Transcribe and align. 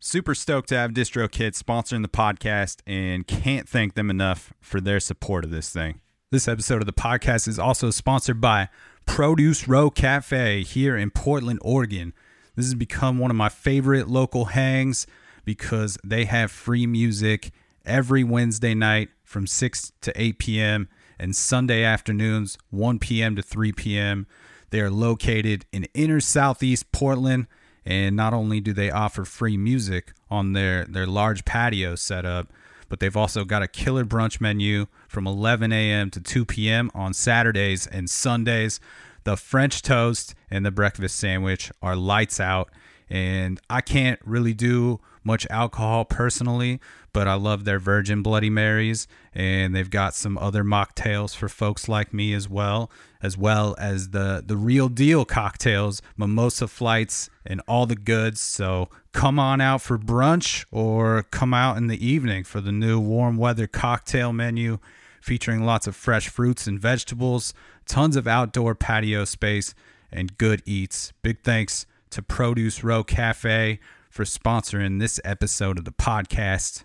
Super 0.00 0.32
stoked 0.32 0.68
to 0.68 0.76
have 0.76 0.92
DistroKid 0.92 1.60
sponsoring 1.60 2.02
the 2.02 2.08
podcast 2.08 2.82
and 2.86 3.26
can't 3.26 3.68
thank 3.68 3.94
them 3.94 4.10
enough 4.10 4.52
for 4.60 4.80
their 4.80 5.00
support 5.00 5.44
of 5.44 5.50
this 5.50 5.70
thing. 5.70 6.00
This 6.30 6.46
episode 6.46 6.80
of 6.80 6.86
the 6.86 6.92
podcast 6.92 7.48
is 7.48 7.58
also 7.58 7.90
sponsored 7.90 8.40
by 8.40 8.68
Produce 9.06 9.66
Row 9.66 9.90
Cafe 9.90 10.62
here 10.62 10.96
in 10.96 11.10
Portland, 11.10 11.58
Oregon. 11.62 12.12
This 12.54 12.66
has 12.66 12.76
become 12.76 13.18
one 13.18 13.32
of 13.32 13.36
my 13.36 13.48
favorite 13.48 14.06
local 14.06 14.46
hangs 14.46 15.08
because 15.44 15.98
they 16.04 16.26
have 16.26 16.52
free 16.52 16.86
music 16.86 17.50
every 17.84 18.22
Wednesday 18.22 18.74
night 18.74 19.08
from 19.24 19.48
6 19.48 19.92
to 20.02 20.12
8 20.14 20.38
p.m. 20.38 20.88
and 21.18 21.34
Sunday 21.34 21.82
afternoons 21.82 22.56
1 22.70 23.00
p.m. 23.00 23.34
to 23.34 23.42
3 23.42 23.72
p.m. 23.72 24.28
They 24.70 24.80
are 24.80 24.90
located 24.90 25.66
in 25.72 25.88
inner 25.92 26.20
southeast 26.20 26.92
Portland 26.92 27.48
and 27.88 28.14
not 28.14 28.34
only 28.34 28.60
do 28.60 28.74
they 28.74 28.90
offer 28.90 29.24
free 29.24 29.56
music 29.56 30.12
on 30.30 30.52
their, 30.52 30.84
their 30.84 31.06
large 31.06 31.46
patio 31.46 31.94
setup, 31.94 32.52
but 32.90 33.00
they've 33.00 33.16
also 33.16 33.46
got 33.46 33.62
a 33.62 33.66
killer 33.66 34.04
brunch 34.04 34.42
menu 34.42 34.86
from 35.08 35.26
11 35.26 35.72
a.m. 35.72 36.10
to 36.10 36.20
2 36.20 36.44
p.m. 36.44 36.90
on 36.94 37.14
Saturdays 37.14 37.86
and 37.86 38.10
Sundays. 38.10 38.78
The 39.24 39.38
French 39.38 39.80
toast 39.80 40.34
and 40.50 40.66
the 40.66 40.70
breakfast 40.70 41.16
sandwich 41.16 41.72
are 41.80 41.96
lights 41.96 42.38
out. 42.38 42.68
And 43.08 43.58
I 43.70 43.80
can't 43.80 44.20
really 44.22 44.52
do 44.52 45.00
much 45.28 45.46
alcohol 45.50 46.06
personally, 46.06 46.80
but 47.12 47.28
I 47.28 47.34
love 47.34 47.64
their 47.64 47.78
Virgin 47.78 48.22
Bloody 48.22 48.48
Marys, 48.48 49.06
and 49.34 49.76
they've 49.76 49.90
got 49.90 50.14
some 50.14 50.38
other 50.38 50.64
mocktails 50.64 51.36
for 51.36 51.50
folks 51.50 51.86
like 51.86 52.14
me 52.14 52.32
as 52.32 52.48
well, 52.48 52.90
as 53.22 53.36
well 53.36 53.76
as 53.78 54.10
the 54.10 54.42
the 54.44 54.56
real 54.56 54.88
deal 54.88 55.26
cocktails, 55.26 56.00
mimosa 56.16 56.66
flights, 56.66 57.28
and 57.44 57.60
all 57.68 57.84
the 57.84 57.94
goods. 57.94 58.40
So 58.40 58.88
come 59.12 59.38
on 59.38 59.60
out 59.60 59.82
for 59.82 59.98
brunch, 59.98 60.64
or 60.72 61.24
come 61.24 61.52
out 61.52 61.76
in 61.76 61.88
the 61.88 62.04
evening 62.04 62.42
for 62.44 62.62
the 62.62 62.72
new 62.72 62.98
warm 62.98 63.36
weather 63.36 63.66
cocktail 63.66 64.32
menu, 64.32 64.78
featuring 65.20 65.62
lots 65.62 65.86
of 65.86 65.94
fresh 65.94 66.28
fruits 66.28 66.66
and 66.66 66.80
vegetables, 66.80 67.52
tons 67.86 68.16
of 68.16 68.26
outdoor 68.26 68.74
patio 68.74 69.26
space, 69.26 69.74
and 70.10 70.38
good 70.38 70.62
eats. 70.64 71.12
Big 71.22 71.42
thanks 71.42 71.84
to 72.10 72.22
Produce 72.22 72.82
Row 72.82 73.04
Cafe 73.04 73.78
for 74.18 74.24
sponsoring 74.24 74.98
this 74.98 75.20
episode 75.24 75.78
of 75.78 75.84
the 75.84 75.92
podcast. 75.92 76.82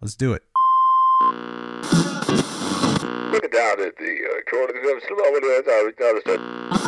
Let's 0.00 0.14
do 0.14 0.32
it. 0.32 0.42
Look 3.30 3.52
down 3.52 3.82
at 3.82 3.98
the 3.98 4.16
uh, 4.24 4.40
corner 4.50 4.72
of 4.72 4.82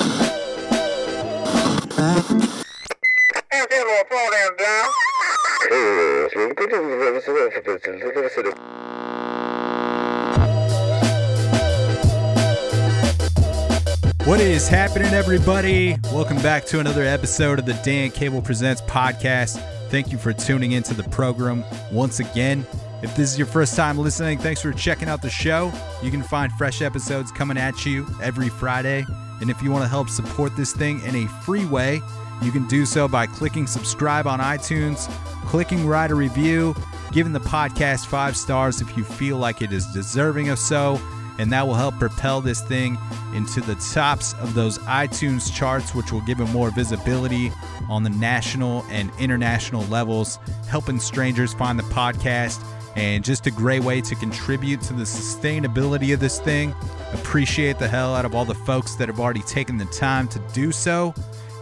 What 14.67 14.73
is 14.73 14.79
happening, 14.79 15.15
everybody? 15.15 15.97
Welcome 16.13 16.39
back 16.39 16.65
to 16.67 16.81
another 16.81 17.05
episode 17.05 17.61
of 17.61 17.67
the 17.67 17.81
Dan 17.85 18.11
Cable 18.11 18.43
Presents 18.43 18.83
podcast. 18.83 19.61
Thank 19.91 20.11
you 20.11 20.19
for 20.19 20.33
tuning 20.33 20.73
into 20.73 20.93
the 20.93 21.05
program 21.05 21.63
once 21.93 22.19
again. 22.19 22.67
If 23.01 23.15
this 23.15 23.31
is 23.31 23.39
your 23.39 23.47
first 23.47 23.77
time 23.77 23.97
listening, 23.97 24.39
thanks 24.39 24.61
for 24.61 24.73
checking 24.73 25.09
out 25.09 25.23
the 25.23 25.31
show. 25.31 25.73
You 26.03 26.11
can 26.11 26.21
find 26.21 26.51
fresh 26.55 26.83
episodes 26.83 27.31
coming 27.31 27.57
at 27.57 27.87
you 27.87 28.09
every 28.21 28.49
Friday. 28.49 29.07
And 29.41 29.51
if 29.51 29.63
you 29.63 29.71
want 29.71 29.85
to 29.85 29.89
help 29.89 30.11
support 30.11 30.57
this 30.57 30.73
thing 30.73 31.01
in 31.05 31.15
a 31.15 31.29
free 31.45 31.65
way, 31.65 32.01
you 32.43 32.51
can 32.51 32.67
do 32.67 32.87
so 32.87 33.07
by 33.07 33.27
clicking 33.29 33.69
subscribe 33.69 34.27
on 34.27 34.41
iTunes, 34.41 35.09
clicking 35.45 35.87
write 35.87 36.11
a 36.11 36.17
review, 36.17 36.75
giving 37.13 37.33
the 37.33 37.39
podcast 37.39 38.07
five 38.07 38.37
stars 38.37 38.81
if 38.81 38.97
you 38.97 39.05
feel 39.05 39.37
like 39.37 39.63
it 39.63 39.73
is 39.73 39.87
deserving 39.93 40.49
of 40.49 40.59
so 40.59 41.01
and 41.39 41.53
that 41.53 41.67
will 41.67 41.75
help 41.75 41.99
propel 41.99 42.41
this 42.41 42.61
thing 42.63 42.99
into 43.35 43.61
the 43.61 43.75
tops 43.77 44.35
of 44.35 44.55
those 44.55 44.79
iTunes 44.81 45.55
charts, 45.55 45.95
which 45.95 46.13
will 46.13 46.23
give 46.23 46.41
it 46.41 46.47
more 46.47 46.71
visibility 46.71 47.53
on 47.89 48.03
the 48.03 48.11
national 48.11 48.85
and 48.91 49.11
international 49.19 49.83
levels, 49.85 50.39
helping 50.69 50.99
strangers 50.99 51.53
find 51.55 51.79
the 51.79 51.85
podcast, 51.85 52.65
and 52.97 53.23
just 53.23 53.47
a 53.47 53.51
great 53.51 53.83
way 53.83 54.01
to 54.01 54.15
contribute 54.15 54.81
to 54.81 54.95
the 54.95 55.05
sustainability 55.05 56.15
of 56.15 56.21
this 56.21 56.41
thing. 56.41 56.75
Appreciate 57.13 57.79
the 57.79 57.87
hell 57.87 58.15
out 58.15 58.25
of 58.25 58.35
all 58.35 58.47
the 58.47 58.55
folks 58.55 58.95
that 58.95 59.09
have 59.09 59.21
already 59.21 59.43
taken 59.43 59.77
the 59.77 59.85
time 59.87 60.27
to 60.29 60.39
do 60.55 60.73
so. 60.73 61.15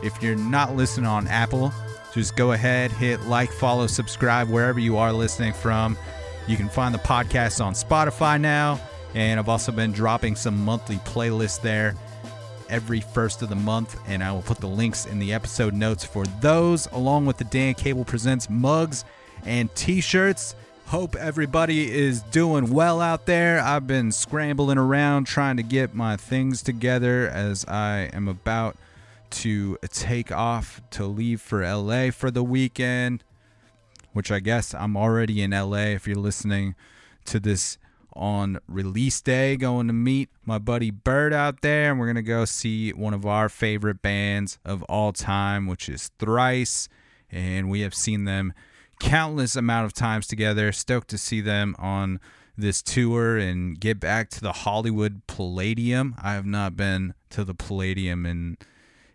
If 0.03 0.23
you're 0.23 0.37
not 0.37 0.77
listening 0.77 1.07
on 1.07 1.27
Apple, 1.27 1.73
just 2.13 2.37
go 2.37 2.53
ahead, 2.53 2.93
hit 2.93 3.23
like, 3.23 3.51
follow, 3.51 3.89
subscribe 3.89 4.49
wherever 4.49 4.79
you 4.79 4.97
are 4.97 5.13
listening 5.13 5.53
from. 5.53 5.99
You 6.47 6.57
can 6.57 6.69
find 6.69 6.95
the 6.95 6.99
podcast 6.99 7.65
on 7.65 7.73
Spotify 7.73 8.41
now. 8.41 8.79
And 9.15 9.39
I've 9.39 9.49
also 9.49 9.73
been 9.73 9.93
dropping 9.93 10.37
some 10.37 10.65
monthly 10.65 10.97
playlists 10.99 11.61
there 11.61 11.95
every 12.69 13.01
first 13.01 13.43
of 13.43 13.49
the 13.49 13.55
month. 13.55 13.97
And 14.07 14.23
I 14.23 14.33
will 14.33 14.43
put 14.43 14.59
the 14.59 14.67
links 14.67 15.07
in 15.07 15.19
the 15.19 15.33
episode 15.33 15.75
notes 15.75 16.05
for 16.05 16.25
those, 16.41 16.87
along 16.93 17.27
with 17.27 17.39
the 17.39 17.45
Dan 17.45 17.75
Cable 17.75 18.05
Presents 18.05 18.51
mugs 18.51 19.05
and 19.45 19.73
t 19.75 20.01
shirts. 20.01 20.55
Hope 20.87 21.17
everybody 21.17 21.91
is 21.91 22.21
doing 22.23 22.71
well 22.71 23.01
out 23.01 23.25
there. 23.25 23.61
I've 23.61 23.87
been 23.87 24.13
scrambling 24.13 24.77
around 24.77 25.27
trying 25.27 25.57
to 25.57 25.63
get 25.63 25.95
my 25.95 26.17
things 26.17 26.63
together 26.63 27.29
as 27.29 27.65
I 27.67 28.11
am 28.13 28.29
about 28.29 28.77
to 29.31 29.79
take 29.89 30.31
off 30.31 30.83
to 30.91 31.07
leave 31.07 31.41
for 31.41 31.67
LA 31.67 32.11
for 32.11 32.31
the 32.31 32.45
weekend, 32.45 33.25
which 34.13 34.31
I 34.31 34.41
guess 34.41 34.75
I'm 34.75 34.97
already 34.97 35.43
in 35.43 35.53
LA 35.53 35.95
if 35.95 36.07
you're 36.07 36.17
listening 36.17 36.75
to 37.25 37.41
this 37.41 37.79
on 38.17 38.59
release 38.69 39.21
day 39.21 39.57
going 39.57 39.87
to 39.87 39.93
meet 39.93 40.29
my 40.45 40.59
buddy 40.59 40.91
Bird 40.91 41.33
out 41.33 41.61
there 41.63 41.91
and 41.91 41.99
we're 41.99 42.07
going 42.07 42.17
to 42.17 42.23
go 42.23 42.45
see 42.45 42.91
one 42.93 43.15
of 43.15 43.27
our 43.27 43.49
favorite 43.49 44.03
bands 44.03 44.59
of 44.65 44.83
all 44.85 45.13
time 45.13 45.67
which 45.67 45.89
is 45.89 46.11
Thrice 46.19 46.89
and 47.31 47.69
we 47.69 47.81
have 47.81 47.95
seen 47.95 48.25
them 48.25 48.53
countless 49.01 49.57
amount 49.57 49.87
of 49.87 49.93
times 49.93 50.27
together. 50.27 50.73
Stoked 50.73 51.09
to 51.09 51.19
see 51.19 51.41
them 51.41 51.75
on 51.79 52.21
this 52.57 52.83
tour 52.83 53.37
and 53.37 53.81
get 53.81 53.99
back 53.99 54.31
to 54.31 54.41
the 54.41 54.53
Hollywood 54.53 55.27
Palladium. 55.27 56.15
I 56.23 56.35
have 56.35 56.47
not 56.47 56.77
been 56.77 57.15
to 57.31 57.45
the 57.45 57.55
Palladium 57.55 58.25
in 58.27 58.57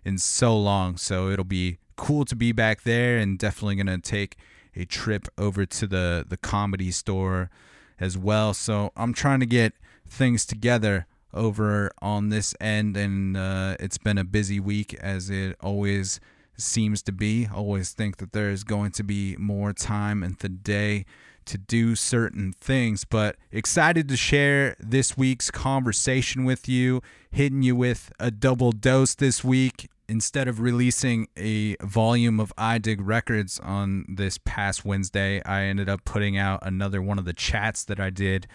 in 0.06 0.18
so 0.18 0.58
long 0.58 0.96
so 0.98 1.30
it'll 1.30 1.44
be 1.44 1.78
cool 1.98 2.24
to 2.26 2.36
be 2.36 2.52
back 2.52 2.84
there 2.84 3.18
and 3.18 3.38
definitely 3.38 3.76
going 3.76 3.88
to 3.88 3.98
take 3.98 4.38
a 4.76 4.86
trip 4.86 5.28
over 5.38 5.66
to 5.66 5.88
the 5.88 6.26
the 6.28 6.38
comedy 6.38 6.92
store 6.92 7.50
as 8.00 8.18
well. 8.18 8.54
So 8.54 8.92
I'm 8.96 9.14
trying 9.14 9.40
to 9.40 9.46
get 9.46 9.74
things 10.08 10.46
together 10.46 11.06
over 11.34 11.92
on 12.02 12.30
this 12.30 12.56
end, 12.60 12.98
and 12.98 13.38
uh, 13.38 13.76
it's 13.80 13.98
been 13.98 14.18
a 14.18 14.24
busy 14.24 14.60
week 14.60 14.94
as 14.96 15.30
it 15.30 15.56
always 15.62 16.20
seems 16.58 17.02
to 17.04 17.12
be. 17.12 17.48
Always 17.54 17.92
think 17.92 18.18
that 18.18 18.34
there 18.34 18.50
is 18.50 18.64
going 18.64 18.92
to 18.92 19.04
be 19.04 19.36
more 19.38 19.74
time 19.74 20.24
in 20.24 20.36
the 20.40 20.50
day 20.50 21.06
to 21.46 21.58
do 21.58 21.96
certain 21.96 22.54
things, 22.54 23.06
but 23.06 23.36
excited 23.52 24.08
to 24.08 24.16
share 24.16 24.76
this 24.80 25.18
week's 25.18 25.50
conversation 25.50 26.46
with 26.46 26.70
you, 26.70 27.02
hitting 27.32 27.64
you 27.64 27.76
with 27.76 28.12
a 28.20 28.30
double 28.30 28.72
dose 28.72 29.16
this 29.16 29.44
week. 29.44 29.90
Instead 30.10 30.48
of 30.48 30.60
releasing 30.60 31.28
a 31.38 31.76
volume 31.84 32.40
of 32.40 32.52
I 32.58 32.80
Dig 32.80 33.00
Records 33.00 33.60
on 33.60 34.06
this 34.10 34.40
past 34.40 34.84
Wednesday, 34.84 35.40
I 35.46 35.66
ended 35.66 35.88
up 35.88 36.04
putting 36.04 36.36
out 36.36 36.62
another 36.64 37.00
one 37.00 37.20
of 37.20 37.26
the 37.26 37.34
chats 37.34 37.84
that 37.86 38.00
I 38.00 38.10
did 38.10 38.48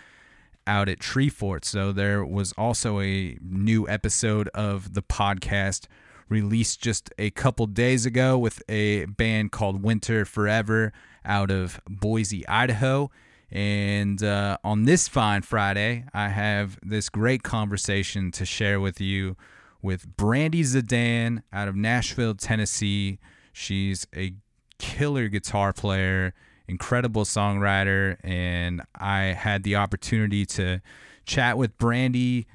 out 0.66 0.88
at 0.88 0.98
Treefort. 0.98 1.64
So 1.64 1.92
there 1.92 2.24
was 2.24 2.52
also 2.58 2.98
a 2.98 3.38
new 3.40 3.88
episode 3.88 4.48
of 4.48 4.94
the 4.94 5.02
podcast 5.02 5.86
released 6.28 6.82
just 6.82 7.12
a 7.18 7.30
couple 7.30 7.66
days 7.66 8.04
ago 8.04 8.36
with 8.36 8.60
a 8.68 9.04
band 9.04 9.52
called 9.52 9.80
Winter 9.80 10.24
Forever 10.24 10.92
out 11.24 11.52
of 11.52 11.80
Boise, 11.88 12.44
Idaho. 12.48 13.12
And 13.52 14.20
uh, 14.24 14.58
on 14.64 14.86
this 14.86 15.06
fine 15.06 15.42
Friday, 15.42 16.06
I 16.12 16.30
have 16.30 16.80
this 16.82 17.08
great 17.08 17.44
conversation 17.44 18.32
to 18.32 18.44
share 18.44 18.80
with 18.80 19.00
you 19.00 19.36
with 19.84 20.16
Brandi 20.16 20.60
Zdan 20.60 21.42
out 21.52 21.68
of 21.68 21.76
Nashville, 21.76 22.34
Tennessee. 22.34 23.18
She's 23.52 24.06
a 24.16 24.32
killer 24.78 25.28
guitar 25.28 25.74
player, 25.74 26.32
incredible 26.66 27.24
songwriter, 27.24 28.16
and 28.24 28.80
I 28.94 29.24
had 29.24 29.62
the 29.62 29.76
opportunity 29.76 30.46
to 30.46 30.80
chat 31.26 31.58
with 31.58 31.76
Brandi. 31.76 32.46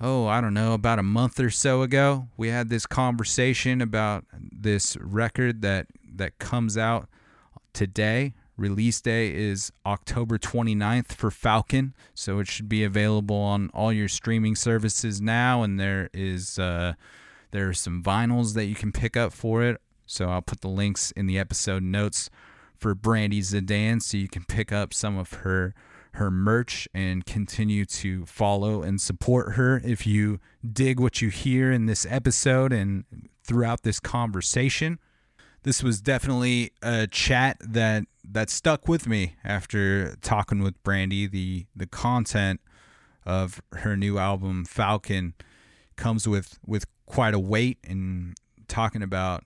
Oh, 0.00 0.26
I 0.26 0.40
don't 0.40 0.54
know, 0.54 0.72
about 0.72 0.98
a 0.98 1.02
month 1.02 1.38
or 1.38 1.50
so 1.50 1.82
ago. 1.82 2.28
We 2.38 2.48
had 2.48 2.70
this 2.70 2.86
conversation 2.86 3.82
about 3.82 4.24
this 4.32 4.96
record 4.96 5.60
that 5.60 5.88
that 6.16 6.38
comes 6.38 6.78
out 6.78 7.08
today. 7.74 8.32
Release 8.56 9.00
day 9.00 9.34
is 9.34 9.72
October 9.84 10.38
29th 10.38 11.12
for 11.12 11.32
Falcon, 11.32 11.92
so 12.14 12.38
it 12.38 12.46
should 12.46 12.68
be 12.68 12.84
available 12.84 13.36
on 13.36 13.68
all 13.74 13.92
your 13.92 14.06
streaming 14.06 14.54
services 14.54 15.20
now. 15.20 15.64
And 15.64 15.80
there 15.80 16.08
is 16.14 16.56
uh, 16.56 16.94
there 17.50 17.68
are 17.68 17.74
some 17.74 18.00
vinyls 18.00 18.54
that 18.54 18.66
you 18.66 18.76
can 18.76 18.92
pick 18.92 19.16
up 19.16 19.32
for 19.32 19.64
it. 19.64 19.80
So 20.06 20.28
I'll 20.28 20.42
put 20.42 20.60
the 20.60 20.68
links 20.68 21.10
in 21.12 21.26
the 21.26 21.36
episode 21.36 21.82
notes 21.82 22.30
for 22.76 22.94
Brandi 22.94 23.40
Zdan, 23.40 24.00
so 24.00 24.18
you 24.18 24.28
can 24.28 24.44
pick 24.44 24.70
up 24.70 24.94
some 24.94 25.18
of 25.18 25.32
her 25.32 25.74
her 26.12 26.30
merch 26.30 26.88
and 26.94 27.26
continue 27.26 27.84
to 27.84 28.24
follow 28.24 28.82
and 28.82 29.00
support 29.00 29.54
her 29.54 29.80
if 29.84 30.06
you 30.06 30.38
dig 30.72 31.00
what 31.00 31.20
you 31.20 31.28
hear 31.28 31.72
in 31.72 31.86
this 31.86 32.06
episode 32.08 32.72
and 32.72 33.04
throughout 33.42 33.82
this 33.82 33.98
conversation 33.98 35.00
this 35.64 35.82
was 35.82 36.00
definitely 36.00 36.70
a 36.82 37.08
chat 37.08 37.56
that 37.60 38.04
that 38.30 38.50
stuck 38.50 38.88
with 38.88 39.06
me 39.06 39.36
after 39.44 40.16
talking 40.16 40.62
with 40.62 40.82
Brandi. 40.82 41.30
The 41.30 41.66
the 41.74 41.86
content 41.86 42.60
of 43.26 43.62
her 43.72 43.96
new 43.96 44.18
album 44.18 44.64
Falcon 44.64 45.34
comes 45.96 46.26
with 46.26 46.58
with 46.66 46.86
quite 47.06 47.34
a 47.34 47.38
weight 47.38 47.78
and 47.84 48.34
talking 48.68 49.02
about 49.02 49.44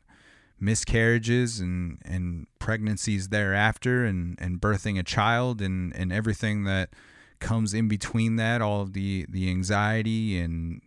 miscarriages 0.60 1.60
and 1.60 1.98
and 2.04 2.46
pregnancies 2.58 3.28
thereafter 3.28 4.04
and 4.04 4.36
and 4.40 4.60
birthing 4.60 4.98
a 4.98 5.02
child 5.02 5.60
and 5.60 5.94
and 5.94 6.12
everything 6.12 6.64
that 6.64 6.90
comes 7.38 7.72
in 7.72 7.86
between 7.88 8.36
that 8.36 8.60
all 8.60 8.82
of 8.82 8.92
the 8.92 9.26
the 9.28 9.48
anxiety 9.48 10.38
and 10.38 10.82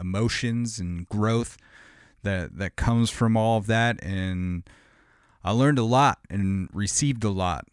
emotions 0.00 0.78
and 0.78 1.08
growth 1.08 1.56
that 2.22 2.56
that 2.58 2.74
comes 2.74 3.10
from 3.10 3.36
all 3.36 3.58
of 3.58 3.66
that 3.66 4.02
and 4.02 4.64
I 5.44 5.50
learned 5.50 5.78
a 5.78 5.84
lot 5.84 6.18
and 6.30 6.68
received 6.72 7.22
a 7.22 7.30
lot 7.30 7.66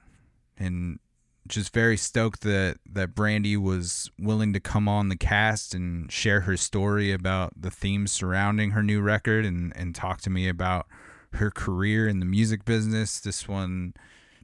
and 0.57 0.99
just 1.47 1.73
very 1.73 1.97
stoked 1.97 2.41
that 2.41 2.77
that 2.85 3.15
Brandi 3.15 3.57
was 3.57 4.11
willing 4.19 4.53
to 4.53 4.59
come 4.59 4.87
on 4.87 5.09
the 5.09 5.15
cast 5.15 5.73
and 5.73 6.11
share 6.11 6.41
her 6.41 6.57
story 6.57 7.11
about 7.11 7.53
the 7.59 7.71
themes 7.71 8.11
surrounding 8.11 8.71
her 8.71 8.83
new 8.83 9.01
record 9.01 9.45
and 9.45 9.73
and 9.75 9.95
talk 9.95 10.21
to 10.21 10.29
me 10.29 10.47
about 10.47 10.87
her 11.33 11.49
career 11.49 12.07
in 12.07 12.19
the 12.19 12.25
music 12.25 12.65
business. 12.65 13.19
This 13.19 13.47
one 13.47 13.93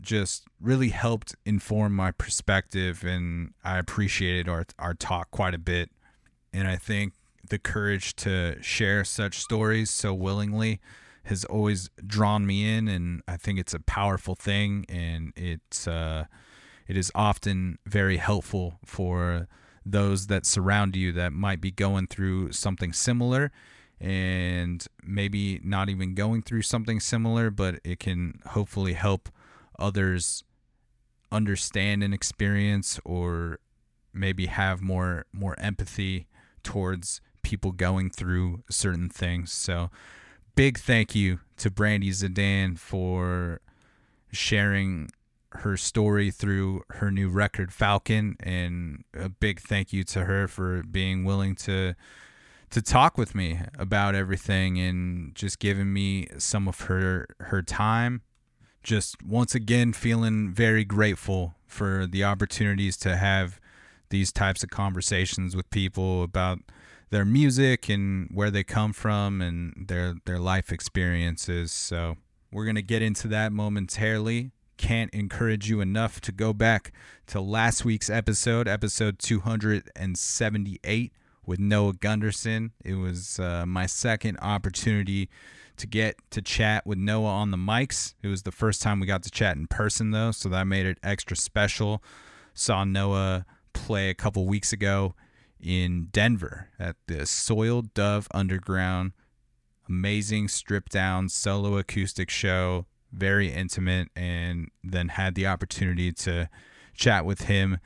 just 0.01 0.45
really 0.61 0.89
helped 0.89 1.35
inform 1.45 1.95
my 1.95 2.11
perspective 2.11 3.03
and 3.03 3.53
I 3.63 3.77
appreciated 3.77 4.47
our 4.47 4.65
our 4.79 4.93
talk 4.93 5.31
quite 5.31 5.53
a 5.53 5.59
bit. 5.59 5.91
And 6.53 6.67
I 6.67 6.77
think 6.77 7.13
the 7.49 7.59
courage 7.59 8.15
to 8.17 8.61
share 8.61 9.03
such 9.03 9.39
stories 9.39 9.89
so 9.89 10.13
willingly 10.13 10.79
has 11.27 11.45
always 11.45 11.89
drawn 12.05 12.45
me 12.45 12.77
in, 12.77 12.87
and 12.87 13.21
I 13.27 13.37
think 13.37 13.59
it's 13.59 13.73
a 13.73 13.79
powerful 13.79 14.35
thing, 14.35 14.85
and 14.89 15.33
it's 15.35 15.87
uh, 15.87 16.25
it 16.87 16.97
is 16.97 17.11
often 17.13 17.77
very 17.85 18.17
helpful 18.17 18.79
for 18.85 19.47
those 19.85 20.27
that 20.27 20.45
surround 20.45 20.95
you 20.95 21.11
that 21.13 21.31
might 21.31 21.61
be 21.61 21.71
going 21.71 22.07
through 22.07 22.51
something 22.51 22.91
similar 22.91 23.51
and 23.99 24.85
maybe 25.03 25.59
not 25.63 25.89
even 25.89 26.13
going 26.13 26.41
through 26.41 26.61
something 26.61 26.99
similar, 26.99 27.49
but 27.49 27.79
it 27.83 27.99
can 27.99 28.39
hopefully 28.47 28.93
help 28.93 29.29
others 29.79 30.43
understand 31.31 32.03
an 32.03 32.13
experience 32.13 32.99
or 33.03 33.59
maybe 34.13 34.45
have 34.47 34.81
more 34.81 35.25
more 35.33 35.55
empathy 35.59 36.27
towards 36.63 37.21
people 37.41 37.71
going 37.71 38.09
through 38.09 38.63
certain 38.69 39.09
things. 39.09 39.51
So 39.51 39.89
big 40.57 40.79
thank 40.79 41.13
you 41.13 41.39
to 41.55 41.69
Brandi 41.69 42.09
Zdan 42.09 42.79
for 42.79 43.61
sharing 44.31 45.11
her 45.51 45.77
story 45.77 46.31
through 46.31 46.81
her 46.89 47.11
new 47.11 47.29
record 47.29 47.71
Falcon 47.71 48.35
and 48.39 49.03
a 49.13 49.29
big 49.29 49.61
thank 49.61 49.93
you 49.93 50.03
to 50.05 50.25
her 50.25 50.47
for 50.47 50.81
being 50.81 51.23
willing 51.23 51.53
to 51.55 51.93
to 52.71 52.81
talk 52.81 53.19
with 53.19 53.35
me 53.35 53.59
about 53.77 54.15
everything 54.15 54.79
and 54.79 55.35
just 55.35 55.59
giving 55.59 55.93
me 55.93 56.27
some 56.39 56.67
of 56.67 56.81
her 56.81 57.27
her 57.39 57.61
time. 57.61 58.23
Just 58.81 59.21
once 59.21 59.53
again 59.53 59.93
feeling 59.93 60.51
very 60.51 60.83
grateful 60.83 61.53
for 61.67 62.07
the 62.07 62.23
opportunities 62.23 62.97
to 62.97 63.15
have 63.15 63.59
these 64.09 64.31
types 64.31 64.63
of 64.63 64.71
conversations 64.71 65.55
with 65.55 65.69
people 65.69 66.23
about 66.23 66.59
their 67.09 67.25
music 67.25 67.89
and 67.89 68.29
where 68.33 68.51
they 68.51 68.63
come 68.63 68.93
from 68.93 69.41
and 69.41 69.85
their 69.87 70.15
their 70.25 70.39
life 70.39 70.71
experiences. 70.71 71.71
So 71.71 72.17
we're 72.51 72.65
gonna 72.65 72.81
get 72.81 73.01
into 73.01 73.27
that 73.29 73.51
momentarily. 73.51 74.51
Can't 74.77 75.11
encourage 75.13 75.69
you 75.69 75.81
enough 75.81 76.21
to 76.21 76.31
go 76.31 76.53
back 76.53 76.91
to 77.27 77.41
last 77.41 77.83
week's 77.83 78.09
episode, 78.09 78.67
episode 78.67 79.17
278 79.19 81.13
with 81.45 81.59
Noah 81.59 81.93
Gundersen. 81.93 82.71
It 82.85 82.93
was 82.95 83.39
uh, 83.39 83.65
my 83.65 83.87
second 83.87 84.37
opportunity 84.39 85.29
to 85.77 85.87
get 85.87 86.17
to 86.31 86.41
chat 86.41 86.85
with 86.85 86.97
Noah 86.97 87.29
on 87.29 87.51
the 87.51 87.57
mics. 87.57 88.13
It 88.21 88.27
was 88.27 88.43
the 88.43 88.51
first 88.51 88.81
time 88.81 88.99
we 88.99 89.07
got 89.07 89.23
to 89.23 89.31
chat 89.31 89.55
in 89.55 89.67
person, 89.67 90.11
though, 90.11 90.31
so 90.31 90.49
that 90.49 90.67
made 90.67 90.85
it 90.85 90.99
extra 91.01 91.37
special. 91.37 92.03
Saw 92.53 92.83
Noah 92.83 93.45
play 93.73 94.09
a 94.09 94.13
couple 94.13 94.45
weeks 94.45 94.73
ago 94.73 95.15
in 95.61 96.07
Denver 96.11 96.69
at 96.79 96.95
the 97.07 97.25
Soiled 97.25 97.93
Dove 97.93 98.27
Underground. 98.31 99.13
Amazing 99.89 100.49
stripped 100.49 100.91
down 100.91 101.29
solo 101.29 101.77
acoustic 101.77 102.29
show, 102.29 102.85
very 103.11 103.51
intimate, 103.51 104.09
and 104.15 104.69
then 104.83 105.09
had 105.09 105.35
the 105.35 105.47
opportunity 105.47 106.11
to 106.11 106.49
chat 106.93 107.25
with 107.25 107.43
him 107.43 107.79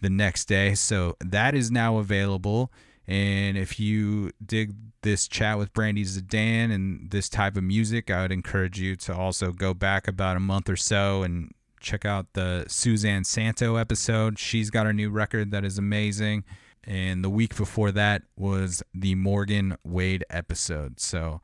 the 0.00 0.10
next 0.10 0.44
day. 0.46 0.74
So 0.74 1.16
that 1.20 1.54
is 1.54 1.70
now 1.70 1.98
available. 1.98 2.70
And 3.06 3.56
if 3.56 3.80
you 3.80 4.32
dig 4.44 4.74
this 5.02 5.26
chat 5.26 5.58
with 5.58 5.72
Brandi 5.72 6.04
Zdan 6.04 6.70
and 6.72 7.10
this 7.10 7.28
type 7.28 7.56
of 7.56 7.64
music, 7.64 8.10
I 8.10 8.22
would 8.22 8.32
encourage 8.32 8.78
you 8.78 8.96
to 8.96 9.16
also 9.16 9.52
go 9.52 9.72
back 9.72 10.06
about 10.06 10.36
a 10.36 10.40
month 10.40 10.68
or 10.68 10.76
so 10.76 11.22
and 11.22 11.52
check 11.80 12.04
out 12.04 12.26
the 12.34 12.66
Suzanne 12.68 13.24
Santo 13.24 13.76
episode. 13.76 14.38
She's 14.38 14.68
got 14.68 14.86
a 14.86 14.92
new 14.92 15.10
record 15.10 15.50
that 15.52 15.64
is 15.64 15.78
amazing 15.78 16.44
and 16.88 17.22
the 17.22 17.28
week 17.28 17.54
before 17.54 17.92
that 17.92 18.22
was 18.34 18.82
the 18.94 19.14
Morgan 19.14 19.76
Wade 19.84 20.24
episode. 20.30 20.98
So, 20.98 21.42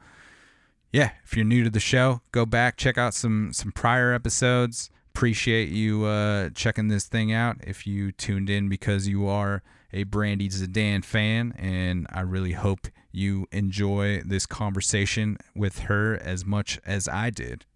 yeah, 0.90 1.10
if 1.22 1.36
you're 1.36 1.44
new 1.44 1.62
to 1.62 1.70
the 1.70 1.80
show, 1.80 2.22
go 2.32 2.46
back 2.46 2.78
check 2.78 2.96
out 2.96 3.12
some 3.12 3.52
some 3.52 3.70
prior 3.70 4.14
episodes. 4.14 4.90
Appreciate 5.14 5.68
you 5.68 6.06
uh, 6.06 6.48
checking 6.54 6.88
this 6.88 7.06
thing 7.06 7.30
out. 7.30 7.58
If 7.64 7.86
you 7.86 8.10
tuned 8.10 8.48
in 8.48 8.70
because 8.70 9.06
you 9.06 9.28
are 9.28 9.62
a 9.92 10.04
Brandi 10.06 10.48
Zdan 10.50 11.04
fan, 11.04 11.54
and 11.58 12.06
I 12.10 12.22
really 12.22 12.52
hope 12.52 12.88
you 13.12 13.46
enjoy 13.52 14.22
this 14.24 14.46
conversation 14.46 15.36
with 15.54 15.80
her 15.80 16.16
as 16.16 16.44
much 16.44 16.80
as 16.84 17.06
I 17.06 17.30
did. 17.30 17.66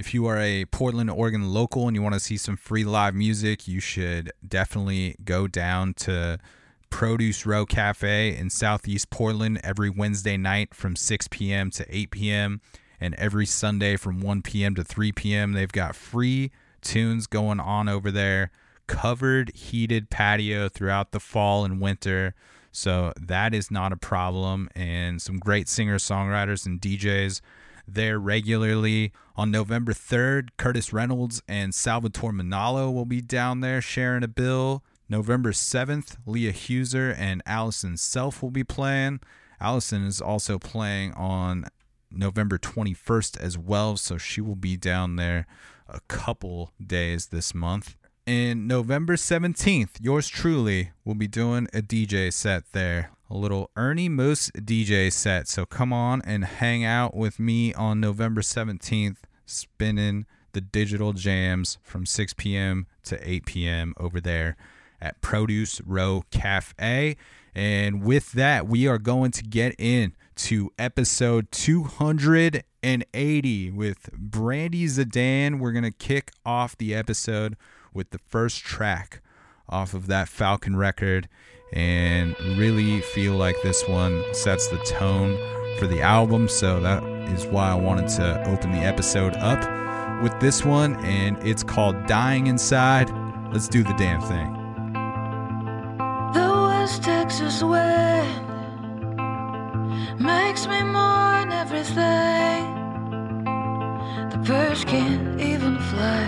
if 0.00 0.14
you 0.14 0.24
are 0.26 0.38
a 0.38 0.64
Portland, 0.64 1.10
Oregon 1.10 1.52
local 1.52 1.86
and 1.86 1.94
you 1.94 2.02
want 2.02 2.14
to 2.14 2.20
see 2.20 2.38
some 2.38 2.56
free 2.56 2.84
live 2.84 3.14
music, 3.14 3.68
you 3.68 3.80
should 3.80 4.32
definitely 4.46 5.14
go 5.24 5.46
down 5.46 5.92
to 5.94 6.38
Produce 6.90 7.46
Row 7.46 7.64
Cafe 7.64 8.36
in 8.36 8.50
Southeast 8.50 9.10
Portland 9.10 9.60
every 9.64 9.88
Wednesday 9.88 10.36
night 10.36 10.74
from 10.74 10.96
6 10.96 11.28
p.m. 11.28 11.70
to 11.70 11.86
8 11.88 12.10
p.m. 12.10 12.60
and 13.00 13.14
every 13.14 13.46
Sunday 13.46 13.96
from 13.96 14.20
1 14.20 14.42
p.m. 14.42 14.74
to 14.74 14.84
3 14.84 15.12
p.m. 15.12 15.52
They've 15.52 15.70
got 15.70 15.96
free 15.96 16.50
tunes 16.82 17.26
going 17.26 17.60
on 17.60 17.88
over 17.88 18.10
there, 18.10 18.50
covered 18.86 19.54
heated 19.54 20.10
patio 20.10 20.68
throughout 20.68 21.12
the 21.12 21.20
fall 21.20 21.64
and 21.64 21.80
winter. 21.80 22.34
So 22.72 23.12
that 23.20 23.54
is 23.54 23.70
not 23.70 23.92
a 23.92 23.96
problem. 23.96 24.68
And 24.74 25.20
some 25.22 25.38
great 25.38 25.68
singer 25.68 25.98
songwriters 25.98 26.66
and 26.66 26.80
DJs 26.80 27.40
there 27.86 28.18
regularly. 28.18 29.12
On 29.36 29.50
November 29.50 29.92
3rd, 29.92 30.50
Curtis 30.58 30.92
Reynolds 30.92 31.42
and 31.48 31.74
Salvatore 31.74 32.32
Manalo 32.32 32.92
will 32.92 33.06
be 33.06 33.20
down 33.20 33.60
there 33.60 33.80
sharing 33.80 34.22
a 34.22 34.28
bill. 34.28 34.82
November 35.10 35.50
7th, 35.50 36.16
Leah 36.24 36.52
Huser 36.52 37.14
and 37.18 37.42
Allison 37.44 37.96
Self 37.96 38.42
will 38.42 38.52
be 38.52 38.62
playing. 38.62 39.18
Allison 39.60 40.04
is 40.04 40.20
also 40.20 40.56
playing 40.56 41.12
on 41.14 41.66
November 42.12 42.58
21st 42.58 43.38
as 43.40 43.58
well, 43.58 43.96
so 43.96 44.16
she 44.16 44.40
will 44.40 44.54
be 44.54 44.76
down 44.76 45.16
there 45.16 45.46
a 45.88 45.98
couple 46.06 46.70
days 46.84 47.26
this 47.26 47.52
month. 47.52 47.96
And 48.24 48.68
November 48.68 49.16
17th, 49.16 49.96
yours 50.00 50.28
truly 50.28 50.92
will 51.04 51.16
be 51.16 51.26
doing 51.26 51.66
a 51.74 51.82
DJ 51.82 52.32
set 52.32 52.70
there 52.70 53.10
a 53.28 53.36
little 53.36 53.70
Ernie 53.76 54.08
Moose 54.08 54.50
DJ 54.50 55.12
set. 55.12 55.46
So 55.46 55.64
come 55.64 55.92
on 55.92 56.20
and 56.22 56.44
hang 56.44 56.84
out 56.84 57.16
with 57.16 57.38
me 57.38 57.72
on 57.74 58.00
November 58.00 58.40
17th, 58.40 59.18
spinning 59.46 60.26
the 60.52 60.60
digital 60.60 61.12
jams 61.12 61.78
from 61.82 62.06
6 62.06 62.34
p.m. 62.34 62.88
to 63.04 63.28
8 63.28 63.46
p.m. 63.46 63.94
over 63.96 64.20
there 64.20 64.56
at 65.00 65.20
Produce 65.20 65.80
Row 65.82 66.24
Cafe. 66.30 67.16
And 67.54 68.02
with 68.02 68.32
that, 68.32 68.68
we 68.68 68.86
are 68.86 68.98
going 68.98 69.30
to 69.32 69.42
get 69.42 69.74
in 69.78 70.14
to 70.36 70.72
episode 70.78 71.50
280 71.50 73.70
with 73.70 74.10
Brandi 74.12 74.84
Zdan. 74.84 75.58
We're 75.58 75.72
going 75.72 75.84
to 75.84 75.90
kick 75.90 76.30
off 76.46 76.76
the 76.76 76.94
episode 76.94 77.56
with 77.92 78.10
the 78.10 78.18
first 78.18 78.64
track 78.64 79.20
off 79.68 79.94
of 79.94 80.06
that 80.06 80.28
Falcon 80.28 80.76
record 80.76 81.28
and 81.72 82.38
really 82.58 83.00
feel 83.00 83.34
like 83.34 83.56
this 83.62 83.86
one 83.86 84.24
sets 84.34 84.68
the 84.68 84.78
tone 84.78 85.38
for 85.78 85.86
the 85.86 86.00
album. 86.00 86.48
So 86.48 86.80
that 86.80 87.02
is 87.30 87.46
why 87.46 87.70
I 87.70 87.74
wanted 87.74 88.08
to 88.16 88.42
open 88.48 88.72
the 88.72 88.78
episode 88.78 89.36
up 89.36 90.22
with 90.22 90.38
this 90.40 90.64
one, 90.64 90.96
and 91.04 91.36
it's 91.46 91.62
called 91.62 92.06
Dying 92.06 92.46
Inside. 92.46 93.10
Let's 93.52 93.68
do 93.68 93.82
the 93.82 93.94
damn 93.94 94.20
thing. 94.20 94.59
Texas 97.40 97.62
wind 97.62 99.16
makes 100.20 100.66
me 100.66 100.82
mourn 100.82 101.50
everything. 101.50 102.64
The 104.30 104.36
birds 104.44 104.84
can't 104.84 105.40
even 105.40 105.78
fly. 105.78 106.24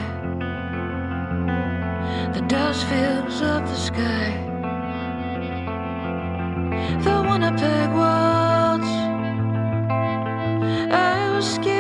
The 2.33 2.41
dust 2.49 2.87
fills 2.87 3.43
up 3.43 3.63
the 3.67 3.77
sky 3.77 4.31
the 7.05 7.17
Winnipeg 7.29 7.91
Wilds. 7.93 8.93
I 10.91 11.31
was 11.35 11.47
scared 11.57 11.72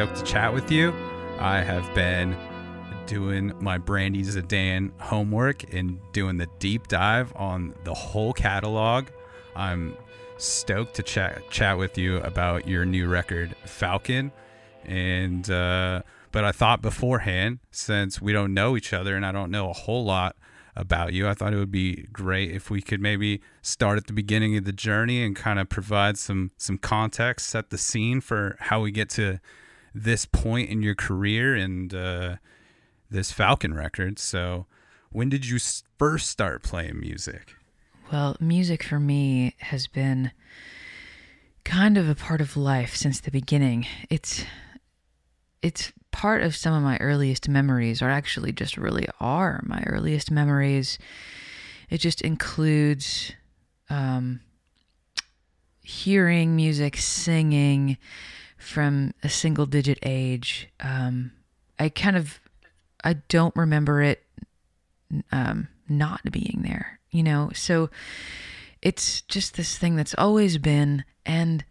stoked 0.00 0.16
to 0.16 0.24
chat 0.24 0.54
with 0.54 0.72
you. 0.72 0.94
I 1.38 1.60
have 1.60 1.94
been 1.94 2.34
doing 3.04 3.52
my 3.60 3.76
Brandi 3.76 4.24
Zdan 4.24 4.98
homework 4.98 5.74
and 5.74 6.00
doing 6.12 6.38
the 6.38 6.48
deep 6.58 6.88
dive 6.88 7.34
on 7.36 7.74
the 7.84 7.92
whole 7.92 8.32
catalog. 8.32 9.08
I'm 9.54 9.94
stoked 10.38 10.94
to 10.94 11.02
chat 11.02 11.42
chat 11.50 11.76
with 11.76 11.98
you 11.98 12.16
about 12.20 12.66
your 12.66 12.86
new 12.86 13.08
record, 13.08 13.54
Falcon. 13.66 14.32
And 14.86 15.50
uh, 15.50 16.00
but 16.32 16.44
I 16.44 16.52
thought 16.52 16.80
beforehand, 16.80 17.58
since 17.70 18.22
we 18.22 18.32
don't 18.32 18.54
know 18.54 18.78
each 18.78 18.94
other 18.94 19.14
and 19.16 19.26
I 19.26 19.32
don't 19.32 19.50
know 19.50 19.68
a 19.68 19.74
whole 19.74 20.06
lot 20.06 20.34
about 20.74 21.12
you. 21.12 21.28
I 21.28 21.34
thought 21.34 21.52
it 21.52 21.58
would 21.58 21.70
be 21.70 22.06
great 22.10 22.52
if 22.52 22.70
we 22.70 22.80
could 22.80 23.02
maybe 23.02 23.42
start 23.60 23.98
at 23.98 24.06
the 24.06 24.14
beginning 24.14 24.56
of 24.56 24.64
the 24.64 24.72
journey 24.72 25.22
and 25.22 25.36
kind 25.36 25.58
of 25.58 25.68
provide 25.68 26.16
some 26.16 26.52
some 26.56 26.78
context, 26.78 27.50
set 27.50 27.68
the 27.68 27.76
scene 27.76 28.22
for 28.22 28.56
how 28.60 28.80
we 28.80 28.90
get 28.90 29.10
to 29.10 29.40
this 29.94 30.24
point 30.26 30.70
in 30.70 30.82
your 30.82 30.94
career 30.94 31.54
and 31.54 31.92
uh, 31.94 32.36
this 33.10 33.32
Falcon 33.32 33.74
record. 33.74 34.18
So, 34.18 34.66
when 35.10 35.28
did 35.28 35.46
you 35.46 35.58
first 35.98 36.28
start 36.28 36.62
playing 36.62 37.00
music? 37.00 37.54
Well, 38.12 38.36
music 38.40 38.82
for 38.82 38.98
me 38.98 39.54
has 39.58 39.86
been 39.86 40.32
kind 41.64 41.96
of 41.96 42.08
a 42.08 42.14
part 42.14 42.40
of 42.40 42.56
life 42.56 42.96
since 42.96 43.20
the 43.20 43.30
beginning. 43.30 43.86
It's 44.08 44.44
it's 45.62 45.92
part 46.10 46.42
of 46.42 46.56
some 46.56 46.72
of 46.72 46.82
my 46.82 46.96
earliest 46.98 47.48
memories, 47.48 48.02
or 48.02 48.08
actually 48.08 48.52
just 48.52 48.76
really 48.76 49.06
are 49.20 49.62
my 49.64 49.82
earliest 49.86 50.30
memories. 50.30 50.98
It 51.88 51.98
just 51.98 52.22
includes 52.22 53.32
um, 53.88 54.40
hearing 55.82 56.56
music, 56.56 56.96
singing 56.96 57.98
from 58.60 59.12
a 59.22 59.28
single 59.28 59.66
digit 59.66 59.98
age. 60.02 60.68
Um, 60.80 61.32
I 61.78 61.88
kind 61.88 62.16
of 62.16 62.40
I 63.02 63.14
don't 63.14 63.56
remember 63.56 64.02
it 64.02 64.22
um, 65.32 65.68
not 65.88 66.20
being 66.30 66.60
there, 66.62 67.00
you 67.10 67.22
know. 67.22 67.50
So 67.54 67.90
it's 68.82 69.22
just 69.22 69.56
this 69.56 69.78
thing 69.78 69.96
that's 69.96 70.14
always 70.16 70.58
been, 70.58 71.04
and 71.24 71.64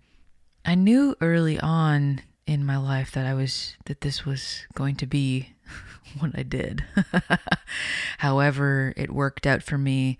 I 0.65 0.75
knew 0.75 1.15
early 1.21 1.59
on 1.59 2.21
in 2.45 2.65
my 2.65 2.77
life 2.77 3.11
that 3.11 3.25
I 3.25 3.33
was 3.35 3.75
that 3.85 4.01
this 4.01 4.25
was 4.25 4.63
going 4.73 4.95
to 4.97 5.05
be 5.05 5.53
what 6.19 6.31
I 6.33 6.43
did. 6.43 6.83
However, 8.17 8.93
it 8.97 9.11
worked 9.11 9.45
out 9.45 9.61
for 9.61 9.77
me. 9.77 10.17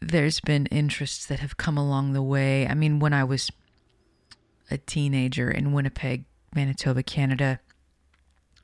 There's 0.00 0.40
been 0.40 0.66
interests 0.66 1.24
that 1.26 1.38
have 1.38 1.56
come 1.56 1.78
along 1.78 2.12
the 2.12 2.22
way. 2.22 2.66
I 2.66 2.74
mean, 2.74 2.98
when 2.98 3.12
I 3.12 3.24
was 3.24 3.50
a 4.70 4.78
teenager 4.78 5.50
in 5.50 5.72
Winnipeg, 5.72 6.24
Manitoba, 6.54 7.02
Canada, 7.02 7.60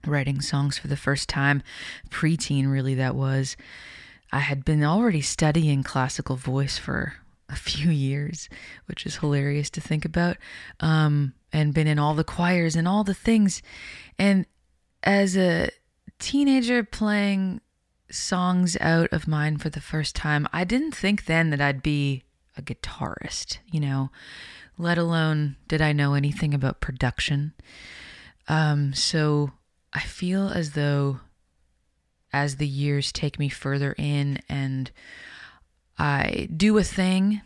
writing 0.07 0.41
songs 0.41 0.79
for 0.79 0.89
the 0.89 0.97
first 0.97 1.29
time, 1.29 1.63
preteen 2.11 2.71
really 2.71 2.95
that 2.95 3.15
was. 3.15 3.57
I 4.33 4.41
had 4.41 4.65
been 4.65 4.83
already 4.83 5.21
studying 5.21 5.83
classical 5.83 6.37
voice 6.37 6.79
for 6.79 7.15
a 7.49 7.57
few 7.57 7.91
years, 7.91 8.49
which 8.87 9.05
is 9.05 9.17
hilarious 9.17 9.69
to 9.71 9.81
think 9.81 10.05
about, 10.05 10.39
um, 10.81 11.35
and 11.53 11.75
been 11.75 11.87
in 11.87 11.99
all 11.99 12.15
the 12.15 12.25
choirs 12.25 12.75
and 12.75 12.89
all 12.89 13.05
the 13.05 13.15
things. 13.15 13.63
And 14.19 14.47
as 15.03 15.37
a 15.37 15.69
teenager 16.19 16.83
playing 16.83 17.61
songs 18.11 18.77
out 18.81 19.13
of 19.13 19.29
mine 19.29 19.59
for 19.59 19.69
the 19.69 19.81
first 19.81 20.17
time, 20.17 20.49
I 20.53 20.65
didn't 20.65 20.95
think 20.95 21.27
then 21.27 21.51
that 21.51 21.61
I'd 21.61 21.83
be 21.83 22.23
a 22.57 22.63
guitarist, 22.63 23.59
you 23.71 23.81
know, 23.81 24.11
let 24.79 24.99
alone 24.99 25.57
did 25.69 25.81
I 25.81 25.93
know 25.93 26.15
anything 26.15 26.55
about 26.55 26.81
production. 26.81 27.53
Um, 28.49 28.95
so 28.95 29.53
I 29.93 30.01
feel 30.01 30.49
as 30.49 30.73
though 30.73 31.21
as 32.33 32.57
the 32.57 32.67
years 32.67 33.13
take 33.13 33.39
me 33.39 33.49
further 33.49 33.95
in 33.99 34.41
and 34.49 34.91
I 35.99 36.49
do 36.55 36.79
a 36.79 36.85
thing 36.85 37.43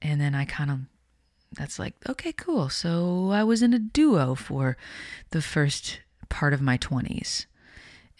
and 0.00 0.20
then 0.20 0.34
I 0.34 0.44
kind 0.44 0.70
of 0.70 0.78
that's 1.52 1.78
like 1.78 1.94
okay 2.08 2.32
cool 2.32 2.68
so 2.68 3.30
I 3.32 3.42
was 3.42 3.62
in 3.62 3.74
a 3.74 3.78
duo 3.78 4.36
for 4.36 4.76
the 5.30 5.42
first 5.42 6.00
part 6.28 6.52
of 6.52 6.62
my 6.62 6.78
20s 6.78 7.46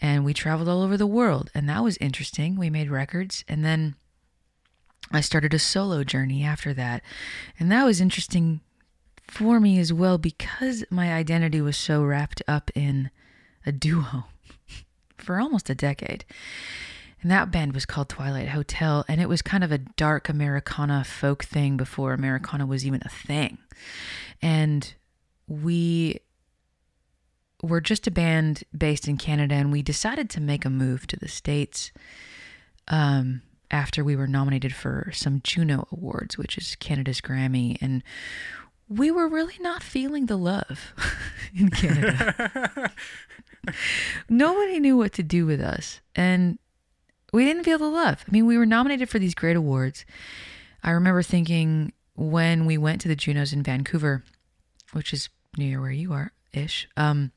and 0.01 0.25
we 0.25 0.33
traveled 0.33 0.67
all 0.67 0.81
over 0.81 0.97
the 0.97 1.07
world 1.07 1.49
and 1.55 1.69
that 1.69 1.83
was 1.83 1.97
interesting 1.97 2.57
we 2.57 2.69
made 2.69 2.89
records 2.89 3.45
and 3.47 3.63
then 3.63 3.95
I 5.11 5.21
started 5.21 5.53
a 5.53 5.59
solo 5.59 6.03
journey 6.03 6.43
after 6.43 6.73
that 6.73 7.01
and 7.59 7.71
that 7.71 7.85
was 7.85 8.01
interesting 8.01 8.61
for 9.31 9.61
me 9.61 9.79
as 9.79 9.93
well 9.93 10.17
because 10.17 10.83
my 10.89 11.13
identity 11.13 11.61
was 11.61 11.77
so 11.77 12.03
wrapped 12.03 12.41
up 12.49 12.69
in 12.75 13.09
a 13.65 13.71
duo 13.71 14.25
for 15.17 15.39
almost 15.39 15.69
a 15.69 15.75
decade. 15.75 16.25
And 17.21 17.31
that 17.31 17.49
band 17.49 17.73
was 17.73 17.85
called 17.85 18.09
Twilight 18.09 18.49
Hotel, 18.49 19.05
and 19.07 19.21
it 19.21 19.29
was 19.29 19.41
kind 19.41 19.63
of 19.63 19.71
a 19.71 19.77
dark 19.77 20.27
Americana 20.27 21.03
folk 21.03 21.43
thing 21.43 21.77
before 21.77 22.13
Americana 22.13 22.65
was 22.65 22.85
even 22.85 23.01
a 23.05 23.09
thing. 23.09 23.59
And 24.41 24.93
we 25.47 26.19
were 27.61 27.79
just 27.79 28.07
a 28.07 28.11
band 28.11 28.63
based 28.75 29.07
in 29.07 29.17
Canada, 29.17 29.53
and 29.55 29.71
we 29.71 29.83
decided 29.83 30.31
to 30.31 30.41
make 30.41 30.65
a 30.65 30.69
move 30.69 31.05
to 31.07 31.15
the 31.15 31.27
States 31.27 31.91
um, 32.87 33.43
after 33.71 34.03
we 34.03 34.15
were 34.15 34.27
nominated 34.27 34.75
for 34.75 35.09
some 35.13 35.41
Juno 35.43 35.87
Awards, 35.91 36.37
which 36.37 36.57
is 36.57 36.75
Canada's 36.75 37.21
Grammy. 37.21 37.77
And 37.81 38.03
we 38.89 39.09
were 39.09 39.27
really 39.27 39.57
not 39.61 39.81
feeling 39.81 40.25
the 40.25 40.37
love 40.37 40.93
in 41.55 41.69
Canada. 41.69 42.91
Nobody 44.29 44.79
knew 44.79 44.97
what 44.97 45.13
to 45.13 45.23
do 45.23 45.45
with 45.45 45.61
us. 45.61 46.01
And 46.15 46.59
we 47.31 47.45
didn't 47.45 47.63
feel 47.63 47.77
the 47.77 47.85
love. 47.85 48.23
I 48.27 48.31
mean, 48.31 48.45
we 48.45 48.57
were 48.57 48.65
nominated 48.65 49.09
for 49.09 49.19
these 49.19 49.33
great 49.33 49.55
awards. 49.55 50.05
I 50.83 50.91
remember 50.91 51.23
thinking 51.23 51.93
when 52.15 52.65
we 52.65 52.77
went 52.77 52.99
to 53.01 53.07
the 53.07 53.15
Junos 53.15 53.53
in 53.53 53.63
Vancouver, 53.63 54.23
which 54.91 55.13
is 55.13 55.29
near 55.57 55.79
where 55.79 55.91
you 55.91 56.11
are 56.11 56.33
ish, 56.53 56.87
um, 56.97 57.31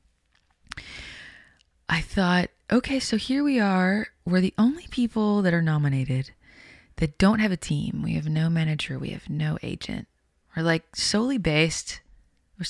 I 1.89 2.01
thought, 2.01 2.51
okay, 2.71 2.99
so 2.99 3.17
here 3.17 3.45
we 3.45 3.61
are. 3.61 4.09
We're 4.25 4.41
the 4.41 4.55
only 4.59 4.87
people 4.89 5.43
that 5.43 5.55
are 5.55 5.63
nominated 5.63 6.33
that 6.97 7.19
don't 7.19 7.41
have 7.41 7.53
a 7.53 7.57
team. 7.57 8.03
We 8.03 8.15
have 8.15 8.29
no 8.29 8.49
manager, 8.49 8.99
we 8.99 9.11
have 9.11 9.29
no 9.29 9.59
agent. 9.63 10.07
We're 10.57 10.63
like 10.63 10.97
solely 10.97 11.39
based, 11.39 12.01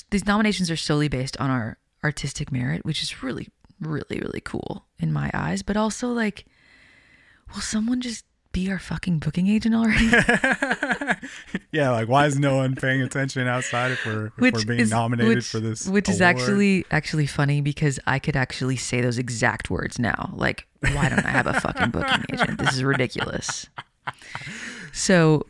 these 0.09 0.25
nominations 0.25 0.71
are 0.71 0.75
solely 0.75 1.07
based 1.07 1.39
on 1.39 1.49
our 1.49 1.77
artistic 2.03 2.51
merit, 2.51 2.85
which 2.85 3.03
is 3.03 3.23
really, 3.23 3.49
really, 3.79 4.19
really 4.19 4.41
cool 4.41 4.85
in 4.99 5.13
my 5.13 5.29
eyes. 5.33 5.61
But 5.61 5.77
also, 5.77 6.09
like, 6.09 6.45
will 7.53 7.61
someone 7.61 8.01
just 8.01 8.25
be 8.55 8.71
our 8.71 8.79
fucking 8.79 9.19
booking 9.19 9.47
agent 9.47 9.75
already? 9.75 10.05
yeah, 11.71 11.91
like 11.91 12.07
why 12.07 12.25
is 12.25 12.39
no 12.39 12.55
one 12.55 12.73
paying 12.73 13.01
attention 13.01 13.47
outside 13.47 13.91
if 13.91 14.05
we're, 14.05 14.27
if 14.27 14.53
we're 14.53 14.65
being 14.65 14.79
is- 14.79 14.91
nominated 14.91 15.35
which- 15.35 15.45
for 15.47 15.59
this? 15.59 15.87
Which 15.87 16.07
is 16.07 16.21
actually 16.21 16.85
actually 16.89 17.27
funny 17.27 17.59
because 17.59 17.99
I 18.07 18.17
could 18.17 18.37
actually 18.37 18.77
say 18.77 19.01
those 19.01 19.17
exact 19.17 19.69
words 19.69 19.99
now. 19.99 20.31
Like, 20.33 20.67
why 20.79 21.09
don't 21.09 21.25
I 21.25 21.29
have 21.29 21.47
a 21.47 21.59
fucking 21.59 21.91
booking 21.91 22.25
agent? 22.31 22.57
This 22.57 22.73
is 22.73 22.83
ridiculous. 22.83 23.67
So 24.93 25.45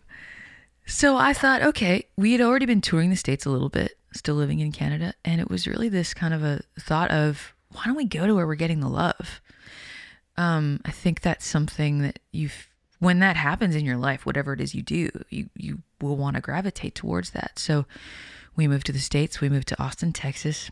so 0.87 1.15
I 1.15 1.33
thought, 1.33 1.61
okay, 1.61 2.07
we 2.17 2.31
had 2.31 2.41
already 2.41 2.65
been 2.65 2.81
touring 2.81 3.11
the 3.11 3.15
States 3.15 3.45
a 3.45 3.51
little 3.51 3.69
bit, 3.69 3.97
still 4.13 4.35
living 4.35 4.59
in 4.59 4.71
Canada, 4.71 5.13
and 5.23 5.39
it 5.39 5.49
was 5.49 5.67
really 5.67 5.89
this 5.89 6.13
kind 6.15 6.33
of 6.33 6.43
a 6.43 6.61
thought 6.79 7.11
of 7.11 7.53
why 7.69 7.83
don't 7.85 7.95
we 7.95 8.05
go 8.05 8.25
to 8.25 8.33
where 8.33 8.47
we're 8.47 8.55
getting 8.55 8.79
the 8.79 8.89
love? 8.89 9.41
Um, 10.37 10.81
I 10.85 10.91
think 10.91 11.21
that's 11.21 11.45
something 11.45 11.99
that 11.99 12.19
you've 12.31 12.67
when 12.99 13.19
that 13.19 13.35
happens 13.35 13.75
in 13.75 13.85
your 13.85 13.97
life, 13.97 14.25
whatever 14.25 14.53
it 14.53 14.61
is 14.61 14.75
you 14.75 14.81
do, 14.81 15.09
you 15.29 15.49
you 15.55 15.79
will 16.01 16.17
want 16.17 16.35
to 16.35 16.41
gravitate 16.41 16.95
towards 16.95 17.31
that. 17.31 17.59
So 17.59 17.85
we 18.55 18.67
moved 18.67 18.85
to 18.87 18.91
the 18.91 18.99
States, 18.99 19.41
we 19.41 19.49
moved 19.49 19.67
to 19.69 19.81
Austin, 19.81 20.13
Texas. 20.13 20.71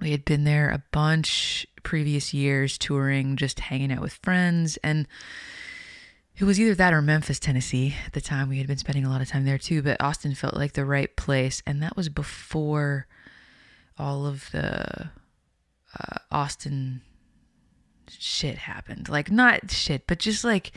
We 0.00 0.12
had 0.12 0.24
been 0.24 0.44
there 0.44 0.70
a 0.70 0.82
bunch 0.92 1.66
previous 1.82 2.32
years 2.32 2.78
touring, 2.78 3.36
just 3.36 3.60
hanging 3.60 3.92
out 3.92 4.00
with 4.00 4.14
friends 4.14 4.78
and 4.82 5.06
it 6.40 6.44
was 6.44 6.58
either 6.58 6.74
that 6.74 6.94
or 6.94 7.02
Memphis, 7.02 7.38
Tennessee. 7.38 7.94
At 8.06 8.14
the 8.14 8.20
time, 8.22 8.48
we 8.48 8.56
had 8.56 8.66
been 8.66 8.78
spending 8.78 9.04
a 9.04 9.10
lot 9.10 9.20
of 9.20 9.28
time 9.28 9.44
there 9.44 9.58
too, 9.58 9.82
but 9.82 10.00
Austin 10.00 10.34
felt 10.34 10.56
like 10.56 10.72
the 10.72 10.86
right 10.86 11.14
place, 11.14 11.62
and 11.66 11.82
that 11.82 11.98
was 11.98 12.08
before 12.08 13.06
all 13.98 14.24
of 14.24 14.50
the 14.50 15.10
uh, 15.98 16.18
Austin 16.30 17.02
shit 18.18 18.58
happened. 18.58 19.08
Like 19.08 19.30
not 19.30 19.70
shit, 19.70 20.06
but 20.06 20.18
just 20.18 20.44
like 20.44 20.72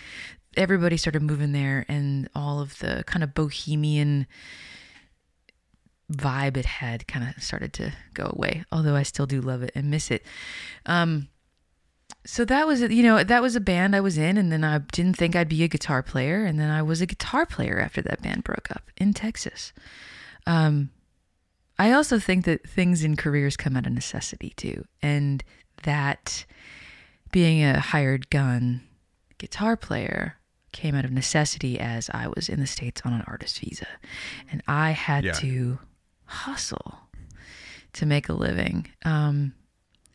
everybody 0.55 0.97
started 0.97 1.21
moving 1.21 1.51
there, 1.51 1.85
and 1.87 2.29
all 2.35 2.59
of 2.59 2.77
the 2.79 3.03
kind 3.05 3.23
of 3.23 3.33
bohemian 3.33 4.27
vibe 6.11 6.57
it 6.57 6.65
had 6.65 7.07
kind 7.07 7.33
of 7.35 7.41
started 7.43 7.73
to 7.73 7.93
go 8.13 8.31
away. 8.35 8.63
Although 8.71 8.95
I 8.95 9.03
still 9.03 9.25
do 9.25 9.41
love 9.41 9.63
it 9.63 9.71
and 9.75 9.89
miss 9.89 10.11
it. 10.11 10.23
Um, 10.85 11.29
so 12.25 12.45
that 12.45 12.67
was 12.67 12.81
you 12.81 13.03
know 13.03 13.23
that 13.23 13.41
was 13.41 13.55
a 13.55 13.61
band 13.61 13.95
I 13.95 14.01
was 14.01 14.17
in, 14.17 14.37
and 14.37 14.51
then 14.51 14.63
I 14.63 14.79
didn't 14.79 15.17
think 15.17 15.35
I'd 15.35 15.49
be 15.49 15.63
a 15.63 15.67
guitar 15.67 16.01
player, 16.01 16.45
and 16.45 16.59
then 16.59 16.69
I 16.69 16.81
was 16.81 17.01
a 17.01 17.05
guitar 17.05 17.45
player 17.45 17.79
after 17.79 18.01
that 18.03 18.21
band 18.21 18.43
broke 18.43 18.71
up 18.71 18.89
in 18.97 19.13
Texas. 19.13 19.73
Um, 20.45 20.91
I 21.77 21.91
also 21.91 22.19
think 22.19 22.45
that 22.45 22.67
things 22.67 23.03
in 23.03 23.15
careers 23.15 23.57
come 23.57 23.75
out 23.75 23.87
of 23.87 23.93
necessity 23.93 24.53
too, 24.55 24.85
and 25.01 25.43
that 25.83 26.45
being 27.33 27.61
a 27.63 27.79
hired 27.81 28.29
gun 28.29 28.81
guitar 29.37 29.75
player 29.75 30.37
came 30.71 30.95
out 30.95 31.03
of 31.03 31.11
necessity 31.11 31.77
as 31.79 32.09
I 32.13 32.27
was 32.33 32.47
in 32.47 32.59
the 32.61 32.65
states 32.67 33.01
on 33.03 33.11
an 33.13 33.23
artist 33.27 33.59
visa, 33.59 33.87
and 34.49 34.63
I 34.67 34.91
had 34.91 35.25
Yeah. 35.25 35.33
to 35.33 35.79
hustle 36.25 36.99
to 37.93 38.05
make 38.05 38.29
a 38.29 38.33
living. 38.33 38.87
Um, 39.03 39.53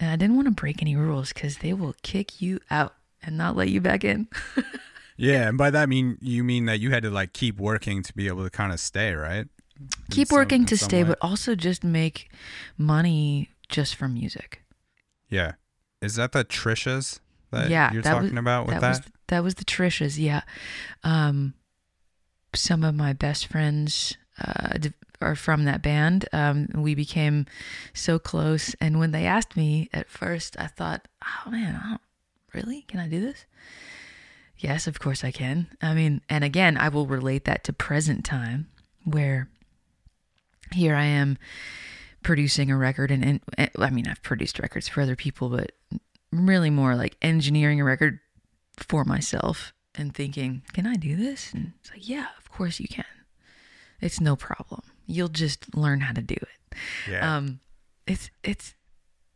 and 0.00 0.10
I 0.10 0.16
didn't 0.16 0.36
want 0.36 0.46
to 0.46 0.52
break 0.52 0.80
any 0.80 0.96
rules 0.96 1.32
because 1.32 1.58
they 1.58 1.72
will 1.74 1.94
kick 2.02 2.40
you 2.40 2.60
out. 2.70 2.94
and 3.20 3.36
not 3.36 3.56
let 3.56 3.68
you 3.68 3.80
back 3.80 4.04
in. 4.04 4.28
Yeah, 5.20 5.48
and 5.48 5.58
by 5.58 5.70
that 5.70 5.88
mean 5.88 6.16
you 6.20 6.44
mean 6.44 6.66
that 6.66 6.78
you 6.78 6.90
had 6.92 7.02
to 7.02 7.10
like 7.10 7.32
keep 7.32 7.58
working 7.58 8.04
to 8.04 8.12
be 8.14 8.28
able 8.28 8.44
to 8.44 8.50
kind 8.50 8.72
of 8.72 8.78
stay, 8.78 9.12
right? 9.12 9.48
Keep 10.12 10.28
some- 10.28 10.36
working 10.38 10.60
in 10.60 10.66
to 10.66 10.76
stay, 10.76 11.02
way? 11.02 11.08
but 11.08 11.18
also 11.20 11.56
just 11.56 11.82
make 11.82 12.30
money 12.76 13.48
just 13.68 13.96
from 13.96 14.14
music. 14.14 14.62
yeah, 15.28 15.54
is 16.00 16.16
that 16.16 16.32
the 16.32 16.44
Trishas 16.44 17.20
that 17.50 17.70
yeah, 17.70 17.92
you're 17.92 18.02
that 18.02 18.12
talking 18.12 18.30
was, 18.30 18.38
about 18.38 18.66
with 18.66 18.74
that 18.74 18.80
that? 18.80 18.88
was 18.88 19.00
that 19.28 19.42
was 19.42 19.54
the 19.54 19.64
Trishas. 19.64 20.18
Yeah, 20.18 20.42
um, 21.02 21.54
some 22.54 22.84
of 22.84 22.94
my 22.94 23.12
best 23.12 23.46
friends 23.46 24.16
uh, 24.44 24.78
are 25.20 25.34
from 25.34 25.64
that 25.64 25.82
band. 25.82 26.28
Um, 26.32 26.68
we 26.74 26.94
became 26.94 27.46
so 27.94 28.18
close, 28.18 28.74
and 28.80 28.98
when 28.98 29.12
they 29.12 29.26
asked 29.26 29.56
me 29.56 29.88
at 29.92 30.08
first, 30.08 30.56
I 30.58 30.66
thought, 30.66 31.08
"Oh 31.24 31.50
man, 31.50 31.80
I 31.82 31.88
don't, 31.90 32.00
really? 32.52 32.82
Can 32.82 33.00
I 33.00 33.08
do 33.08 33.20
this?" 33.20 33.44
Yes, 34.58 34.86
of 34.86 34.98
course 34.98 35.22
I 35.22 35.30
can. 35.30 35.68
I 35.80 35.94
mean, 35.94 36.20
and 36.28 36.42
again, 36.42 36.76
I 36.76 36.88
will 36.88 37.06
relate 37.06 37.44
that 37.44 37.62
to 37.64 37.72
present 37.72 38.24
time, 38.24 38.68
where 39.04 39.48
here 40.72 40.94
I 40.94 41.04
am 41.04 41.38
producing 42.22 42.70
a 42.70 42.76
record, 42.76 43.10
and, 43.10 43.24
and, 43.24 43.40
and 43.56 43.70
I 43.78 43.90
mean, 43.90 44.06
I've 44.08 44.22
produced 44.22 44.58
records 44.58 44.88
for 44.88 45.00
other 45.00 45.16
people, 45.16 45.48
but 45.48 45.72
really 46.32 46.70
more 46.70 46.94
like 46.94 47.16
engineering 47.22 47.80
a 47.80 47.84
record 47.84 48.20
for 48.76 49.04
myself 49.04 49.72
and 49.94 50.14
thinking, 50.14 50.62
can 50.72 50.86
I 50.86 50.94
do 50.94 51.16
this? 51.16 51.52
And 51.52 51.72
it's 51.80 51.90
like, 51.90 52.08
yeah, 52.08 52.26
of 52.38 52.50
course 52.50 52.78
you 52.80 52.88
can. 52.88 53.04
It's 54.00 54.20
no 54.20 54.36
problem. 54.36 54.82
You'll 55.06 55.28
just 55.28 55.74
learn 55.74 56.00
how 56.00 56.12
to 56.12 56.22
do 56.22 56.36
it. 56.36 56.76
yeah, 57.10 57.36
Um, 57.36 57.60
it's 58.06 58.30
it's 58.44 58.74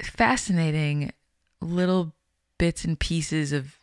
fascinating 0.01 1.12
little 1.61 2.14
bits 2.59 2.85
and 2.85 2.99
pieces 2.99 3.53
of 3.53 3.79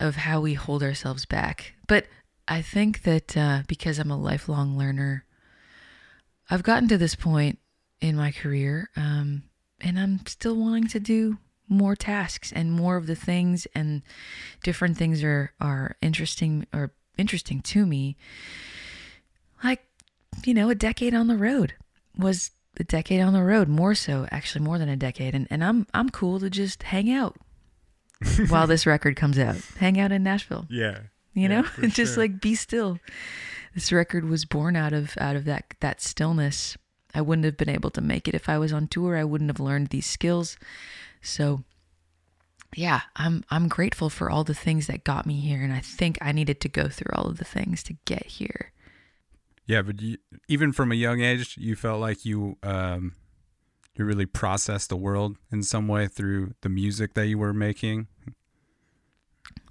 of 0.00 0.16
how 0.16 0.40
we 0.40 0.54
hold 0.54 0.82
ourselves 0.82 1.24
back. 1.26 1.74
But 1.86 2.06
I 2.48 2.60
think 2.62 3.02
that 3.02 3.36
uh, 3.36 3.62
because 3.68 3.98
I'm 3.98 4.10
a 4.10 4.18
lifelong 4.18 4.76
learner, 4.76 5.24
I've 6.50 6.62
gotten 6.64 6.88
to 6.88 6.98
this 6.98 7.14
point 7.14 7.58
in 8.04 8.16
my 8.16 8.30
career, 8.30 8.90
um, 8.96 9.42
and 9.80 9.98
I'm 9.98 10.20
still 10.26 10.56
wanting 10.56 10.88
to 10.88 11.00
do 11.00 11.38
more 11.68 11.96
tasks 11.96 12.52
and 12.52 12.70
more 12.70 12.96
of 12.96 13.06
the 13.06 13.14
things, 13.14 13.66
and 13.74 14.02
different 14.62 14.96
things 14.98 15.24
are 15.24 15.52
are 15.60 15.96
interesting 16.02 16.66
or 16.72 16.92
interesting 17.16 17.60
to 17.62 17.86
me. 17.86 18.16
Like, 19.62 19.82
you 20.44 20.52
know, 20.52 20.68
a 20.68 20.74
decade 20.74 21.14
on 21.14 21.26
the 21.28 21.36
road 21.36 21.74
was 22.16 22.50
a 22.78 22.84
decade 22.84 23.20
on 23.20 23.32
the 23.32 23.42
road, 23.42 23.68
more 23.68 23.94
so 23.94 24.26
actually 24.30 24.64
more 24.64 24.78
than 24.78 24.88
a 24.90 24.96
decade, 24.96 25.34
and 25.34 25.46
and 25.50 25.64
I'm 25.64 25.86
I'm 25.94 26.10
cool 26.10 26.38
to 26.40 26.50
just 26.50 26.82
hang 26.82 27.10
out 27.10 27.36
while 28.48 28.66
this 28.66 28.84
record 28.86 29.16
comes 29.16 29.38
out, 29.38 29.56
hang 29.78 29.98
out 29.98 30.12
in 30.12 30.22
Nashville. 30.22 30.66
Yeah, 30.68 30.98
you 31.32 31.48
Yeah, 31.48 31.62
know? 31.62 31.88
just 31.88 32.14
sure. 32.14 32.24
like 32.24 32.40
be 32.40 32.54
still. 32.54 32.98
This 33.74 33.90
record 33.90 34.24
was 34.28 34.44
born 34.44 34.76
out 34.76 34.92
of 34.92 35.14
out 35.18 35.34
of 35.36 35.46
that 35.46 35.64
that 35.80 36.00
stillness 36.02 36.76
i 37.14 37.20
wouldn't 37.20 37.44
have 37.44 37.56
been 37.56 37.68
able 37.68 37.90
to 37.90 38.00
make 38.00 38.28
it 38.28 38.34
if 38.34 38.48
i 38.48 38.58
was 38.58 38.72
on 38.72 38.86
tour 38.86 39.16
i 39.16 39.24
wouldn't 39.24 39.50
have 39.50 39.60
learned 39.60 39.88
these 39.88 40.06
skills 40.06 40.56
so 41.22 41.62
yeah 42.74 43.02
i'm 43.16 43.44
i'm 43.50 43.68
grateful 43.68 44.10
for 44.10 44.30
all 44.30 44.44
the 44.44 44.54
things 44.54 44.86
that 44.86 45.04
got 45.04 45.26
me 45.26 45.40
here 45.40 45.62
and 45.62 45.72
i 45.72 45.80
think 45.80 46.18
i 46.20 46.32
needed 46.32 46.60
to 46.60 46.68
go 46.68 46.88
through 46.88 47.14
all 47.14 47.26
of 47.26 47.38
the 47.38 47.44
things 47.44 47.82
to 47.82 47.94
get 48.04 48.26
here 48.26 48.72
yeah. 49.66 49.82
But 49.82 50.00
you, 50.00 50.18
even 50.48 50.72
from 50.72 50.92
a 50.92 50.94
young 50.94 51.22
age, 51.22 51.56
you 51.58 51.74
felt 51.74 52.00
like 52.00 52.24
you 52.24 52.58
um, 52.62 53.14
you 53.96 54.04
really 54.04 54.26
processed 54.26 54.88
the 54.88 54.96
world 54.96 55.36
in 55.50 55.62
some 55.62 55.88
way 55.88 56.06
through 56.06 56.54
the 56.62 56.68
music 56.68 57.14
that 57.14 57.26
you 57.26 57.38
were 57.38 57.54
making. 57.54 58.08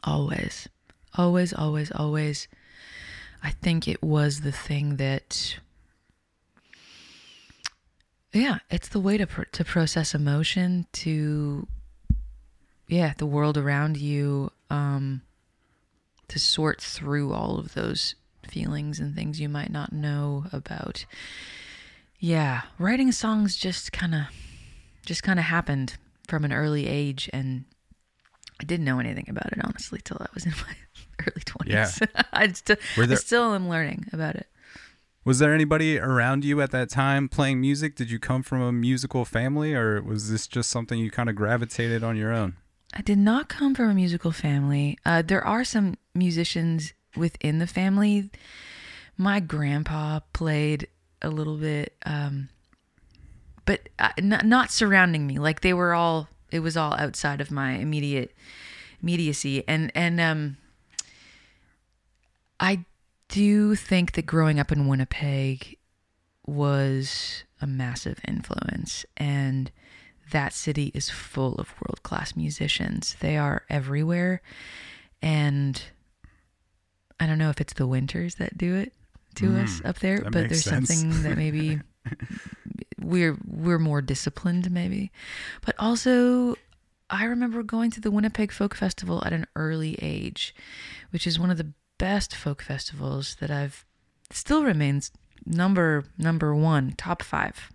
always 0.03 0.67
always 1.15 1.53
always 1.53 1.91
always 1.91 2.47
i 3.43 3.51
think 3.51 3.88
it 3.88 4.01
was 4.01 4.41
the 4.41 4.51
thing 4.51 4.97
that 4.97 5.60
yeah 8.33 8.57
it's 8.69 8.89
the 8.89 8.99
way 8.99 9.17
to 9.17 9.27
pr- 9.27 9.43
to 9.51 9.63
process 9.63 10.13
emotion 10.15 10.85
to 10.91 11.67
yeah 12.87 13.13
the 13.17 13.25
world 13.25 13.57
around 13.57 13.97
you 13.97 14.51
um 14.69 15.21
to 16.27 16.39
sort 16.39 16.81
through 16.81 17.31
all 17.33 17.57
of 17.59 17.73
those 17.73 18.15
feelings 18.47 18.99
and 18.99 19.15
things 19.15 19.39
you 19.39 19.47
might 19.49 19.71
not 19.71 19.93
know 19.93 20.45
about 20.51 21.05
yeah 22.19 22.61
writing 22.79 23.11
songs 23.11 23.55
just 23.55 23.91
kind 23.91 24.13
of 24.15 24.21
just 25.05 25.23
kind 25.23 25.39
of 25.39 25.45
happened 25.45 25.97
from 26.27 26.43
an 26.45 26.53
early 26.53 26.87
age 26.87 27.29
and 27.33 27.65
I 28.61 28.65
didn't 28.65 28.85
know 28.85 28.99
anything 28.99 29.25
about 29.27 29.51
it 29.51 29.59
honestly 29.63 29.99
till 30.03 30.17
I 30.21 30.27
was 30.33 30.45
in 30.45 30.51
my 30.51 30.75
early 31.27 31.41
twenties. 31.43 31.99
Yeah. 32.01 32.21
I 32.33 32.47
still, 32.53 32.77
there- 32.95 33.11
I 33.11 33.15
still 33.15 33.53
am 33.53 33.67
learning 33.67 34.07
about 34.13 34.35
it. 34.35 34.47
Was 35.25 35.39
there 35.39 35.53
anybody 35.53 35.97
around 35.97 36.43
you 36.43 36.62
at 36.62 36.71
that 36.71 36.89
time 36.89 37.29
playing 37.29 37.62
music? 37.62 37.95
Did 37.95 38.12
you 38.12 38.19
come 38.19 38.43
from 38.43 38.62
a 38.62 38.73
musical 38.73 39.23
family, 39.23 39.73
or 39.73 40.01
was 40.01 40.29
this 40.29 40.47
just 40.47 40.69
something 40.69 40.99
you 40.99 41.09
kind 41.09 41.29
of 41.29 41.36
gravitated 41.36 42.03
on 42.03 42.17
your 42.17 42.33
own? 42.33 42.57
I 42.93 43.01
did 43.01 43.17
not 43.17 43.47
come 43.47 43.73
from 43.73 43.89
a 43.89 43.93
musical 43.93 44.31
family. 44.31 44.97
Uh, 45.05 45.21
there 45.21 45.45
are 45.45 45.63
some 45.63 45.95
musicians 46.13 46.93
within 47.15 47.59
the 47.59 47.67
family. 47.67 48.29
My 49.17 49.39
grandpa 49.39 50.19
played 50.33 50.88
a 51.21 51.29
little 51.29 51.57
bit, 51.57 51.95
um, 52.05 52.49
but 53.65 53.88
uh, 53.99 54.09
not, 54.19 54.45
not 54.45 54.71
surrounding 54.71 55.25
me. 55.25 55.39
Like 55.39 55.62
they 55.62 55.73
were 55.73 55.93
all, 55.93 56.27
it 56.51 56.59
was 56.59 56.75
all 56.75 56.93
outside 56.95 57.39
of 57.39 57.49
my 57.49 57.73
immediate 57.73 58.36
immediacy. 59.01 59.63
And 59.67 59.91
and 59.95 60.19
um, 60.19 60.57
I 62.59 62.86
do 63.33 63.43
you 63.43 63.75
think 63.75 64.11
that 64.11 64.27
growing 64.27 64.59
up 64.59 64.71
in 64.71 64.87
Winnipeg 64.87 65.77
was 66.45 67.43
a 67.59 67.65
massive 67.65 68.19
influence 68.27 69.07
and 69.17 69.71
that 70.29 70.53
city 70.53 70.91
is 70.93 71.09
full 71.09 71.55
of 71.55 71.73
world 71.81 72.03
class 72.03 72.35
musicians. 72.35 73.15
They 73.21 73.35
are 73.37 73.63
everywhere. 73.71 74.43
And 75.19 75.81
I 77.19 77.25
don't 77.25 77.39
know 77.39 77.49
if 77.49 77.59
it's 77.59 77.73
the 77.73 77.87
winters 77.87 78.35
that 78.35 78.55
do 78.55 78.75
it 78.75 78.93
to 79.35 79.57
us 79.57 79.81
up 79.83 79.97
there, 79.97 80.19
Mm, 80.19 80.23
but 80.31 80.49
there's 80.49 80.63
sense. 80.63 80.89
something 80.89 81.23
that 81.23 81.35
maybe 81.35 81.79
we're 83.01 83.35
we're 83.47 83.79
more 83.79 84.03
disciplined 84.03 84.69
maybe. 84.69 85.11
But 85.65 85.73
also 85.79 86.55
I 87.09 87.23
remember 87.25 87.63
going 87.63 87.89
to 87.91 88.01
the 88.01 88.11
Winnipeg 88.11 88.51
Folk 88.51 88.75
Festival 88.75 89.23
at 89.25 89.33
an 89.33 89.47
early 89.55 89.97
age, 90.03 90.53
which 91.09 91.25
is 91.25 91.39
one 91.39 91.49
of 91.49 91.57
the 91.57 91.71
best 91.97 92.36
folk 92.36 92.62
festivals 92.62 93.36
that 93.39 93.51
I've 93.51 93.86
still 94.32 94.63
remains 94.63 95.12
number 95.45 96.06
number 96.17 96.56
1, 96.56 96.93
top 96.97 97.21
5 97.21 97.69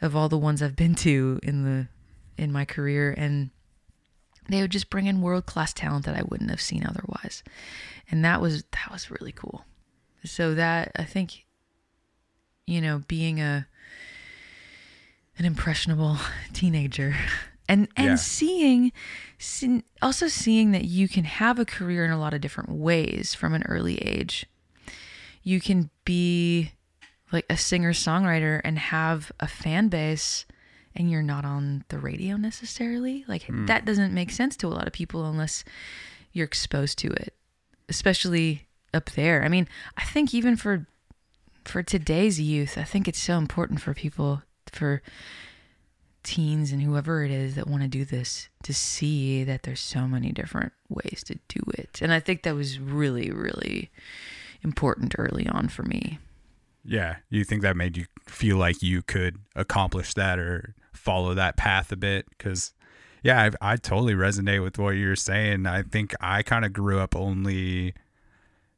of 0.00 0.14
all 0.14 0.28
the 0.28 0.38
ones 0.38 0.62
I've 0.62 0.76
been 0.76 0.94
to 0.96 1.40
in 1.42 1.64
the 1.64 1.88
in 2.36 2.52
my 2.52 2.64
career 2.64 3.14
and 3.16 3.50
they 4.48 4.60
would 4.60 4.70
just 4.70 4.90
bring 4.90 5.06
in 5.06 5.22
world 5.22 5.46
class 5.46 5.72
talent 5.72 6.04
that 6.04 6.16
I 6.16 6.22
wouldn't 6.22 6.50
have 6.50 6.60
seen 6.60 6.84
otherwise. 6.84 7.42
And 8.10 8.24
that 8.24 8.40
was 8.40 8.64
that 8.64 8.90
was 8.92 9.10
really 9.10 9.32
cool. 9.32 9.64
So 10.24 10.54
that 10.54 10.92
I 10.96 11.04
think 11.04 11.44
you 12.66 12.80
know, 12.80 13.02
being 13.08 13.40
a 13.40 13.66
an 15.38 15.44
impressionable 15.44 16.18
teenager 16.52 17.14
and 17.68 17.88
and 17.96 18.06
Yeah. 18.06 18.14
seeing 18.16 18.92
see, 19.38 19.82
also 20.02 20.28
seeing 20.28 20.72
that 20.72 20.84
you 20.84 21.08
can 21.08 21.24
have 21.24 21.58
a 21.58 21.64
career 21.64 22.04
in 22.04 22.10
a 22.10 22.18
lot 22.18 22.34
of 22.34 22.40
different 22.40 22.70
ways 22.70 23.34
from 23.34 23.54
an 23.54 23.62
early 23.64 23.98
age. 23.98 24.46
You 25.42 25.60
can 25.60 25.90
be 26.04 26.72
like 27.32 27.46
a 27.50 27.56
singer 27.56 27.92
songwriter 27.92 28.60
and 28.64 28.78
have 28.78 29.32
a 29.40 29.48
fan 29.48 29.88
base 29.88 30.46
and 30.94 31.10
you're 31.10 31.22
not 31.22 31.44
on 31.44 31.84
the 31.88 31.98
radio 31.98 32.36
necessarily 32.36 33.24
like 33.26 33.44
hmm. 33.44 33.66
that 33.66 33.84
doesn't 33.84 34.14
make 34.14 34.30
sense 34.30 34.56
to 34.56 34.66
a 34.66 34.68
lot 34.68 34.86
of 34.86 34.92
people 34.92 35.24
unless 35.26 35.64
you're 36.32 36.46
exposed 36.46 36.98
to 36.98 37.08
it 37.08 37.34
especially 37.88 38.66
up 38.92 39.10
there 39.10 39.44
i 39.44 39.48
mean 39.48 39.68
i 39.96 40.04
think 40.04 40.32
even 40.32 40.56
for 40.56 40.86
for 41.64 41.82
today's 41.82 42.40
youth 42.40 42.78
i 42.78 42.84
think 42.84 43.08
it's 43.08 43.18
so 43.18 43.36
important 43.36 43.80
for 43.80 43.92
people 43.92 44.42
for 44.72 45.02
teens 46.24 46.72
and 46.72 46.82
whoever 46.82 47.24
it 47.24 47.30
is 47.30 47.54
that 47.54 47.68
want 47.68 47.82
to 47.82 47.88
do 47.88 48.04
this 48.04 48.48
to 48.62 48.74
see 48.74 49.44
that 49.44 49.62
there's 49.62 49.80
so 49.80 50.08
many 50.08 50.32
different 50.32 50.72
ways 50.88 51.22
to 51.24 51.38
do 51.48 51.60
it 51.74 52.00
and 52.02 52.12
i 52.12 52.18
think 52.18 52.42
that 52.42 52.54
was 52.54 52.80
really 52.80 53.30
really 53.30 53.90
important 54.62 55.14
early 55.18 55.46
on 55.46 55.68
for 55.68 55.82
me 55.82 56.18
Yeah, 56.86 57.16
you 57.30 57.44
think 57.44 57.62
that 57.62 57.76
made 57.76 57.96
you 57.96 58.06
feel 58.26 58.56
like 58.58 58.82
you 58.82 59.00
could 59.02 59.38
accomplish 59.56 60.12
that 60.14 60.38
or 60.38 60.74
follow 60.92 61.32
that 61.34 61.56
path 61.56 61.90
a 61.92 61.96
bit? 61.96 62.26
Because, 62.28 62.74
yeah, 63.22 63.50
I, 63.60 63.72
I 63.72 63.76
totally 63.76 64.14
resonate 64.14 64.62
with 64.62 64.78
what 64.78 64.90
you're 64.90 65.16
saying. 65.16 65.66
I 65.66 65.82
think 65.82 66.14
I 66.20 66.42
kind 66.42 66.64
of 66.64 66.72
grew 66.74 66.98
up 67.00 67.16
only 67.16 67.94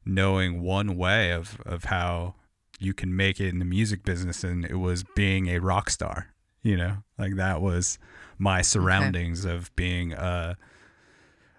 knowing 0.05 0.61
one 0.61 0.95
way 0.95 1.31
of 1.31 1.59
of 1.65 1.85
how 1.85 2.35
you 2.79 2.93
can 2.93 3.13
make 3.15 3.41
it 3.41 3.49
in 3.49 3.59
the 3.59 3.65
music 3.65 4.03
business, 4.03 4.43
and 4.43 4.63
it 4.63 4.77
was 4.79 5.03
being 5.15 5.47
a 5.47 5.59
rock 5.59 5.89
star. 5.89 6.27
You 6.67 6.75
know, 6.75 6.97
like 7.17 7.37
that 7.37 7.61
was 7.61 7.97
my 8.37 8.61
surroundings 8.61 9.45
of 9.45 9.73
being 9.77 10.11
a 10.11 10.57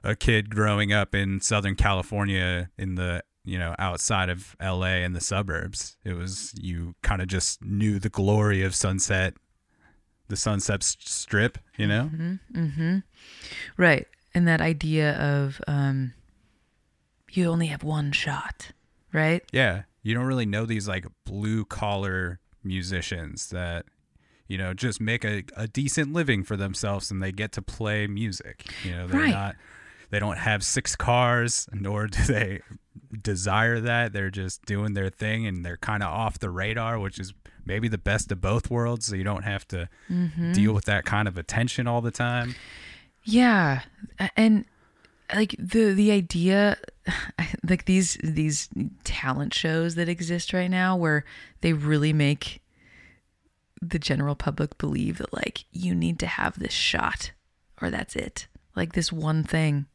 a 0.05 0.15
kid 0.15 0.51
growing 0.51 0.93
up 0.93 1.15
in 1.15 1.41
Southern 1.41 1.77
California 1.77 2.69
in 2.77 2.97
the 2.97 3.25
you 3.43 3.59
know 3.59 3.75
outside 3.79 4.29
of 4.29 4.55
LA 4.61 5.01
and 5.01 5.17
the 5.17 5.23
suburbs. 5.23 5.97
It 6.05 6.13
was 6.13 6.53
you 6.61 6.95
kind 7.03 7.23
of 7.23 7.29
just 7.29 7.65
knew 7.65 7.99
the 7.99 8.11
glory 8.11 8.63
of 8.63 8.75
Sunset, 8.75 9.33
the 10.29 10.37
Sunset 10.37 10.83
Strip. 10.83 11.57
You 11.79 11.87
know. 11.87 12.11
Right. 13.79 14.07
And 14.35 14.47
that 14.47 14.61
idea 14.61 15.15
of 15.19 15.59
um, 15.67 16.13
you 17.31 17.47
only 17.47 17.69
have 17.69 17.83
one 17.83 18.13
shot, 18.13 18.73
right? 19.15 19.43
Yeah, 19.53 19.85
you 20.03 20.13
don't 20.13 20.27
really 20.27 20.45
know 20.45 20.67
these 20.67 20.87
like 20.87 21.07
blue 21.25 21.65
collar 21.65 22.41
musicians 22.63 23.49
that 23.49 23.87
you 24.49 24.59
know 24.59 24.75
just 24.75 25.01
make 25.01 25.25
a, 25.25 25.45
a 25.57 25.69
decent 25.69 26.13
living 26.13 26.43
for 26.43 26.57
themselves 26.57 27.11
and 27.11 27.23
they 27.23 27.31
get 27.31 27.53
to 27.53 27.63
play 27.63 28.07
music. 28.07 28.67
You 28.85 28.93
know, 28.93 29.07
they're 29.07 29.21
Right. 29.21 29.31
not 29.31 29.57
they 30.11 30.19
don't 30.19 30.39
have 30.39 30.65
six 30.65 30.97
cars 30.97 31.69
nor 31.73 32.07
do 32.09 32.23
they 32.25 32.61
desire 33.23 33.81
that. 33.81 34.13
They're 34.13 34.31
just 34.31 34.65
doing 34.65 34.95
their 34.95 35.11
thing 35.11 35.47
and 35.47 35.65
they're 35.65 35.77
kind 35.77 36.03
of 36.03 36.09
off 36.09 36.39
the 36.39 36.51
radar, 36.51 36.99
which 36.99 37.19
is 37.19 37.33
maybe 37.65 37.89
the 37.89 37.99
best 37.99 38.33
of 38.33 38.41
both 38.41 38.71
worlds. 38.71 39.07
So 39.07 39.15
you 39.17 39.25
don't 39.25 39.45
have 39.45 39.69
to 39.69 39.89
mm-hmm. 40.11 40.53
deal 40.53 40.73
with 40.73 40.87
that 40.87 41.05
kind 41.05 41.29
of 41.29 41.37
attention 41.39 41.87
all 41.87 42.01
the 42.01 42.11
time. 42.11 42.55
Yeah, 43.25 43.83
and 44.37 44.65
like 45.35 45.55
the 45.59 45.93
the 45.93 46.11
idea, 46.11 46.79
like 47.69 47.85
these 47.85 48.17
these 48.25 48.71
talent 49.05 49.53
shows 49.53 49.97
that 49.97 50.09
exist 50.09 50.55
right 50.55 50.71
now, 50.71 50.97
where 50.97 51.25
they 51.61 51.75
really 51.75 52.15
make 52.15 52.63
the 53.81 53.99
general 53.99 54.35
public 54.35 54.79
believe 54.79 55.19
that 55.19 55.33
like 55.33 55.65
you 55.73 55.95
need 55.95 56.19
to 56.21 56.27
have 56.27 56.59
this 56.59 56.73
shot, 56.73 57.33
or 57.81 57.91
that's 57.91 58.17
it, 58.17 58.47
like 58.75 58.93
this 58.93 59.13
one 59.13 59.45
thing. 59.45 59.87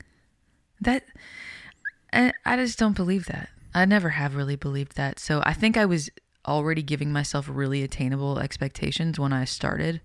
That 0.81 1.03
I, 2.11 2.55
just 2.57 2.77
don't 2.77 2.95
believe 2.95 3.25
that. 3.27 3.49
I 3.73 3.85
never 3.85 4.09
have 4.09 4.35
really 4.35 4.55
believed 4.55 4.95
that. 4.97 5.19
So 5.19 5.41
I 5.45 5.53
think 5.53 5.77
I 5.77 5.85
was 5.85 6.09
already 6.45 6.83
giving 6.83 7.11
myself 7.11 7.47
really 7.49 7.83
attainable 7.83 8.39
expectations 8.39 9.19
when 9.19 9.33
I 9.33 9.45
started. 9.45 10.01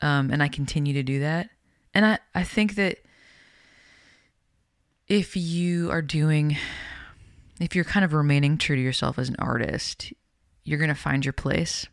Um, 0.00 0.30
and 0.30 0.42
I 0.42 0.48
continue 0.48 0.94
to 0.94 1.02
do 1.02 1.20
that. 1.20 1.50
And 1.94 2.06
I, 2.06 2.18
I 2.34 2.44
think 2.44 2.74
that 2.76 2.98
if 5.06 5.36
you 5.36 5.90
are 5.90 6.02
doing, 6.02 6.56
if 7.60 7.74
you're 7.74 7.84
kind 7.84 8.04
of 8.04 8.12
remaining 8.12 8.58
true 8.58 8.76
to 8.76 8.82
yourself 8.82 9.18
as 9.18 9.28
an 9.28 9.36
artist, 9.38 10.12
you're 10.64 10.78
going 10.78 10.88
to 10.88 10.94
find 10.94 11.24
your 11.24 11.32
place. 11.32 11.86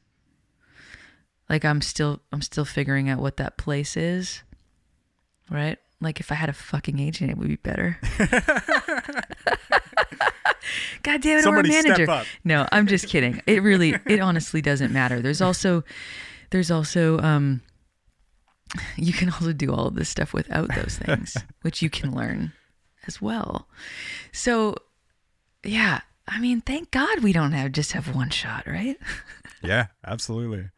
Like 1.49 1.65
I'm 1.65 1.81
still, 1.81 2.21
I'm 2.31 2.41
still 2.41 2.65
figuring 2.65 3.09
out 3.09 3.19
what 3.19 3.37
that 3.37 3.57
place 3.57 3.95
is. 3.97 4.41
Right? 5.49 5.77
Like 6.01 6.19
if 6.19 6.31
I 6.31 6.35
had 6.35 6.49
a 6.49 6.53
fucking 6.53 6.99
agent, 6.99 7.31
it 7.31 7.37
would 7.37 7.47
be 7.47 7.55
better. 7.55 7.99
God 11.03 11.21
damn 11.21 11.37
it, 11.39 11.43
Somebody 11.43 11.69
or 11.75 11.79
a 11.79 11.83
manager. 11.83 12.23
No, 12.43 12.67
I'm 12.71 12.87
just 12.87 13.07
kidding. 13.07 13.41
It 13.45 13.61
really, 13.61 13.95
it 14.05 14.19
honestly 14.19 14.61
doesn't 14.61 14.91
matter. 14.91 15.21
There's 15.21 15.41
also, 15.41 15.83
there's 16.49 16.71
also, 16.71 17.19
um, 17.19 17.61
you 18.97 19.13
can 19.13 19.29
also 19.29 19.53
do 19.53 19.71
all 19.71 19.87
of 19.87 19.95
this 19.95 20.09
stuff 20.09 20.33
without 20.33 20.73
those 20.73 20.97
things, 20.97 21.37
which 21.61 21.81
you 21.81 21.89
can 21.89 22.13
learn 22.13 22.53
as 23.07 23.21
well. 23.21 23.67
So, 24.31 24.75
yeah, 25.63 26.01
I 26.27 26.39
mean, 26.39 26.61
thank 26.61 26.91
God 26.91 27.19
we 27.19 27.33
don't 27.33 27.51
have 27.51 27.71
just 27.71 27.91
have 27.93 28.15
one 28.15 28.29
shot, 28.31 28.65
right? 28.65 28.97
Yeah, 29.61 29.87
absolutely. 30.05 30.69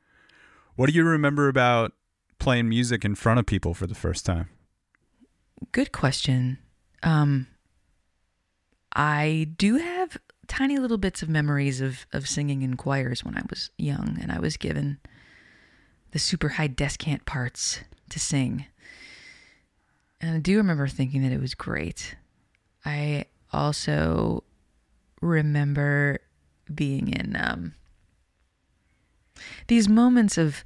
What 0.77 0.91
do 0.91 0.95
you 0.95 1.03
remember 1.03 1.47
about 1.47 1.93
playing 2.37 2.69
music 2.69 3.03
in 3.03 3.15
front 3.15 3.39
of 3.39 3.47
people 3.47 3.73
for 3.73 3.87
the 3.87 3.95
first 3.95 4.27
time? 4.27 4.47
Good 5.71 5.91
question. 5.91 6.59
Um, 7.01 7.47
I 8.95 9.49
do 9.57 9.77
have 9.77 10.17
tiny 10.47 10.77
little 10.77 10.99
bits 10.99 11.23
of 11.23 11.29
memories 11.29 11.81
of 11.81 12.05
of 12.13 12.29
singing 12.29 12.61
in 12.61 12.77
choirs 12.77 13.25
when 13.25 13.35
I 13.35 13.41
was 13.49 13.71
young, 13.79 14.19
and 14.21 14.31
I 14.31 14.39
was 14.39 14.55
given 14.55 14.99
the 16.11 16.19
super 16.19 16.49
high 16.49 16.67
descant 16.67 17.25
parts 17.25 17.79
to 18.09 18.19
sing. 18.19 18.67
And 20.21 20.35
I 20.35 20.39
do 20.39 20.57
remember 20.57 20.87
thinking 20.87 21.23
that 21.23 21.31
it 21.31 21.41
was 21.41 21.55
great. 21.55 22.15
I 22.85 23.25
also 23.51 24.43
remember 25.21 26.19
being 26.71 27.07
in 27.09 27.35
um, 27.35 27.73
these 29.67 29.87
moments 29.87 30.37
of 30.37 30.63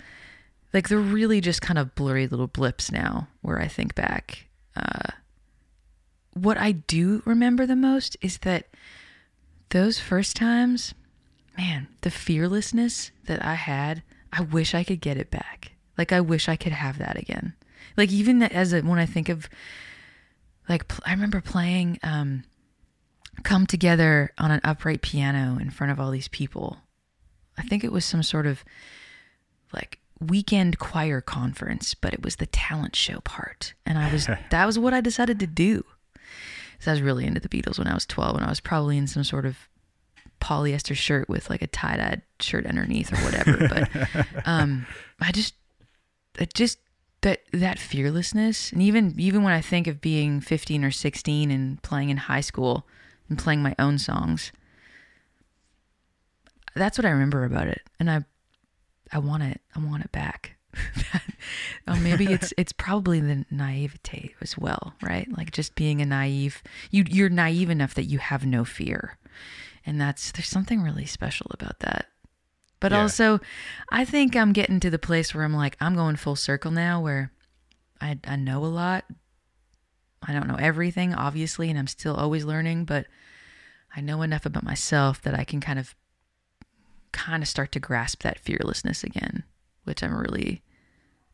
like 0.74 0.90
they're 0.90 0.98
really 1.00 1.42
just 1.42 1.62
kind 1.62 1.78
of 1.78 1.96
blurry 1.96 2.28
little 2.28 2.48
blips 2.48 2.92
now 2.92 3.28
where 3.42 3.60
I 3.60 3.68
think 3.68 3.96
back. 3.96 4.48
Uh, 4.76 5.12
what 6.34 6.58
I 6.58 6.72
do 6.72 7.22
remember 7.26 7.66
the 7.66 7.76
most 7.76 8.16
is 8.22 8.38
that 8.40 8.68
those 9.70 10.00
first 10.00 10.36
times, 10.36 10.94
man, 11.58 11.88
the 12.02 12.12
fearlessness 12.12 13.12
that 13.26 13.44
I 13.44 13.56
had, 13.56 14.04
I 14.32 14.42
wish 14.42 14.74
I 14.74 14.84
could 14.84 15.02
get 15.02 15.18
it 15.18 15.30
back. 15.30 15.74
Like 15.98 16.12
I 16.12 16.22
wish 16.22 16.48
I 16.48 16.56
could 16.56 16.72
have 16.72 16.98
that 17.00 17.18
again. 17.18 17.54
Like 17.98 18.12
even 18.12 18.42
as 18.42 18.74
a, 18.74 18.82
when 18.82 19.00
I 19.00 19.06
think 19.06 19.30
of 19.30 19.50
like 20.70 20.92
I 21.06 21.12
remember 21.12 21.42
playing 21.42 22.00
um 22.04 22.44
come 23.44 23.66
together 23.66 24.32
on 24.38 24.52
an 24.52 24.62
upright 24.64 25.02
piano 25.02 25.58
in 25.60 25.70
front 25.70 25.92
of 25.92 26.00
all 26.00 26.12
these 26.12 26.28
people. 26.28 26.78
I 27.58 27.64
think 27.64 27.84
it 27.84 27.92
was 27.92 28.06
some 28.06 28.24
sort 28.24 28.48
of 28.48 28.64
like 29.74 30.00
weekend 30.20 30.80
choir 30.80 31.22
conference, 31.22 31.94
but 31.94 32.14
it 32.14 32.24
was 32.24 32.38
the 32.38 32.46
talent 32.46 32.96
show 32.96 33.20
part. 33.22 33.74
And 33.86 33.98
I 33.98 34.12
was 34.12 34.28
that 34.50 34.66
was 34.66 34.78
what 34.78 34.94
I 34.94 35.02
decided 35.02 35.40
to 35.40 35.48
do. 35.48 35.86
So 36.80 36.92
I 36.92 36.94
was 36.94 37.02
really 37.02 37.26
into 37.26 37.40
the 37.40 37.50
Beatles 37.50 37.78
when 37.78 37.88
I 37.88 37.94
was 37.94 38.06
12 38.06 38.38
and 38.38 38.46
I 38.46 38.50
was 38.50 38.60
probably 38.60 38.98
in 38.98 39.08
some 39.08 39.24
sort 39.24 39.46
of 39.46 39.70
polyester 40.40 40.96
shirt 40.96 41.30
with 41.30 41.50
like 41.52 41.62
a 41.62 41.68
tie-dyed 41.68 42.24
shirt 42.40 42.66
underneath 42.66 43.14
or 43.14 43.24
whatever, 43.24 43.68
but 43.68 44.36
um 44.46 44.88
I 45.20 45.32
just 45.32 45.54
it 46.40 46.54
just 46.54 46.80
that 47.22 47.42
that 47.54 47.78
fearlessness 47.78 48.72
and 48.72 48.82
even 48.82 49.14
even 49.20 49.44
when 49.44 49.54
I 49.54 49.62
think 49.62 49.86
of 49.86 50.02
being 50.02 50.42
15 50.42 50.84
or 50.84 50.90
16 50.90 51.52
and 51.52 51.82
playing 51.84 52.10
in 52.10 52.18
high 52.18 52.42
school 52.42 52.88
and 53.30 53.38
playing 53.38 53.62
my 53.62 53.76
own 53.78 54.00
songs 54.00 54.52
that's 56.76 56.98
what 56.98 57.06
I 57.06 57.10
remember 57.10 57.44
about 57.46 57.68
it. 57.68 57.82
And 58.00 58.10
I 58.10 58.24
I 59.12 59.20
want 59.20 59.44
it. 59.44 59.62
I 59.76 59.80
want 59.80 60.04
it 60.06 60.12
back. 60.12 60.56
Oh, 61.88 61.96
maybe 61.98 62.32
it's 62.32 62.54
it's 62.58 62.72
probably 62.72 63.20
the 63.20 63.46
naivete 63.52 64.36
as 64.42 64.58
well 64.58 64.94
right? 65.02 65.28
Like 65.36 65.52
just 65.52 65.76
being 65.76 66.02
a 66.02 66.06
naive 66.06 66.62
you 66.92 67.04
you're 67.10 67.30
naive 67.30 67.70
enough 67.70 67.96
that 67.96 68.04
you 68.06 68.20
have 68.20 68.46
no 68.46 68.64
fear. 68.64 69.18
And 69.86 70.00
that's 70.00 70.32
there's 70.32 70.48
something 70.48 70.82
really 70.82 71.06
special 71.08 71.48
about 71.52 71.80
that. 71.80 72.06
But 72.80 72.92
Yeah. 72.92 73.02
also 73.02 73.40
I 73.92 74.06
think 74.06 74.36
I'm 74.36 74.54
getting 74.54 74.80
to 74.82 74.90
the 74.92 75.00
place 75.00 75.34
where 75.34 75.44
I'm 75.44 75.54
like 75.56 75.76
I'm 75.82 75.96
going 75.96 76.16
full 76.16 76.36
circle 76.36 76.72
now 76.72 77.02
where 77.02 77.32
I 78.00 78.20
I 78.26 78.36
know 78.36 78.64
a 78.64 78.68
lot. 78.68 79.06
I 80.24 80.32
don't 80.34 80.48
know 80.48 80.56
everything 80.60 81.14
obviously 81.16 81.70
and 81.72 81.80
I'm 81.80 81.88
still 81.88 82.16
always 82.16 82.46
learning 82.46 82.86
but 82.86 83.08
I 83.96 84.02
know 84.02 84.22
enough 84.22 84.46
about 84.46 84.64
myself 84.64 85.22
that 85.24 85.38
I 85.38 85.44
can 85.44 85.60
kind 85.60 85.80
of 85.80 85.96
kind 87.12 87.44
of 87.44 87.50
start 87.50 87.72
to 87.74 87.80
grasp 87.80 88.24
that 88.24 88.40
fearlessness 88.40 89.04
again, 89.04 89.44
which 89.84 90.04
I'm 90.04 90.16
really 90.16 90.62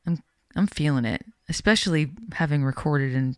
I'm 0.06 0.22
I'm 0.56 0.68
feeling 0.68 1.06
it, 1.06 1.26
especially 1.50 2.12
having 2.34 2.64
recorded 2.64 3.16
and 3.16 3.38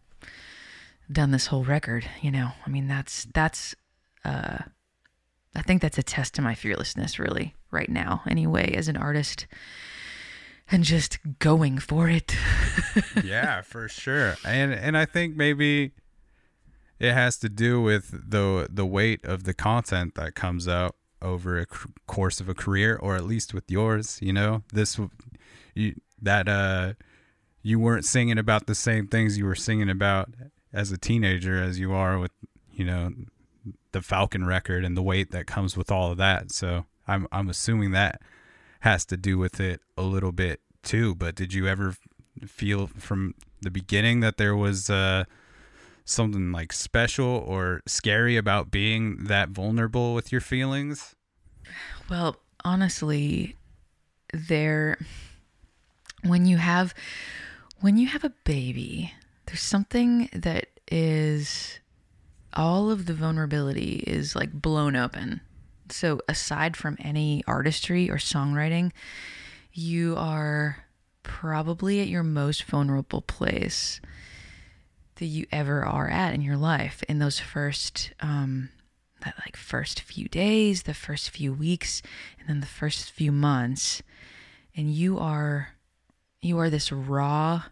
done 1.11 1.31
this 1.31 1.47
whole 1.47 1.63
record, 1.63 2.07
you 2.21 2.31
know. 2.31 2.51
I 2.65 2.69
mean, 2.69 2.87
that's 2.87 3.27
that's 3.33 3.75
uh 4.23 4.59
I 5.55 5.61
think 5.61 5.81
that's 5.81 5.97
a 5.97 6.03
test 6.03 6.35
to 6.35 6.41
my 6.41 6.55
fearlessness 6.55 7.19
really 7.19 7.55
right 7.71 7.89
now 7.89 8.21
anyway 8.27 8.73
as 8.73 8.87
an 8.87 8.97
artist 8.97 9.47
and 10.71 10.83
just 10.83 11.17
going 11.39 11.79
for 11.79 12.09
it. 12.09 12.35
yeah, 13.23 13.61
for 13.61 13.87
sure. 13.87 14.35
And 14.45 14.73
and 14.73 14.97
I 14.97 15.05
think 15.05 15.35
maybe 15.35 15.91
it 16.99 17.13
has 17.13 17.37
to 17.37 17.49
do 17.49 17.81
with 17.81 18.29
the 18.29 18.67
the 18.69 18.85
weight 18.85 19.23
of 19.25 19.43
the 19.43 19.53
content 19.53 20.15
that 20.15 20.35
comes 20.35 20.67
out 20.67 20.95
over 21.21 21.59
a 21.59 21.65
course 22.07 22.39
of 22.39 22.49
a 22.49 22.53
career 22.53 22.95
or 22.95 23.15
at 23.15 23.25
least 23.25 23.53
with 23.53 23.69
yours, 23.69 24.19
you 24.21 24.33
know. 24.33 24.63
This 24.73 24.99
you 25.75 25.95
that 26.21 26.47
uh 26.47 26.93
you 27.61 27.79
weren't 27.79 28.05
singing 28.05 28.37
about 28.37 28.67
the 28.67 28.75
same 28.75 29.07
things 29.07 29.37
you 29.37 29.45
were 29.45 29.55
singing 29.55 29.89
about 29.89 30.29
as 30.71 30.91
a 30.91 30.97
teenager 30.97 31.61
as 31.61 31.79
you 31.79 31.93
are 31.93 32.17
with, 32.17 32.31
you 32.71 32.85
know, 32.85 33.11
the 33.91 34.01
Falcon 34.01 34.45
record 34.45 34.85
and 34.85 34.95
the 34.95 35.01
weight 35.01 35.31
that 35.31 35.45
comes 35.47 35.75
with 35.75 35.91
all 35.91 36.11
of 36.11 36.17
that. 36.17 36.51
So, 36.51 36.85
I'm 37.07 37.27
I'm 37.31 37.49
assuming 37.49 37.91
that 37.91 38.21
has 38.81 39.05
to 39.05 39.17
do 39.17 39.37
with 39.37 39.59
it 39.59 39.81
a 39.97 40.03
little 40.03 40.31
bit 40.31 40.61
too. 40.83 41.15
But 41.15 41.35
did 41.35 41.53
you 41.53 41.67
ever 41.67 41.95
feel 42.45 42.87
from 42.87 43.35
the 43.61 43.71
beginning 43.71 44.21
that 44.21 44.37
there 44.37 44.55
was 44.55 44.89
uh, 44.89 45.25
something 46.09 46.51
like 46.51 46.73
special 46.73 47.43
or 47.45 47.81
scary 47.85 48.37
about 48.37 48.71
being 48.71 49.25
that 49.25 49.49
vulnerable 49.49 50.13
with 50.13 50.31
your 50.31 50.41
feelings? 50.41 51.15
Well, 52.09 52.37
honestly, 52.63 53.55
there 54.33 54.97
when 56.23 56.45
you 56.45 56.57
have 56.57 56.93
when 57.79 57.97
you 57.97 58.07
have 58.07 58.23
a 58.23 58.33
baby 58.43 59.13
there's 59.45 59.61
something 59.61 60.29
that 60.33 60.67
is 60.91 61.79
all 62.53 62.91
of 62.91 63.05
the 63.05 63.13
vulnerability 63.13 64.03
is 64.05 64.35
like 64.35 64.51
blown 64.51 64.95
open. 64.95 65.41
So 65.89 66.19
aside 66.27 66.77
from 66.77 66.97
any 66.99 67.43
artistry 67.47 68.09
or 68.09 68.17
songwriting, 68.17 68.91
you 69.73 70.15
are 70.17 70.85
probably 71.23 71.99
at 71.99 72.07
your 72.07 72.23
most 72.23 72.63
vulnerable 72.65 73.21
place 73.21 74.01
that 75.19 75.25
you 75.25 75.45
ever 75.51 75.85
are 75.85 76.09
at 76.09 76.33
in 76.33 76.41
your 76.41 76.57
life 76.57 77.03
in 77.07 77.19
those 77.19 77.39
first 77.39 78.11
um 78.19 78.69
that 79.21 79.35
like 79.45 79.57
first 79.57 80.01
few 80.01 80.27
days, 80.29 80.83
the 80.83 80.93
first 80.93 81.29
few 81.29 81.53
weeks, 81.53 82.01
and 82.39 82.47
then 82.47 82.61
the 82.61 82.65
first 82.65 83.11
few 83.11 83.31
months. 83.31 84.01
And 84.75 84.91
you 84.91 85.19
are 85.19 85.69
you 86.41 86.57
are 86.59 86.69
this 86.69 86.91
raw 86.91 87.63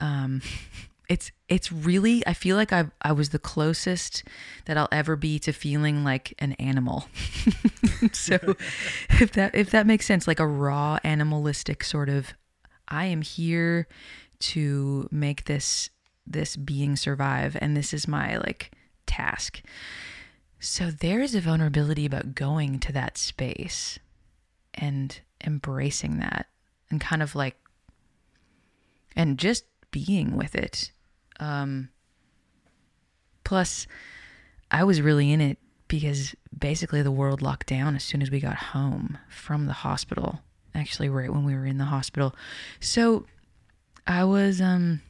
um 0.00 0.42
it's 1.08 1.32
it's 1.48 1.72
really 1.72 2.26
I 2.26 2.34
feel 2.34 2.56
like 2.56 2.72
I 2.72 2.86
I 3.02 3.12
was 3.12 3.30
the 3.30 3.38
closest 3.38 4.24
that 4.66 4.76
I'll 4.76 4.88
ever 4.92 5.16
be 5.16 5.38
to 5.40 5.52
feeling 5.52 6.04
like 6.04 6.34
an 6.38 6.52
animal. 6.54 7.06
so 8.12 8.38
if 9.20 9.32
that 9.32 9.54
if 9.54 9.70
that 9.70 9.86
makes 9.86 10.06
sense 10.06 10.26
like 10.26 10.40
a 10.40 10.46
raw 10.46 10.98
animalistic 11.04 11.84
sort 11.84 12.08
of 12.08 12.34
I 12.88 13.06
am 13.06 13.22
here 13.22 13.86
to 14.40 15.08
make 15.10 15.44
this 15.44 15.90
this 16.26 16.56
being 16.56 16.96
survive 16.96 17.56
and 17.60 17.76
this 17.76 17.92
is 17.92 18.06
my 18.06 18.36
like 18.38 18.72
task. 19.06 19.62
So 20.58 20.90
there 20.90 21.20
is 21.20 21.34
a 21.34 21.40
vulnerability 21.40 22.04
about 22.04 22.34
going 22.34 22.78
to 22.80 22.92
that 22.92 23.16
space 23.16 23.98
and 24.74 25.18
embracing 25.44 26.18
that 26.18 26.46
and 26.90 27.00
kind 27.00 27.22
of 27.22 27.34
like 27.34 27.56
and 29.16 29.38
just 29.38 29.64
being 29.90 30.36
with 30.36 30.54
it. 30.54 30.92
Um 31.38 31.88
plus 33.44 33.86
I 34.70 34.84
was 34.84 35.02
really 35.02 35.32
in 35.32 35.40
it 35.40 35.58
because 35.88 36.36
basically 36.56 37.02
the 37.02 37.10
world 37.10 37.42
locked 37.42 37.66
down 37.66 37.96
as 37.96 38.04
soon 38.04 38.22
as 38.22 38.30
we 38.30 38.38
got 38.38 38.56
home 38.56 39.18
from 39.28 39.66
the 39.66 39.72
hospital. 39.72 40.40
Actually 40.74 41.08
right 41.08 41.32
when 41.32 41.44
we 41.44 41.54
were 41.54 41.66
in 41.66 41.78
the 41.78 41.84
hospital. 41.86 42.34
So 42.78 43.26
I 44.06 44.24
was 44.24 44.60
um 44.60 45.00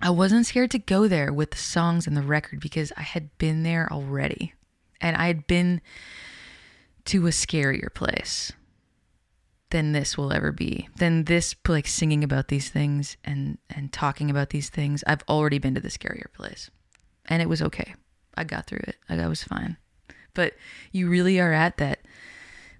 I 0.00 0.10
wasn't 0.10 0.46
scared 0.46 0.70
to 0.72 0.78
go 0.78 1.08
there 1.08 1.32
with 1.32 1.50
the 1.50 1.56
songs 1.56 2.06
and 2.06 2.16
the 2.16 2.22
record 2.22 2.60
because 2.60 2.92
I 2.96 3.02
had 3.02 3.36
been 3.38 3.62
there 3.62 3.88
already. 3.92 4.54
And 5.00 5.16
I 5.16 5.26
had 5.26 5.46
been 5.46 5.80
to 7.06 7.26
a 7.26 7.30
scarier 7.30 7.92
place 7.92 8.52
than 9.70 9.92
this 9.92 10.16
will 10.16 10.32
ever 10.32 10.52
be. 10.52 10.88
Than 10.96 11.24
this 11.24 11.54
like 11.66 11.86
singing 11.86 12.22
about 12.22 12.48
these 12.48 12.68
things 12.68 13.16
and 13.24 13.58
and 13.70 13.92
talking 13.92 14.30
about 14.30 14.50
these 14.50 14.70
things. 14.70 15.02
I've 15.06 15.24
already 15.28 15.58
been 15.58 15.74
to 15.74 15.80
the 15.80 15.88
scarier 15.88 16.32
place. 16.32 16.70
And 17.26 17.42
it 17.42 17.48
was 17.48 17.62
okay. 17.62 17.94
I 18.34 18.44
got 18.44 18.66
through 18.66 18.84
it. 18.86 18.96
Like 19.08 19.20
I 19.20 19.28
was 19.28 19.42
fine. 19.42 19.76
But 20.34 20.54
you 20.92 21.08
really 21.08 21.40
are 21.40 21.52
at 21.52 21.78
that 21.78 22.00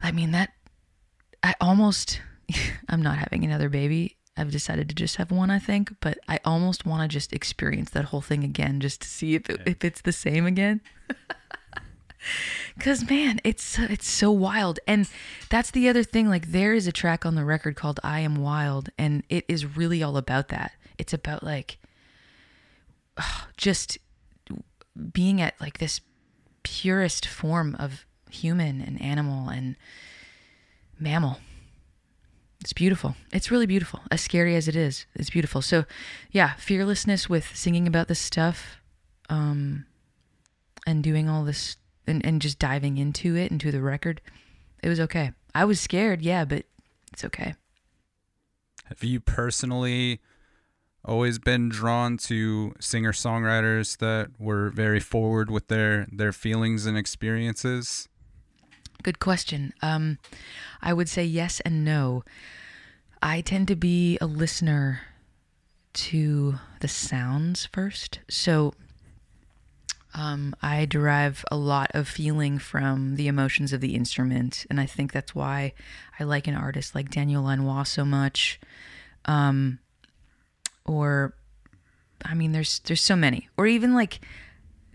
I 0.01 0.13
mean 0.13 0.31
that 0.33 0.51
I 1.43 1.55
almost 1.61 2.21
I'm 2.89 3.03
not 3.03 3.19
having 3.19 3.45
another 3.45 3.69
baby. 3.69 4.18
I've 4.39 4.53
decided 4.53 4.89
to 4.89 4.95
just 4.95 5.17
have 5.17 5.31
one, 5.31 5.51
I 5.51 5.59
think, 5.59 5.97
but 6.01 6.19
I 6.29 6.39
almost 6.45 6.87
want 6.87 7.03
to 7.03 7.09
just 7.13 7.33
experience 7.33 7.91
that 7.91 8.07
whole 8.07 8.21
thing 8.21 8.45
again 8.45 8.81
just 8.81 9.03
to 9.03 9.09
see 9.09 9.35
if 9.35 9.51
it, 9.51 9.61
if 9.67 9.85
it's 9.85 10.01
the 10.01 10.13
same 10.13 10.47
again. 10.47 10.81
Cuz 12.79 13.09
man, 13.09 13.41
it's 13.43 13.79
it's 13.79 14.09
so 14.09 14.31
wild. 14.31 14.79
And 14.87 15.09
that's 15.51 15.71
the 15.71 15.89
other 15.89 16.05
thing 16.05 16.29
like 16.29 16.53
there 16.53 16.73
is 16.73 16.87
a 16.87 16.93
track 16.93 17.27
on 17.27 17.35
the 17.35 17.45
record 17.45 17.75
called 17.75 17.99
I 18.05 18.21
Am 18.21 18.37
Wild 18.37 18.91
and 18.97 19.25
it 19.29 19.45
is 19.49 19.77
really 19.77 20.03
all 20.03 20.17
about 20.17 20.49
that. 20.49 20.73
It's 20.99 21.13
about 21.13 21.43
like 21.43 21.79
just 23.57 23.99
being 25.13 25.41
at 25.41 25.61
like 25.61 25.79
this 25.79 26.01
purest 26.63 27.27
form 27.27 27.75
of 27.79 28.05
human 28.31 28.81
and 28.81 29.01
animal 29.01 29.49
and 29.49 29.77
mammal. 30.99 31.39
It's 32.61 32.73
beautiful. 32.73 33.15
It's 33.33 33.51
really 33.51 33.67
beautiful. 33.67 34.01
As 34.11 34.21
scary 34.21 34.57
as 34.57 34.67
it 34.67 34.75
is, 34.75 35.07
it's 35.15 35.31
beautiful. 35.31 35.63
So, 35.63 35.85
yeah, 36.33 36.55
fearlessness 36.55 37.29
with 37.29 37.57
singing 37.57 37.87
about 37.87 38.09
this 38.09 38.19
stuff, 38.19 38.81
um, 39.29 39.87
and 40.87 41.03
doing 41.05 41.29
all 41.29 41.45
this 41.45 41.77
and, 42.07 42.25
and 42.25 42.41
just 42.41 42.59
diving 42.59 42.97
into 42.99 43.37
it, 43.37 43.51
into 43.53 43.71
the 43.71 43.83
record. 43.83 44.21
It 44.83 44.89
was 44.89 44.99
okay. 45.01 45.33
I 45.55 45.65
was 45.65 45.81
scared, 45.81 46.23
yeah, 46.23 46.45
but 46.45 46.65
it's 47.13 47.25
okay. 47.25 47.55
Have 48.87 49.05
you 49.05 49.21
personally 49.21 50.21
always 51.05 51.39
been 51.39 51.69
drawn 51.69 52.17
to 52.17 52.75
singer 52.81 53.13
songwriters 53.13 53.99
that 53.99 54.31
were 54.39 54.71
very 54.71 55.01
forward 55.01 55.51
with 55.51 55.69
their 55.69 56.07
their 56.11 56.33
feelings 56.33 56.87
and 56.87 56.97
experiences? 56.97 58.09
Good 59.03 59.21
question. 59.21 59.73
Um, 59.81 60.19
I 60.83 60.93
would 60.93 61.09
say 61.09 61.25
yes 61.25 61.61
and 61.61 61.85
no. 61.85 62.25
I 63.23 63.41
tend 63.41 63.69
to 63.69 63.77
be 63.77 64.19
a 64.21 64.27
listener 64.27 65.03
to 65.95 66.55
the 66.81 66.89
sounds 66.89 67.67
first. 67.73 68.21
So 68.29 68.75
um, 70.15 70.55
I 70.63 70.85
derive 70.85 71.45
a 71.51 71.57
lot 71.57 71.91
of 71.95 72.09
feeling 72.09 72.59
from 72.59 73.17
the 73.17 73.29
emotions 73.29 73.73
of 73.73 73.81
the 73.81 73.95
instrument. 73.95 74.67
And 74.69 74.81
I 74.81 74.87
think 74.87 75.13
that's 75.13 75.35
why 75.35 75.75
I 76.19 76.25
like 76.25 76.47
an 76.47 76.55
artist 76.55 76.95
like 76.95 77.11
Daniel 77.11 77.45
Lanois 77.45 77.85
so 77.85 78.05
much. 78.05 78.61
Um, 79.27 79.79
or, 80.85 81.35
I 82.25 82.35
mean, 82.35 82.53
there's 82.53 82.81
there's 82.81 83.01
so 83.01 83.17
many. 83.17 83.49
Or 83.57 83.67
even 83.67 83.95
like 83.95 84.21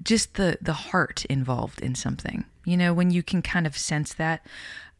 just 0.03 0.35
the 0.35 0.57
the 0.61 0.73
heart 0.73 1.25
involved 1.25 1.81
in 1.81 1.95
something. 1.95 2.45
You 2.65 2.77
know, 2.77 2.93
when 2.93 3.11
you 3.11 3.23
can 3.23 3.41
kind 3.41 3.65
of 3.67 3.77
sense 3.77 4.13
that, 4.13 4.45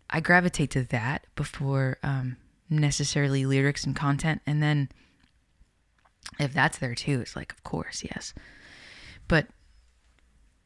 I 0.09 0.19
gravitate 0.19 0.71
to 0.71 0.83
that 0.83 1.25
before 1.35 1.97
um, 2.03 2.37
necessarily 2.69 3.45
lyrics 3.45 3.85
and 3.85 3.95
content. 3.95 4.41
And 4.45 4.61
then 4.61 4.89
if 6.39 6.53
that's 6.53 6.77
there 6.77 6.95
too, 6.95 7.21
it's 7.21 7.35
like, 7.35 7.51
of 7.53 7.63
course, 7.63 8.03
yes. 8.03 8.33
But 9.27 9.47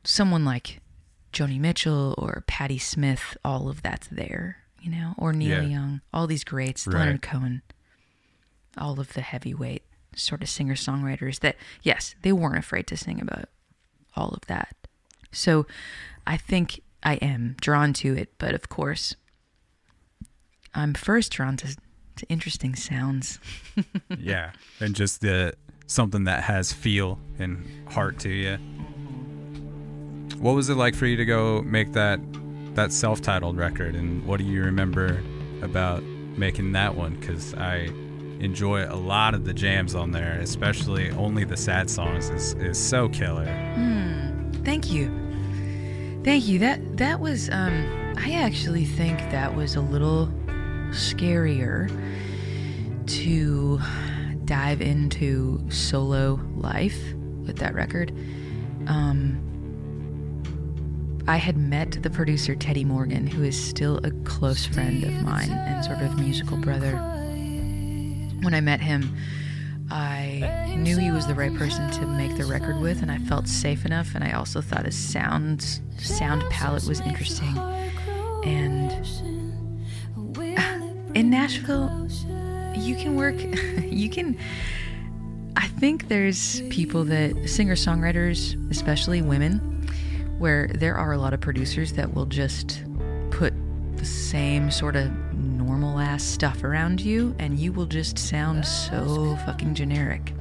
someone 0.04 0.44
like 0.46 0.82
Joni 1.34 1.60
Mitchell 1.60 2.16
or 2.18 2.44
Patti 2.48 2.78
Smith, 2.78 3.38
all 3.46 3.70
of 3.70 3.82
that's 3.84 4.08
there, 4.08 4.58
you 4.82 4.90
know, 4.90 5.14
or 5.18 5.34
Neil 5.34 5.62
Yeah. 5.64 5.70
Young, 5.70 6.02
all 6.14 6.26
these 6.28 6.44
greats, 6.44 6.88
Right. 6.88 6.98
Leonard 7.00 7.22
Cohen, 7.22 7.62
all 8.78 9.00
of 9.00 9.14
the 9.14 9.22
heavyweight 9.22 9.84
sort 10.16 10.42
of 10.42 10.50
singer 10.50 10.76
songwriters 10.76 11.42
that, 11.42 11.58
yes, 11.84 12.16
they 12.24 12.32
weren't 12.32 12.58
afraid 12.58 12.88
to 12.88 12.98
sing 12.98 13.22
about 13.22 13.50
all 14.18 14.30
of 14.30 14.42
that. 14.48 14.76
So 15.32 15.66
I 16.26 16.36
think 16.38 16.82
I 17.04 17.16
am 17.16 17.56
drawn 17.62 17.94
to 17.94 18.18
it, 18.18 18.34
but 18.38 18.54
of 18.54 18.70
course, 18.70 19.16
I'm 20.74 20.94
first 20.94 21.32
drawn 21.32 21.58
to, 21.58 21.76
to 22.18 22.26
interesting 22.28 22.76
sounds. 22.76 23.40
yeah, 24.20 24.52
and 24.80 24.96
just 24.96 25.22
the 25.22 25.54
something 25.86 26.26
that 26.26 26.44
has 26.44 26.74
feel 26.74 27.18
and 27.40 27.66
heart 27.90 28.20
to 28.20 28.30
you. 28.30 28.58
What 30.40 30.54
was 30.54 30.70
it 30.70 30.76
like 30.76 30.96
for 30.96 31.06
you 31.06 31.16
to 31.16 31.26
go 31.26 31.62
make 31.62 31.94
that 31.94 32.20
that 32.76 32.92
self-titled 32.92 33.58
record, 33.58 33.96
and 33.96 34.26
what 34.26 34.38
do 34.38 34.44
you 34.44 34.64
remember 34.64 35.24
about 35.62 36.04
making 36.04 36.74
that 36.74 36.96
one? 36.96 37.16
Because 37.16 37.54
I 37.56 37.90
enjoy 38.40 38.86
a 38.86 38.96
lot 38.96 39.34
of 39.34 39.46
the 39.46 39.54
jams 39.54 39.96
on 39.96 40.12
there, 40.12 40.40
especially 40.40 41.10
only 41.12 41.44
the 41.44 41.58
sad 41.58 41.90
songs 41.90 42.30
is 42.30 42.54
is 42.56 42.78
so 42.78 43.10
killer. 43.10 43.46
Thank 44.64 44.92
you. 44.92 45.10
Thank 46.26 46.48
you. 46.48 46.60
That 46.60 46.98
that 46.98 47.22
was 47.22 47.50
um 47.50 48.14
I 48.18 48.34
actually 48.34 48.84
think 48.84 49.18
that 49.32 49.56
was 49.56 49.76
a 49.76 49.82
little 49.82 50.28
scarier 50.90 51.90
to 53.08 53.80
dive 54.44 54.82
into 54.82 55.64
solo 55.70 56.40
life 56.56 57.14
with 57.46 57.58
that 57.60 57.74
record. 57.74 58.12
Um 58.88 59.42
I 61.30 61.38
had 61.38 61.58
met 61.58 62.04
the 62.04 62.10
producer 62.10 62.56
Teddy 62.56 62.84
Morgan, 62.84 63.28
who 63.28 63.44
is 63.44 63.62
still 63.62 64.00
a 64.04 64.12
close 64.26 64.66
friend 64.66 65.04
of 65.04 65.24
mine 65.24 65.52
and 65.52 65.84
sort 65.86 66.00
of 66.00 66.20
musical 66.20 66.58
brother. 66.58 66.96
When 68.42 68.54
I 68.54 68.62
met 68.62 68.82
him, 68.82 69.18
I 69.90 70.76
knew 70.78 70.98
he 70.98 71.12
was 71.12 71.28
the 71.28 71.34
right 71.34 71.54
person 71.56 71.90
to 71.92 72.06
make 72.06 72.36
the 72.38 72.46
record 72.46 72.80
with, 72.82 73.02
and 73.02 73.12
I 73.12 73.18
felt 73.20 73.48
safe 73.48 73.86
enough. 73.86 74.16
And 74.16 74.24
I 74.24 74.32
also 74.34 74.62
thought 74.62 74.86
his 74.86 74.98
sound 74.98 75.80
sound 75.98 76.44
palette 76.50 76.86
was 76.86 77.00
interesting. 77.02 77.58
And 78.44 78.92
in 81.16 81.30
Nashville, 81.30 82.08
you 82.76 82.96
can 82.96 83.16
work. 83.16 83.36
You 83.98 84.10
can. 84.12 84.38
I 85.56 85.68
think 85.68 86.08
there's 86.08 86.62
people 86.70 87.04
that 87.06 87.50
singer 87.50 87.74
songwriters, 87.74 88.56
especially 88.70 89.24
women, 89.24 89.58
where 90.38 90.68
there 90.68 90.94
are 90.94 91.14
a 91.14 91.18
lot 91.18 91.34
of 91.34 91.42
producers 91.42 91.94
that 91.94 92.14
will 92.14 92.28
just 92.28 92.84
put 93.32 93.56
the 93.96 94.06
same 94.06 94.70
sort 94.70 94.96
of 94.96 95.12
normal 95.68 96.00
ass 96.00 96.24
stuff 96.24 96.64
around 96.64 97.02
you 97.02 97.36
and 97.40 97.60
you 97.60 97.74
will 97.74 97.86
just 97.86 98.18
sound 98.18 98.66
so 98.66 99.36
fucking 99.46 99.76
generic. 99.76 100.34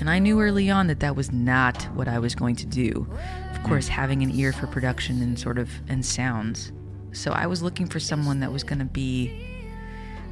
And 0.00 0.08
I 0.08 0.18
knew 0.18 0.40
early 0.40 0.70
on 0.70 0.86
that 0.86 1.00
that 1.00 1.14
was 1.14 1.30
not 1.30 1.82
what 1.94 2.08
I 2.08 2.18
was 2.18 2.34
going 2.34 2.56
to 2.56 2.66
do. 2.66 3.06
Of 3.54 3.62
course, 3.62 3.88
having 3.88 4.22
an 4.22 4.30
ear 4.30 4.52
for 4.52 4.66
production 4.66 5.20
and 5.22 5.38
sort 5.38 5.58
of 5.58 5.70
and 5.88 6.04
sounds. 6.04 6.72
So 7.12 7.30
I 7.30 7.46
was 7.46 7.62
looking 7.62 7.86
for 7.86 8.00
someone 8.00 8.40
that 8.40 8.50
was 8.52 8.64
going 8.64 8.78
to 8.78 8.84
be 8.86 9.30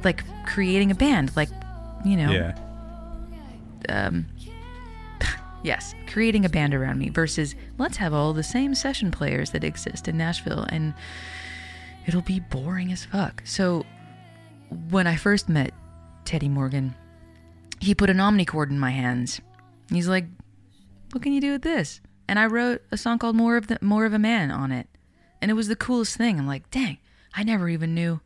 like 0.03 0.23
creating 0.47 0.89
a 0.91 0.95
band, 0.95 1.35
like 1.35 1.49
you 2.03 2.17
know, 2.17 2.31
Yeah. 2.31 2.57
um, 3.89 4.25
yes, 5.63 5.93
creating 6.11 6.43
a 6.43 6.49
band 6.49 6.73
around 6.73 6.97
me 6.97 7.09
versus 7.09 7.55
let's 7.77 7.97
have 7.97 8.13
all 8.13 8.33
the 8.33 8.43
same 8.43 8.73
session 8.75 9.11
players 9.11 9.51
that 9.51 9.63
exist 9.63 10.07
in 10.07 10.17
Nashville 10.17 10.65
and 10.69 10.93
it'll 12.05 12.21
be 12.21 12.39
boring 12.41 12.91
as 12.91 13.05
fuck. 13.05 13.41
So 13.45 13.85
when 14.73 15.07
I 15.07 15.15
first 15.15 15.49
met 15.49 15.73
Teddy 16.25 16.49
Morgan, 16.49 16.95
he 17.79 17.95
put 17.95 18.09
an 18.09 18.17
Omnichord 18.17 18.69
in 18.69 18.79
my 18.79 18.91
hands. 18.91 19.41
He's 19.89 20.07
like, 20.07 20.25
"What 21.11 21.23
can 21.23 21.33
you 21.33 21.41
do 21.41 21.51
with 21.51 21.61
this?" 21.61 22.01
And 22.27 22.39
I 22.39 22.45
wrote 22.45 22.81
a 22.91 22.97
song 22.97 23.19
called 23.19 23.35
"More 23.35 23.57
of 23.57 23.67
the 23.67 23.77
More 23.81 24.05
of 24.05 24.13
a 24.13 24.19
Man" 24.19 24.51
on 24.51 24.71
it, 24.71 24.87
and 25.41 25.51
it 25.51 25.55
was 25.55 25.67
the 25.67 25.75
coolest 25.75 26.17
thing. 26.17 26.39
I'm 26.39 26.47
like, 26.47 26.69
"Dang, 26.71 26.97
I 27.33 27.43
never 27.43 27.69
even 27.69 27.93
knew 27.93 28.21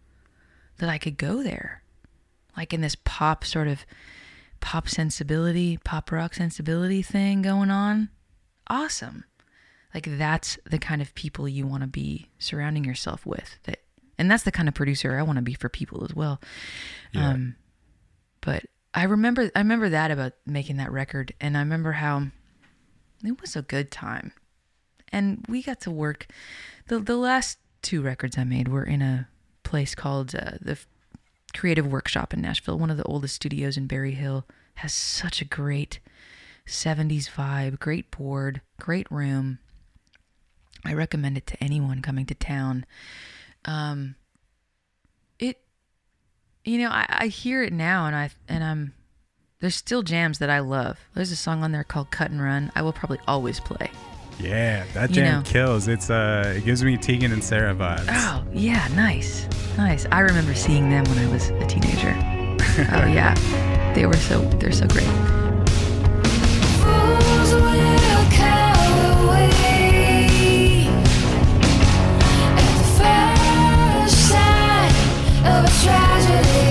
that 0.77 0.89
I 0.89 0.97
could 0.97 1.17
go 1.17 1.43
there." 1.43 1.83
Like 2.55 2.73
in 2.73 2.81
this 2.81 2.95
pop 2.95 3.43
sort 3.43 3.67
of 3.67 3.85
pop 4.59 4.89
sensibility, 4.89 5.77
pop 5.77 6.11
rock 6.11 6.33
sensibility 6.33 7.01
thing 7.01 7.41
going 7.41 7.71
on. 7.71 8.09
Awesome. 8.67 9.23
Like 9.93 10.17
that's 10.17 10.59
the 10.65 10.79
kind 10.79 11.01
of 11.01 11.15
people 11.15 11.47
you 11.47 11.65
want 11.65 11.81
to 11.81 11.87
be 11.87 12.29
surrounding 12.39 12.83
yourself 12.83 13.25
with. 13.25 13.57
That 13.63 13.79
and 14.17 14.29
that's 14.29 14.43
the 14.43 14.51
kind 14.51 14.67
of 14.67 14.75
producer 14.75 15.17
I 15.17 15.23
want 15.23 15.37
to 15.37 15.43
be 15.43 15.53
for 15.53 15.69
people 15.69 16.03
as 16.03 16.13
well. 16.13 16.41
Yeah. 17.13 17.29
Um 17.29 17.55
but 18.41 18.65
I 18.93 19.03
remember 19.03 19.51
I 19.55 19.59
remember 19.59 19.89
that 19.89 20.11
about 20.11 20.33
making 20.45 20.77
that 20.77 20.91
record 20.91 21.33
and 21.39 21.57
I 21.57 21.61
remember 21.61 21.93
how 21.93 22.27
it 23.23 23.41
was 23.41 23.55
a 23.55 23.61
good 23.61 23.91
time. 23.91 24.31
And 25.11 25.45
we 25.47 25.63
got 25.63 25.81
to 25.81 25.91
work 25.91 26.27
the 26.87 26.99
the 26.99 27.17
last 27.17 27.59
two 27.81 28.01
records 28.01 28.37
I 28.37 28.43
made 28.43 28.67
were 28.67 28.83
in 28.83 29.01
a 29.01 29.27
place 29.63 29.95
called 29.95 30.33
uh, 30.33 30.51
the 30.61 30.77
Creative 31.55 31.85
Workshop 31.85 32.33
in 32.33 32.41
Nashville, 32.41 32.77
one 32.77 32.91
of 32.91 32.97
the 32.97 33.03
oldest 33.03 33.35
studios 33.35 33.77
in 33.77 33.87
Berry 33.87 34.13
Hill, 34.13 34.45
has 34.75 34.93
such 34.93 35.41
a 35.41 35.45
great 35.45 35.99
70s 36.67 37.29
vibe, 37.29 37.79
great 37.79 38.11
board, 38.11 38.61
great 38.79 39.09
room. 39.11 39.59
I 40.85 40.93
recommend 40.93 41.37
it 41.37 41.47
to 41.47 41.63
anyone 41.63 42.01
coming 42.01 42.25
to 42.27 42.35
town. 42.35 42.85
Um, 43.67 44.15
it, 45.39 45.59
you 46.65 46.79
know, 46.79 46.89
I, 46.89 47.05
I 47.09 47.27
hear 47.27 47.61
it 47.63 47.73
now, 47.73 48.05
and 48.07 48.15
I 48.15 48.29
and 48.47 48.63
I'm 48.63 48.93
there's 49.59 49.75
still 49.75 50.03
jams 50.03 50.39
that 50.39 50.49
I 50.49 50.59
love. 50.59 50.97
There's 51.13 51.31
a 51.31 51.35
song 51.35 51.63
on 51.63 51.71
there 51.71 51.83
called 51.83 52.09
"Cut 52.11 52.31
and 52.31 52.41
Run." 52.41 52.71
I 52.75 52.81
will 52.81 52.93
probably 52.93 53.19
always 53.27 53.59
play. 53.59 53.91
Yeah, 54.39 54.85
that 54.93 55.09
You 55.09 55.15
jam 55.15 55.39
know. 55.39 55.49
kills. 55.49 55.87
It's 55.87 56.09
uh, 56.09 56.53
it 56.55 56.63
gives 56.65 56.83
me 56.83 56.95
Tegan 56.95 57.31
and 57.33 57.43
Sara 57.43 57.73
vibes. 57.75 58.05
Oh 58.09 58.45
yeah, 58.53 58.87
nice, 58.95 59.47
nice. 59.77 60.05
I 60.11 60.19
remember 60.21 60.53
seeing 60.55 60.89
them 60.89 61.03
when 61.05 61.17
I 61.17 61.31
was 61.31 61.49
a 61.49 61.65
teenager. 61.65 62.13
oh 62.93 63.05
yeah, 63.07 63.33
they 63.95 64.05
were 64.05 64.13
so 64.15 64.41
they're 64.59 64.71
so 64.71 64.87
great. 64.87 65.07
Tragedy. 75.83 76.66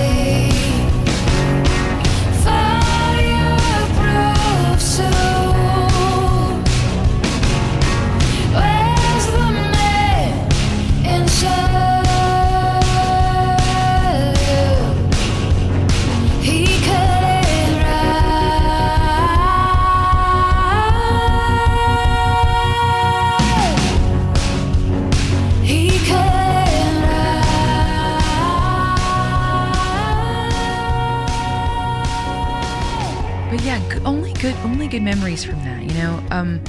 Good 34.87 34.99
good 34.99 35.03
memories 35.03 35.43
from 35.43 35.55
that. 35.65 35.83
You 35.83 35.93
know, 35.95 36.23
um, 36.31 36.61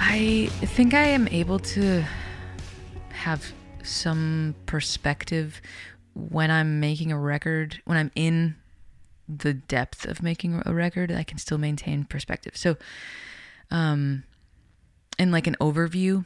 I 0.00 0.48
think 0.62 0.92
I 0.92 1.04
am 1.04 1.28
able 1.28 1.60
to 1.60 2.04
have 3.10 3.52
some 3.84 4.56
perspective 4.66 5.60
when 6.14 6.50
I'm 6.50 6.80
making 6.80 7.12
a 7.12 7.18
record. 7.18 7.80
When 7.84 7.96
I'm 7.96 8.10
in 8.16 8.56
the 9.28 9.54
depth 9.54 10.06
of 10.06 10.20
making 10.20 10.60
a 10.66 10.74
record, 10.74 11.12
I 11.12 11.22
can 11.22 11.38
still 11.38 11.58
maintain 11.58 12.04
perspective. 12.04 12.56
So, 12.56 12.76
um, 13.70 14.24
and 15.20 15.30
like 15.30 15.46
an 15.46 15.56
overview 15.60 16.24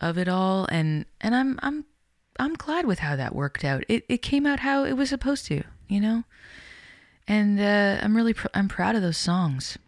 of 0.00 0.18
it 0.18 0.28
all, 0.28 0.66
and 0.72 1.04
and 1.20 1.36
I'm 1.36 1.60
I'm 1.62 1.84
I'm 2.40 2.54
glad 2.54 2.84
with 2.84 2.98
how 2.98 3.14
that 3.14 3.32
worked 3.32 3.64
out. 3.64 3.84
It 3.88 4.04
it 4.08 4.22
came 4.22 4.44
out 4.44 4.60
how 4.60 4.82
it 4.82 4.94
was 4.94 5.08
supposed 5.08 5.46
to. 5.46 5.62
You 5.86 6.00
know 6.00 6.24
and 7.28 7.60
uh, 7.60 8.00
I'm 8.02 8.16
really 8.16 8.34
pr- 8.34 8.48
I'm 8.54 8.68
proud 8.68 8.96
of 8.96 9.02
those 9.02 9.18
songs. 9.18 9.78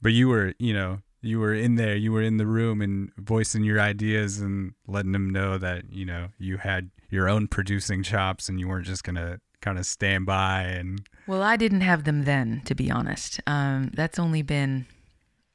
But 0.00 0.12
you 0.12 0.28
were, 0.28 0.54
you 0.58 0.72
know, 0.72 1.00
you 1.20 1.38
were 1.40 1.54
in 1.54 1.74
there, 1.74 1.96
you 1.96 2.12
were 2.12 2.22
in 2.22 2.36
the 2.36 2.46
room 2.46 2.80
and 2.80 3.10
voicing 3.16 3.64
your 3.64 3.80
ideas 3.80 4.40
and 4.40 4.72
letting 4.86 5.12
them 5.12 5.30
know 5.30 5.58
that, 5.58 5.92
you 5.92 6.04
know, 6.04 6.28
you 6.38 6.56
had 6.58 6.90
your 7.10 7.28
own 7.28 7.48
producing 7.48 8.02
chops 8.02 8.48
and 8.48 8.60
you 8.60 8.68
weren't 8.68 8.86
just 8.86 9.04
going 9.04 9.16
to 9.16 9.40
kind 9.60 9.78
of 9.78 9.86
stand 9.86 10.24
by 10.24 10.62
and 10.62 11.00
Well, 11.26 11.42
I 11.42 11.56
didn't 11.56 11.80
have 11.80 12.04
them 12.04 12.24
then, 12.24 12.62
to 12.66 12.74
be 12.74 12.90
honest. 12.90 13.40
Um, 13.46 13.90
that's 13.92 14.18
only 14.18 14.42
been 14.42 14.86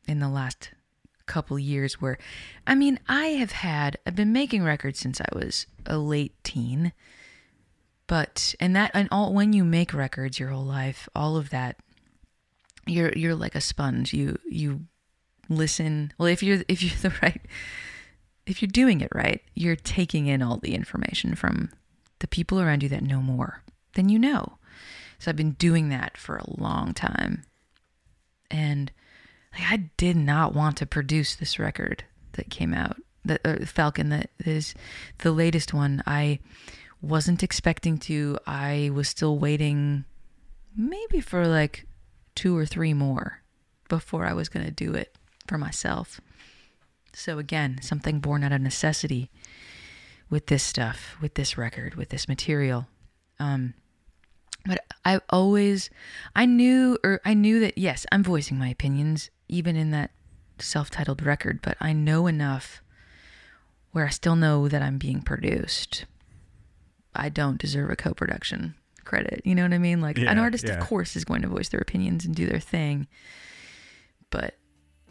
in 0.07 0.19
the 0.19 0.27
last 0.29 0.71
couple 1.25 1.57
years 1.57 2.01
where, 2.01 2.17
I 2.67 2.75
mean, 2.75 2.99
I 3.07 3.27
have 3.27 3.53
had 3.53 3.97
I've 4.05 4.15
been 4.15 4.33
making 4.33 4.63
records 4.63 4.99
since 4.99 5.21
I 5.21 5.27
was 5.33 5.67
a 5.85 5.97
late 5.97 6.33
teen, 6.43 6.91
but 8.13 8.53
and 8.59 8.75
that 8.75 8.91
and 8.93 9.09
all 9.11 9.33
when 9.33 9.53
you 9.53 9.63
make 9.63 9.91
records 9.91 10.37
your 10.37 10.49
whole 10.49 10.63
life, 10.63 11.09
all 11.15 11.35
of 11.35 11.49
that, 11.49 11.77
you're 12.85 13.11
you're 13.13 13.33
like 13.33 13.55
a 13.55 13.59
sponge. 13.59 14.13
You 14.13 14.37
you 14.47 14.81
listen. 15.49 16.13
Well, 16.19 16.27
if 16.27 16.43
you're 16.43 16.59
if 16.67 16.83
you're 16.83 16.95
the 17.01 17.11
right 17.23 17.41
if 18.45 18.61
you're 18.61 18.69
doing 18.71 19.01
it 19.01 19.09
right, 19.15 19.41
you're 19.55 19.75
taking 19.75 20.27
in 20.27 20.43
all 20.43 20.57
the 20.57 20.75
information 20.75 21.33
from 21.33 21.71
the 22.19 22.27
people 22.27 22.61
around 22.61 22.83
you 22.83 22.89
that 22.89 23.01
know 23.01 23.19
more 23.19 23.63
than 23.95 24.09
you 24.09 24.19
know. 24.19 24.59
So 25.17 25.31
I've 25.31 25.35
been 25.35 25.53
doing 25.53 25.89
that 25.89 26.15
for 26.15 26.37
a 26.37 26.61
long 26.61 26.93
time. 26.93 27.41
And 28.51 28.91
like, 29.57 29.71
I 29.71 29.89
did 29.97 30.17
not 30.17 30.53
want 30.53 30.77
to 30.77 30.85
produce 30.85 31.33
this 31.33 31.57
record 31.57 32.03
that 32.33 32.51
came 32.51 32.75
out, 32.75 32.97
the 33.25 33.39
uh, 33.43 33.65
Falcon, 33.65 34.09
that 34.09 34.29
is 34.45 34.75
the 35.17 35.31
latest 35.31 35.73
one. 35.73 36.03
I 36.05 36.37
wasn't 37.03 37.43
expecting 37.43 37.97
to. 37.97 38.39
I 38.47 38.89
was 38.93 39.09
still 39.09 39.37
waiting 39.37 40.05
maybe 40.75 41.19
for 41.19 41.45
like 41.45 41.85
two 42.33 42.57
or 42.57 42.65
three 42.65 42.93
more 42.93 43.43
before 43.89 44.25
I 44.25 44.33
was 44.33 44.49
going 44.49 44.65
to 44.65 44.71
do 44.71 44.93
it 44.93 45.15
for 45.45 45.57
myself. 45.57 46.21
So 47.13 47.37
again, 47.37 47.79
something 47.81 48.19
born 48.19 48.43
out 48.43 48.53
of 48.53 48.61
necessity 48.61 49.29
with 50.29 50.47
this 50.47 50.63
stuff, 50.63 51.17
with 51.21 51.35
this 51.35 51.57
record, 51.57 51.95
with 51.95 52.09
this 52.09 52.27
material. 52.27 52.87
Um, 53.37 53.73
but 54.65 54.83
I 55.03 55.19
always, 55.29 55.89
I 56.35 56.45
knew, 56.45 56.97
or 57.03 57.19
I 57.25 57.33
knew 57.33 57.59
that 57.59 57.77
yes, 57.77 58.05
I'm 58.11 58.23
voicing 58.23 58.57
my 58.57 58.69
opinions 58.69 59.29
even 59.49 59.75
in 59.75 59.91
that 59.91 60.11
self-titled 60.57 61.21
record, 61.21 61.59
but 61.61 61.75
I 61.81 61.91
know 61.91 62.27
enough 62.27 62.81
where 63.91 64.07
I 64.07 64.09
still 64.09 64.37
know 64.37 64.67
that 64.69 64.81
I'm 64.81 64.97
being 64.97 65.21
produced. 65.21 66.05
I 67.15 67.29
don't 67.29 67.57
deserve 67.57 67.89
a 67.89 67.95
co-production 67.95 68.75
credit. 69.05 69.41
You 69.45 69.55
know 69.55 69.63
what 69.63 69.73
I 69.73 69.77
mean? 69.77 70.01
Like 70.01 70.17
an 70.17 70.39
artist, 70.39 70.67
yeah. 70.67 70.79
of 70.79 70.87
course, 70.87 71.15
is 71.15 71.25
going 71.25 71.41
to 71.41 71.47
voice 71.47 71.69
their 71.69 71.81
opinions 71.81 72.25
and 72.25 72.35
do 72.35 72.45
their 72.45 72.59
thing, 72.59 73.07
but 74.29 74.55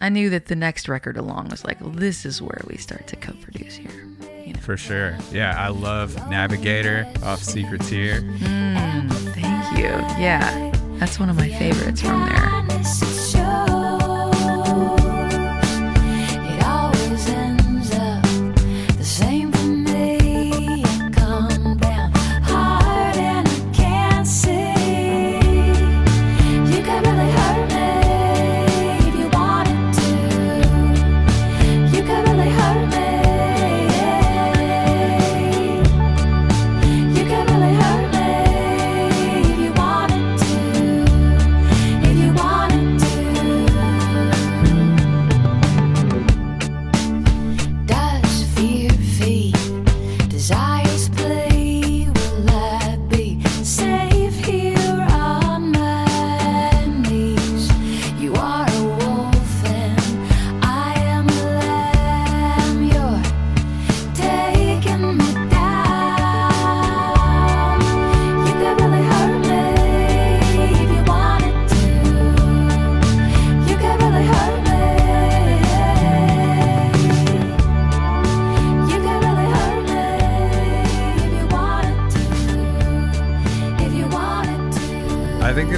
I 0.01 0.09
knew 0.09 0.31
that 0.31 0.47
the 0.47 0.57
next 0.57 0.89
record 0.89 1.17
along 1.17 1.51
was 1.51 1.65
like, 1.65 1.81
well, 1.81 1.91
this 1.91 2.27
is 2.27 2.43
where 2.43 2.61
we 2.67 2.77
start 2.77 3.07
to 3.07 3.17
co-produce 3.17 3.77
here. 3.77 4.09
You 4.45 4.55
know. 4.55 4.61
for 4.61 4.77
sure. 4.77 5.17
Yeah, 5.31 5.55
I 5.57 5.69
love 5.69 6.17
Navigator 6.29 7.07
off 7.23 7.41
Secrets 7.41 7.89
here. 7.89 8.23
Mm, 8.23 9.13
thank 9.35 9.79
you. 9.79 9.85
Yeah, 10.21 10.73
that's 10.99 11.21
one 11.21 11.31
of 11.31 11.37
my 11.37 11.49
favorites 11.51 12.01
from 12.01 12.29
there. 12.29 13.12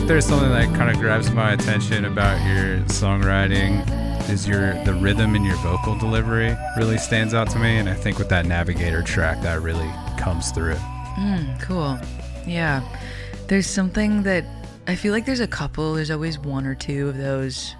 If 0.04 0.08
there's 0.08 0.26
something 0.26 0.50
that 0.50 0.66
kind 0.76 0.90
of 0.90 0.98
grabs 0.98 1.30
my 1.30 1.54
attention 1.54 2.04
about 2.04 2.36
your 2.46 2.76
songwriting 2.88 3.80
is 4.28 4.46
your 4.46 4.74
the 4.84 4.92
rhythm 4.92 5.34
in 5.34 5.42
your 5.42 5.56
vocal 5.56 5.96
delivery 5.96 6.54
really 6.76 6.98
stands 6.98 7.32
out 7.32 7.48
to 7.48 7.58
me 7.58 7.78
and 7.78 7.88
I 7.88 7.94
think 7.94 8.18
with 8.18 8.28
that 8.28 8.44
Navigator 8.44 9.02
track 9.02 9.40
that 9.40 9.62
really 9.62 9.90
comes 10.18 10.50
through. 10.50 10.74
Hmm, 10.74 11.56
cool. 11.56 11.98
Yeah. 12.46 12.86
There's 13.48 13.66
something 13.66 14.24
that 14.24 14.44
I 14.86 14.94
feel 14.94 15.10
like 15.10 15.24
there's 15.24 15.40
a 15.40 15.46
couple, 15.46 15.94
there's 15.94 16.10
always 16.10 16.38
one 16.38 16.66
or 16.66 16.74
two 16.74 17.08
of 17.08 17.16
those 17.16 17.74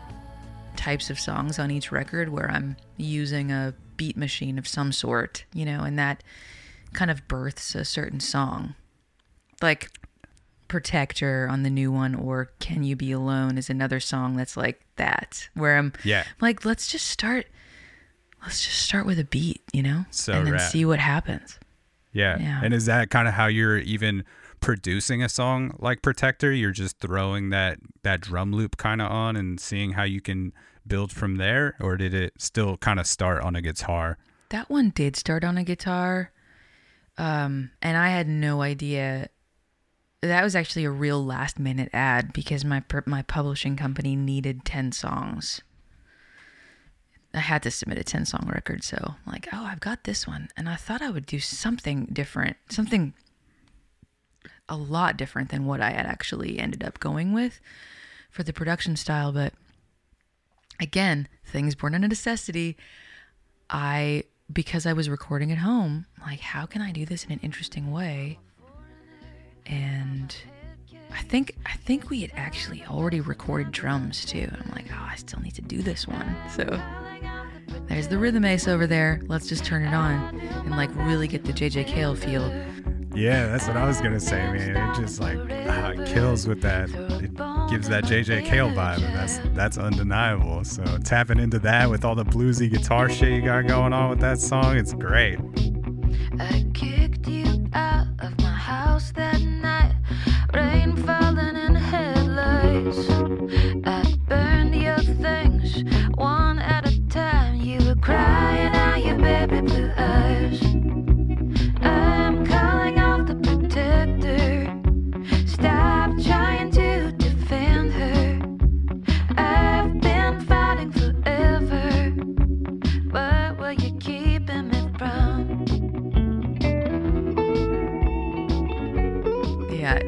types 0.77 1.11
of 1.11 1.20
songs 1.20 1.59
on 1.59 1.70
each 1.70 1.93
record 1.93 2.31
where 2.31 2.51
I'm 2.51 2.79
using 2.97 3.53
a 3.53 3.75
beat 3.99 4.16
machine 4.16 4.57
of 4.57 4.66
some 4.66 4.93
sort, 4.93 5.45
you 5.53 5.66
know, 5.66 5.83
and 5.83 5.99
that 5.99 6.25
kind 6.95 7.11
of 7.11 7.29
births 7.29 7.75
a 7.75 7.85
certain 7.85 8.20
song. 8.20 8.77
Like 9.61 9.91
Protector 10.75 11.47
on 11.49 11.62
the 11.62 11.70
new 11.70 11.93
one 11.93 12.16
or 12.16 12.51
Can 12.59 12.83
You 12.83 12.97
Be 12.97 13.12
Alone 13.12 13.57
is 13.59 13.70
another 13.70 14.01
song 14.01 14.37
that's 14.37 14.57
like 14.57 14.81
that, 14.97 15.49
where 15.55 15.79
I'm 15.79 15.93
Yeah. 16.03 16.25
like, 16.41 16.64
let's 16.64 16.89
just 16.89 17.07
start 17.07 17.47
let's 18.43 18.61
just 18.64 18.81
start 18.81 19.07
with 19.07 19.20
a 19.20 19.25
beat, 19.25 19.62
you 19.72 19.85
know? 19.85 20.05
So 20.11 20.33
and 20.33 20.47
then 20.49 20.55
rad. 20.55 20.70
see 20.72 20.85
what 20.85 20.99
happens. 20.99 21.61
Yeah. 22.12 22.39
Yeah. 22.41 22.61
And 22.62 22.75
is 22.75 22.87
that 22.87 23.09
kind 23.09 23.29
of 23.29 23.35
how 23.35 23.47
you're 23.47 23.79
even 23.79 24.25
producing 24.59 25.22
a 25.22 25.29
song 25.29 25.77
like 25.79 26.03
Protector? 26.03 26.51
You're 26.51 26.72
just 26.72 26.99
throwing 26.99 27.51
that 27.51 27.79
that 28.03 28.20
drum 28.20 28.53
loop 28.53 28.77
kind 28.77 29.01
of 29.01 29.09
on 29.12 29.37
and 29.37 29.61
seeing 29.61 29.93
how 29.93 30.03
you 30.03 30.20
can 30.20 30.53
build 30.85 31.12
from 31.12 31.37
there 31.37 31.77
or 31.79 31.97
did 31.97 32.12
it 32.14 32.33
still 32.39 32.77
kind 32.79 32.99
of 32.99 33.07
start 33.07 33.45
on 33.45 33.55
a 33.55 33.62
guitar? 33.62 34.18
That 34.49 34.68
one 34.68 34.91
did 34.91 35.14
start 35.14 35.45
on 35.45 35.57
a 35.57 35.62
guitar. 35.62 36.33
Um, 37.16 37.70
and 37.81 37.97
I 37.97 38.09
had 38.09 38.27
no 38.27 38.61
idea. 38.61 39.29
That 40.25 40.43
was 40.43 40.57
actually 40.57 40.85
a 40.85 40.91
real 40.91 41.22
last 41.22 41.59
minute 41.59 41.91
ad 41.93 42.33
because 42.33 42.64
my 42.64 42.83
my 43.05 43.22
publishing 43.22 43.77
company 43.77 44.16
needed 44.16 44.64
10 44.64 44.93
songs. 44.93 45.61
I 47.35 47.41
had 47.41 47.62
to 47.64 47.70
submit 47.70 47.99
a 47.99 48.05
10 48.05 48.25
song 48.25 48.49
record, 48.53 48.85
so 48.85 49.16
like, 49.27 49.49
"Oh, 49.53 49.64
I've 49.64 49.81
got 49.81 50.05
this 50.05 50.27
one." 50.27 50.49
And 50.57 50.68
I 50.68 50.77
thought 50.77 51.03
I 51.03 51.11
would 51.11 51.27
do 51.27 51.41
something 51.41 52.07
different, 52.07 52.57
something 52.70 53.12
a 54.68 54.77
lot 54.77 55.16
different 55.18 55.51
than 55.51 55.66
what 55.66 55.81
I 55.81 55.91
had 55.91 56.07
actually 56.07 56.59
ended 56.59 56.83
up 56.83 57.01
going 57.01 57.33
with 57.33 57.61
for 58.31 58.43
the 58.43 58.53
production 58.53 58.97
style, 58.97 59.31
but 59.31 59.53
again, 60.81 61.29
things 61.45 61.75
born 61.75 61.95
out 61.95 62.03
of 62.03 62.09
necessity. 62.09 62.77
I 63.68 64.25
because 64.53 64.87
I 64.87 64.93
was 64.93 65.09
recording 65.09 65.53
at 65.53 65.59
home, 65.59 66.07
like 66.20 66.41
how 66.41 66.66
can 66.66 66.83
I 66.83 66.93
do 66.93 67.05
this 67.05 67.25
in 67.25 67.33
an 67.33 67.41
interesting 67.43 67.91
way? 67.91 68.39
And 69.66 70.34
I 71.12 71.22
think 71.22 71.56
I 71.66 71.74
think 71.76 72.10
we 72.10 72.22
had 72.22 72.32
actually 72.34 72.84
already 72.86 73.20
recorded 73.20 73.72
drums 73.72 74.24
too. 74.24 74.48
I'm 74.50 74.70
like, 74.72 74.86
oh, 74.90 75.08
I 75.10 75.16
still 75.16 75.40
need 75.40 75.54
to 75.54 75.62
do 75.62 75.82
this 75.82 76.06
one. 76.06 76.36
So 76.54 76.80
there's 77.88 78.08
the 78.08 78.18
rhythm 78.18 78.44
ace 78.44 78.68
over 78.68 78.86
there. 78.86 79.20
Let's 79.26 79.46
just 79.46 79.64
turn 79.64 79.84
it 79.84 79.94
on 79.94 80.40
and 80.40 80.70
like 80.70 80.94
really 80.96 81.28
get 81.28 81.44
the 81.44 81.52
JJ 81.52 81.86
Cale 81.86 82.14
feel. 82.14 82.50
Yeah, 83.14 83.46
that's 83.46 83.68
what 83.68 83.76
I 83.76 83.86
was 83.86 84.00
gonna 84.00 84.18
say, 84.18 84.38
man. 84.38 84.76
It 84.76 85.00
just 85.00 85.20
like 85.20 85.38
ah, 85.68 85.90
it 85.90 86.06
kills 86.08 86.48
with 86.48 86.60
that. 86.62 86.90
It 86.90 87.36
gives 87.70 87.88
that 87.88 88.04
JJ 88.04 88.44
Cale 88.44 88.70
vibe, 88.70 89.04
and 89.04 89.14
that's 89.14 89.38
that's 89.54 89.78
undeniable. 89.78 90.64
So 90.64 90.82
tapping 91.04 91.38
into 91.38 91.60
that 91.60 91.88
with 91.88 92.04
all 92.04 92.16
the 92.16 92.24
bluesy 92.24 92.68
guitar 92.68 93.08
shit 93.08 93.32
you 93.32 93.42
got 93.42 93.68
going 93.68 93.92
on 93.92 94.10
with 94.10 94.20
that 94.20 94.40
song, 94.40 94.76
it's 94.76 94.94
great. 94.94 95.38
I 96.40 96.66
kicked 96.74 97.28
you 97.28 97.68
out 97.72 98.08
of 98.18 98.36
my 98.40 98.50
house 98.50 99.12
that 99.12 99.34
night. 99.34 99.34
Falling 100.85 101.13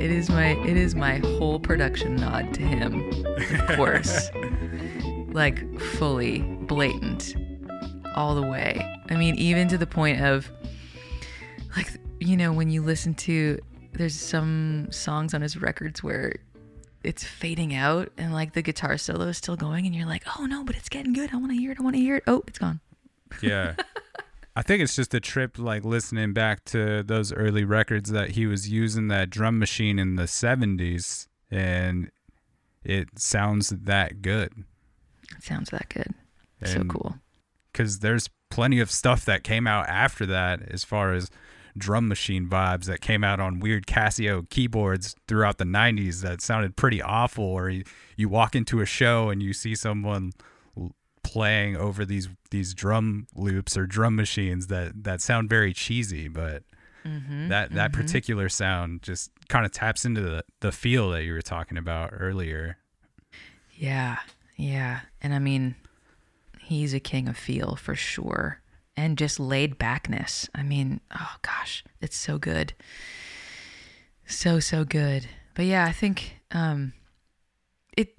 it 0.07 0.13
is 0.13 0.31
my 0.31 0.51
it 0.65 0.77
is 0.77 0.95
my 0.95 1.19
whole 1.19 1.59
production 1.59 2.15
nod 2.15 2.55
to 2.55 2.63
him, 2.63 3.11
of 3.27 3.67
course. 3.77 4.31
like 5.33 5.81
fully 5.81 6.43
blatant 6.43 7.35
all 8.15 8.37
the 8.37 8.43
way. 8.43 8.81
I 9.11 9.17
mean, 9.17 9.35
even 9.35 9.67
to 9.67 9.77
the 9.77 9.87
point 9.87 10.21
of 10.21 10.49
like 11.77 11.91
you 12.21 12.37
know, 12.37 12.53
when 12.53 12.71
you 12.71 12.83
listen 12.83 13.15
to 13.15 13.59
there's 13.95 14.15
some 14.15 14.87
songs 14.93 15.35
on 15.35 15.41
his 15.41 15.61
records 15.61 16.05
where 16.05 16.37
it's 17.03 17.25
fading 17.25 17.75
out 17.75 18.13
and 18.17 18.33
like 18.33 18.53
the 18.53 18.63
guitar 18.63 18.97
solo 18.99 19.27
is 19.27 19.39
still 19.39 19.57
going 19.57 19.87
and 19.87 19.95
you're 19.95 20.07
like, 20.07 20.23
"Oh 20.39 20.47
no, 20.47 20.63
but 20.63 20.77
it's 20.77 20.89
getting 20.89 21.15
good. 21.15 21.31
I 21.33 21.37
want 21.37 21.51
to 21.51 21.59
hear 21.59 21.73
it. 21.73 21.81
I 21.81 21.83
want 21.83 21.97
to 21.97 22.01
hear 22.01 22.15
it." 22.15 22.23
Oh, 22.29 22.45
it's 22.47 22.61
gone. 22.61 22.79
Yeah. 23.43 23.75
I 24.59 24.63
think 24.63 24.83
it's 24.83 24.97
just 24.97 25.13
a 25.13 25.21
trip 25.21 25.59
like 25.59 25.85
listening 25.85 26.33
back 26.33 26.65
to 26.67 27.03
those 27.03 27.31
early 27.33 27.63
records 27.65 28.11
that 28.11 28.31
he 28.31 28.47
was 28.47 28.71
using 28.71 29.09
that 29.09 29.29
drum 29.29 29.59
machine 29.59 29.99
in 29.99 30.17
the 30.17 30.23
70s 30.25 31.27
and 31.51 32.11
it 32.83 33.19
sounds 33.19 33.69
that 33.69 34.23
good. 34.23 34.65
It 35.37 35.43
sounds 35.45 35.69
that 35.71 35.89
good. 35.91 36.15
so 36.65 36.81
And- 36.81 36.91
cool. 36.91 37.19
Cuz 37.75 37.99
there's 37.99 38.31
plenty 38.49 38.81
of 38.81 38.91
stuff 38.91 39.27
that 39.27 39.45
came 39.45 39.67
out 39.67 39.87
after 39.89 40.25
that 40.25 40.63
as 40.63 40.83
far 40.85 41.13
as 41.13 41.31
drum 41.77 42.09
machine 42.09 42.49
vibes 42.49 42.85
that 42.87 43.03
came 43.03 43.23
out 43.23 43.39
on 43.39 43.61
weird 43.61 43.87
Casio 43.87 44.49
keyboards 44.49 45.15
throughout 45.29 45.59
the 45.59 45.67
90s 45.67 46.23
that 46.23 46.41
sounded 46.41 46.75
pretty 46.77 47.03
awful 47.03 47.45
or 47.45 47.69
you, 47.69 47.85
you 48.17 48.31
walk 48.31 48.57
into 48.57 48.81
a 48.81 48.87
show 48.87 49.29
and 49.29 49.43
you 49.43 49.53
see 49.53 49.75
someone 49.75 50.33
playing 51.33 51.77
over 51.77 52.05
these 52.05 52.29
these 52.51 52.75
drum 52.75 53.27
loops 53.35 53.77
or 53.77 53.87
drum 53.87 54.15
machines 54.17 54.67
that 54.69 55.05
that 55.05 55.21
sound 55.21 55.49
very 55.49 55.73
cheesy 55.73 56.29
but 56.29 56.63
that 57.49 57.71
that 57.73 57.93
particular 57.93 58.49
sound 58.49 59.01
just 59.03 59.31
kind 59.49 59.65
of 59.65 59.71
taps 59.71 60.05
into 60.05 60.21
the, 60.21 60.43
the 60.61 60.73
feel 60.73 61.11
that 61.11 61.23
you 61.23 61.33
were 61.33 61.43
talking 61.43 61.79
about 61.79 62.11
earlier 62.13 62.77
Yeah, 63.79 64.17
yeah. 64.57 65.01
And 65.21 65.35
I 65.35 65.39
mean, 65.39 65.75
he's 66.61 66.95
a 66.95 67.01
king 67.01 67.29
of 67.29 67.37
feel 67.37 67.77
for 67.77 67.95
sure. 67.95 68.61
And 68.97 69.19
just 69.19 69.39
laid 69.39 69.77
backness. 69.79 70.49
I 70.55 70.63
mean, 70.63 71.01
oh 71.13 71.35
gosh, 71.43 71.85
it's 72.01 72.17
so 72.17 72.39
good. 72.39 72.73
So, 74.27 74.59
so 74.61 74.85
good. 74.85 75.29
But 75.55 75.67
yeah, 75.67 75.85
I 75.85 75.93
think 75.93 76.41
um 76.51 76.93
it 77.97 78.19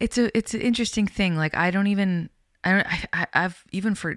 it's 0.00 0.18
a 0.18 0.36
it's 0.36 0.54
an 0.54 0.60
interesting 0.60 1.06
thing. 1.06 1.36
Like 1.36 1.56
I 1.56 1.70
don't 1.70 1.86
even 1.86 2.30
I 2.64 2.72
don't 2.72 2.86
I, 2.86 3.04
I 3.12 3.26
I've 3.34 3.64
even 3.72 3.94
for 3.94 4.16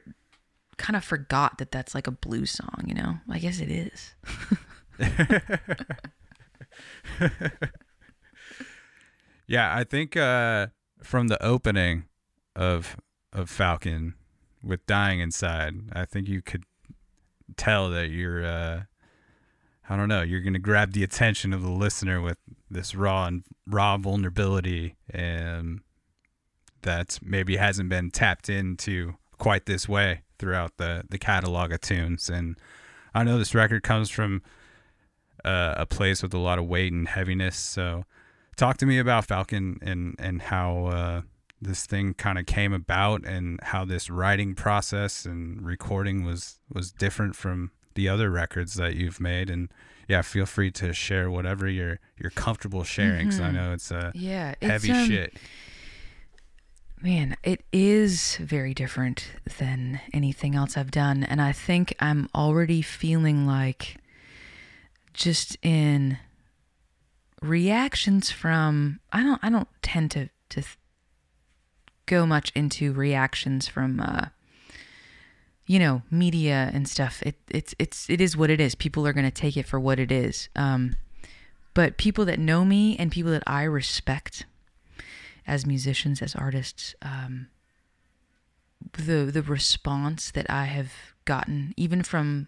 kind 0.78 0.96
of 0.96 1.04
forgot 1.04 1.58
that 1.58 1.72
that's 1.72 1.94
like 1.94 2.08
a 2.08 2.12
blues 2.12 2.52
song, 2.52 2.86
you 2.86 2.94
know? 2.94 3.18
I 3.30 3.40
guess 3.40 3.60
it 3.60 3.70
is. 3.70 4.16
Yeah, 9.50 9.76
I 9.76 9.84
think 9.84 10.16
uh, 10.16 10.68
from 11.02 11.28
the 11.28 11.44
opening 11.44 12.06
of 12.56 12.96
of 13.34 13.50
Falcon 13.50 14.14
with 14.64 14.86
dying 14.86 15.20
inside, 15.20 15.74
I 15.92 16.06
think 16.06 16.28
you 16.28 16.44
could 16.44 16.66
tell 17.58 17.90
that 17.90 18.12
you're 18.12 18.46
uh, 18.46 18.84
I 19.90 19.98
don't 19.98 20.08
know, 20.08 20.22
you're 20.22 20.42
gonna 20.42 20.60
grab 20.60 20.94
the 20.94 21.04
attention 21.04 21.52
of 21.52 21.64
the 21.64 21.72
listener 21.72 22.22
with 22.22 22.38
this 22.70 22.96
raw 22.96 23.26
and 23.26 23.44
raw 23.68 23.98
vulnerability 23.98 24.96
and 25.10 25.82
that 26.82 27.20
maybe 27.22 27.58
hasn't 27.58 27.90
been 27.90 28.12
tapped 28.12 28.50
into 28.50 29.16
quite 29.38 29.66
this 29.66 29.88
way 29.90 30.22
throughout 30.38 30.78
the 30.78 31.04
the 31.10 31.18
catalog 31.18 31.72
of 31.72 31.82
tunes. 31.82 32.30
And 32.30 32.58
I 33.14 33.24
know 33.24 33.38
this 33.38 33.56
record 33.56 33.84
comes 33.84 34.10
from 34.10 34.42
uh, 35.44 35.74
a 35.78 35.86
place 35.86 36.22
with 36.22 36.34
a 36.34 36.38
lot 36.38 36.60
of 36.60 36.66
weight 36.68 36.92
and 36.92 37.08
heaviness, 37.08 37.58
so 37.58 38.06
talk 38.56 38.78
to 38.78 38.86
me 38.86 39.00
about 39.00 39.26
Falcon 39.26 39.78
and 39.82 40.16
and 40.20 40.42
how 40.42 40.86
uh, 40.88 41.22
this 41.62 41.86
thing 41.86 42.14
kind 42.14 42.38
of 42.38 42.46
came 42.46 42.74
about 42.74 43.26
and 43.26 43.60
how 43.64 43.86
this 43.86 44.10
writing 44.10 44.56
process 44.56 45.26
and 45.26 45.66
recording 45.66 46.24
was 46.24 46.60
was 46.72 46.92
different 46.92 47.36
from 47.36 47.72
the 47.96 48.08
other 48.08 48.30
records 48.30 48.76
that 48.76 48.96
you've 48.96 49.20
made 49.20 49.50
and 49.50 49.72
yeah 50.10 50.22
feel 50.22 50.46
free 50.46 50.70
to 50.72 50.92
share 50.92 51.32
whatever 51.32 51.70
you're 51.70 52.00
you're 52.18 52.32
comfortable 52.32 52.84
sharing 52.84 53.28
because 53.28 53.40
I 53.40 53.52
know 53.52 53.72
it's 53.72 53.92
a 53.92 54.12
Yeah. 54.14 54.56
It's, 54.60 54.70
heavy 54.70 54.92
um, 54.92 55.08
shit 55.08 55.34
Man, 57.02 57.38
it 57.44 57.64
is 57.72 58.36
very 58.42 58.74
different 58.74 59.32
than 59.58 60.02
anything 60.12 60.54
else 60.54 60.76
I've 60.76 60.92
done. 60.92 61.24
And 61.24 61.42
I 61.42 61.54
think 61.54 61.96
I'm 62.02 62.28
already 62.36 62.82
feeling 62.82 63.48
like 63.48 63.96
just 65.14 65.58
in 65.62 66.18
reactions 67.42 68.32
from 68.32 69.00
I 69.14 69.24
don't 69.24 69.40
I 69.42 69.50
don't 69.50 69.70
tend 69.82 70.12
to 70.12 70.30
to 70.50 70.64
go 72.06 72.26
much 72.26 72.52
into 72.54 72.92
reactions 72.92 73.68
from 73.70 74.02
uh 74.02 74.26
you 75.70 75.78
know 75.78 76.02
media 76.10 76.72
and 76.74 76.90
stuff 76.90 77.22
it 77.22 77.36
it's 77.48 77.76
it's 77.78 78.10
it 78.10 78.20
is 78.20 78.36
what 78.36 78.50
it 78.50 78.60
is. 78.60 78.74
People 78.74 79.06
are 79.06 79.14
to 79.14 79.30
take 79.30 79.56
it 79.56 79.68
for 79.68 79.80
what 79.80 80.00
it 80.00 80.12
is. 80.12 80.50
Um 80.56 80.96
but 81.76 81.98
people 81.98 82.26
that 82.26 82.40
know 82.40 82.66
me 82.66 82.98
and 82.98 83.12
people 83.12 83.32
that 83.32 83.44
I 83.46 83.64
respect 83.64 84.48
as 85.46 85.68
musicians 85.68 86.24
as 86.24 86.36
artists 86.36 86.96
um 87.04 87.50
the 88.94 89.30
the 89.32 89.44
response 89.44 90.32
that 90.32 90.50
I 90.50 90.66
have 90.66 90.92
gotten 91.26 91.76
even 91.78 92.02
from 92.02 92.48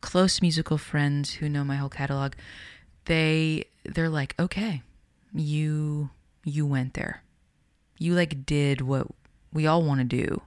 close 0.00 0.42
musical 0.42 0.76
friends 0.76 1.34
who 1.34 1.48
know 1.48 1.62
my 1.62 1.76
whole 1.76 1.88
catalog 1.88 2.32
they 3.04 3.66
they're 3.84 4.08
like 4.08 4.34
okay 4.40 4.82
you 5.32 6.10
you 6.44 6.66
went 6.66 6.94
there. 6.94 7.22
You 7.96 8.14
like 8.14 8.44
did 8.44 8.80
what 8.80 9.06
we 9.52 9.68
all 9.68 9.84
want 9.84 10.00
to 10.00 10.04
do 10.04 10.42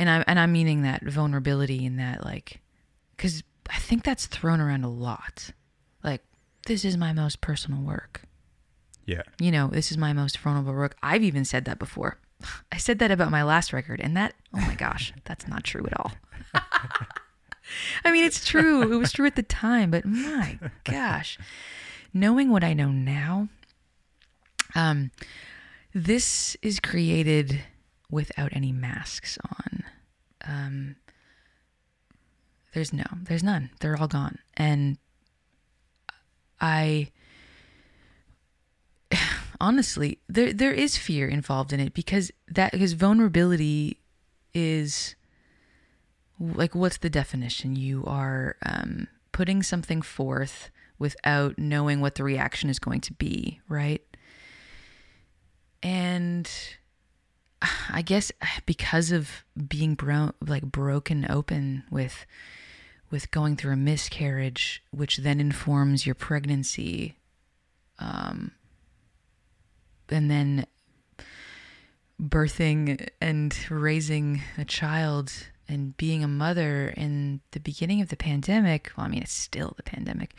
and 0.00 0.08
I'm 0.08 0.24
and 0.26 0.40
i'm 0.40 0.50
meaning 0.50 0.82
that 0.82 1.02
vulnerability 1.02 1.84
and 1.86 1.98
that 1.98 2.24
like 2.24 2.60
cuz 3.18 3.42
i 3.68 3.76
think 3.76 4.02
that's 4.02 4.26
thrown 4.26 4.60
around 4.60 4.82
a 4.82 4.88
lot. 4.88 5.50
Like 6.02 6.24
this 6.66 6.84
is 6.84 6.96
my 6.96 7.12
most 7.12 7.40
personal 7.40 7.82
work. 7.82 8.22
Yeah. 9.06 9.22
you 9.40 9.50
know 9.50 9.68
this 9.68 9.90
is 9.90 9.98
my 9.98 10.12
most 10.12 10.38
vulnerable 10.38 10.72
work. 10.72 10.96
I've 11.02 11.22
even 11.22 11.44
said 11.44 11.64
that 11.66 11.78
before. 11.78 12.18
I 12.72 12.78
said 12.78 12.98
that 13.00 13.10
about 13.10 13.30
my 13.30 13.42
last 13.42 13.72
record 13.72 14.00
and 14.00 14.16
that 14.16 14.34
oh 14.54 14.60
my 14.60 14.74
gosh 14.74 15.12
that's 15.24 15.46
not 15.46 15.64
true 15.64 15.86
at 15.86 16.00
all. 16.00 16.12
I 18.04 18.10
mean, 18.10 18.24
it's 18.24 18.44
true. 18.44 18.82
It 18.92 18.96
was 18.96 19.12
true 19.12 19.26
at 19.26 19.36
the 19.36 19.44
time, 19.44 19.92
but 19.92 20.04
my 20.04 20.58
gosh, 20.82 21.38
knowing 22.12 22.50
what 22.50 22.64
I 22.64 22.72
know 22.72 22.90
now, 22.90 23.48
um, 24.74 25.12
this 25.94 26.56
is 26.62 26.80
created 26.80 27.60
without 28.10 28.50
any 28.52 28.72
masks 28.72 29.38
on. 29.44 29.84
Um, 30.46 30.96
there's 32.74 32.92
no, 32.92 33.04
there's 33.22 33.42
none. 33.42 33.70
They're 33.80 33.96
all 34.00 34.08
gone, 34.08 34.38
and 34.56 34.98
I 36.60 37.10
honestly, 39.60 40.18
there 40.28 40.52
there 40.52 40.72
is 40.72 40.96
fear 40.96 41.28
involved 41.28 41.72
in 41.72 41.80
it 41.80 41.94
because 41.94 42.30
that 42.48 42.72
because 42.72 42.92
vulnerability 42.92 43.98
is 44.54 45.14
like 46.38 46.74
what's 46.74 46.98
the 46.98 47.10
definition 47.10 47.76
you 47.76 48.04
are 48.06 48.56
um, 48.64 49.08
putting 49.32 49.62
something 49.62 50.02
forth 50.02 50.70
without 50.98 51.58
knowing 51.58 52.00
what 52.00 52.14
the 52.14 52.24
reaction 52.24 52.70
is 52.70 52.78
going 52.78 53.00
to 53.00 53.12
be 53.12 53.60
right 53.68 54.02
and 55.82 56.50
i 57.90 58.02
guess 58.02 58.32
because 58.66 59.12
of 59.12 59.44
being 59.68 59.94
bro- 59.94 60.32
like 60.46 60.64
broken 60.64 61.26
open 61.30 61.84
with 61.90 62.26
with 63.10 63.30
going 63.30 63.56
through 63.56 63.72
a 63.72 63.76
miscarriage 63.76 64.82
which 64.90 65.18
then 65.18 65.40
informs 65.40 66.06
your 66.06 66.14
pregnancy 66.14 67.16
um 67.98 68.52
and 70.08 70.30
then 70.30 70.66
birthing 72.20 73.08
and 73.20 73.56
raising 73.70 74.42
a 74.58 74.64
child 74.64 75.32
and 75.68 75.96
being 75.96 76.24
a 76.24 76.28
mother 76.28 76.92
in 76.96 77.40
the 77.52 77.60
beginning 77.60 78.00
of 78.00 78.08
the 78.08 78.16
pandemic, 78.16 78.90
well, 78.96 79.06
I 79.06 79.08
mean, 79.08 79.22
it's 79.22 79.32
still 79.32 79.72
the 79.76 79.84
pandemic. 79.84 80.34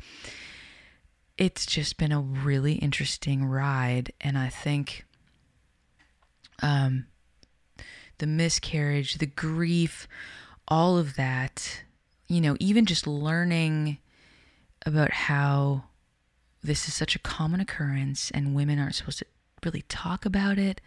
It's 1.37 1.65
just 1.65 1.97
been 1.97 2.11
a 2.11 2.19
really 2.19 2.73
interesting 2.73 3.45
ride. 3.45 4.11
And 4.19 4.37
I 4.37 4.49
think 4.49 5.05
um, 6.61 7.07
the 8.21 8.27
miscarriage, 8.27 9.15
the 9.15 9.25
grief, 9.25 10.07
all 10.67 10.97
of 10.97 11.15
that, 11.15 11.81
you 12.27 12.39
know, 12.39 12.55
even 12.59 12.85
just 12.85 13.05
learning 13.07 13.97
about 14.85 15.11
how 15.11 15.83
this 16.63 16.87
is 16.87 16.93
such 16.93 17.15
a 17.15 17.19
common 17.19 17.59
occurrence 17.59 18.31
and 18.31 18.55
women 18.55 18.79
aren't 18.79 18.95
supposed 18.95 19.19
to 19.19 19.25
really 19.65 19.81
talk 19.89 20.23
about 20.23 20.57
it. 20.59 20.79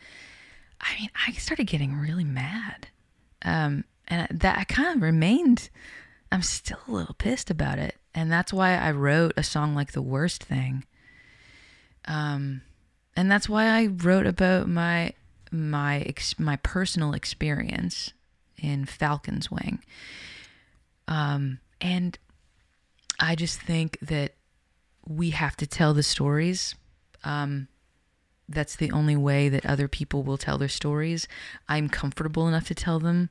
I 0.80 0.94
mean, 0.98 1.10
I 1.26 1.32
started 1.32 1.66
getting 1.66 1.96
really 1.96 2.24
mad. 2.24 2.86
Um, 3.42 3.84
and 4.06 4.28
that 4.30 4.58
I 4.58 4.64
kind 4.64 4.96
of 4.96 5.02
remained 5.02 5.68
I'm 6.30 6.42
still 6.42 6.78
a 6.88 6.92
little 6.92 7.14
pissed 7.14 7.50
about 7.50 7.78
it. 7.78 7.96
And 8.14 8.30
that's 8.30 8.52
why 8.52 8.76
I 8.76 8.90
wrote 8.90 9.34
a 9.36 9.42
song 9.42 9.74
like 9.74 9.92
The 9.92 10.02
Worst 10.02 10.42
Thing. 10.42 10.84
Um 12.06 12.62
and 13.16 13.30
that's 13.30 13.48
why 13.48 13.66
I 13.66 13.86
wrote 13.86 14.26
about 14.26 14.68
my 14.68 15.14
my 15.54 16.00
ex- 16.00 16.38
my 16.38 16.56
personal 16.56 17.14
experience 17.14 18.12
in 18.58 18.84
Falcon's 18.84 19.50
Wing. 19.50 19.78
Um 21.08 21.60
and 21.80 22.18
I 23.20 23.34
just 23.34 23.60
think 23.60 23.98
that 24.00 24.34
we 25.06 25.30
have 25.30 25.56
to 25.56 25.66
tell 25.66 25.94
the 25.94 26.02
stories. 26.02 26.74
Um 27.22 27.68
that's 28.48 28.76
the 28.76 28.90
only 28.90 29.16
way 29.16 29.48
that 29.48 29.64
other 29.64 29.88
people 29.88 30.22
will 30.22 30.36
tell 30.36 30.58
their 30.58 30.68
stories. 30.68 31.26
I'm 31.68 31.88
comfortable 31.88 32.46
enough 32.46 32.66
to 32.68 32.74
tell 32.74 32.98
them 32.98 33.30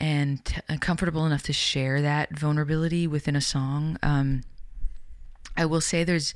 and 0.00 0.44
t- 0.44 0.60
uh, 0.68 0.76
comfortable 0.80 1.26
enough 1.26 1.42
to 1.44 1.52
share 1.52 2.00
that 2.02 2.36
vulnerability 2.36 3.06
within 3.06 3.36
a 3.36 3.40
song. 3.40 3.96
Um, 4.02 4.42
I 5.56 5.66
will 5.66 5.80
say 5.80 6.04
there's 6.04 6.34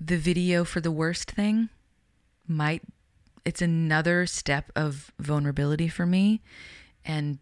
the 0.00 0.16
video 0.16 0.64
for 0.64 0.80
the 0.80 0.90
worst 0.90 1.30
thing 1.30 1.68
might 2.48 2.82
it's 3.46 3.62
another 3.62 4.26
step 4.26 4.70
of 4.76 5.10
vulnerability 5.18 5.88
for 5.88 6.04
me. 6.04 6.42
And 7.04 7.38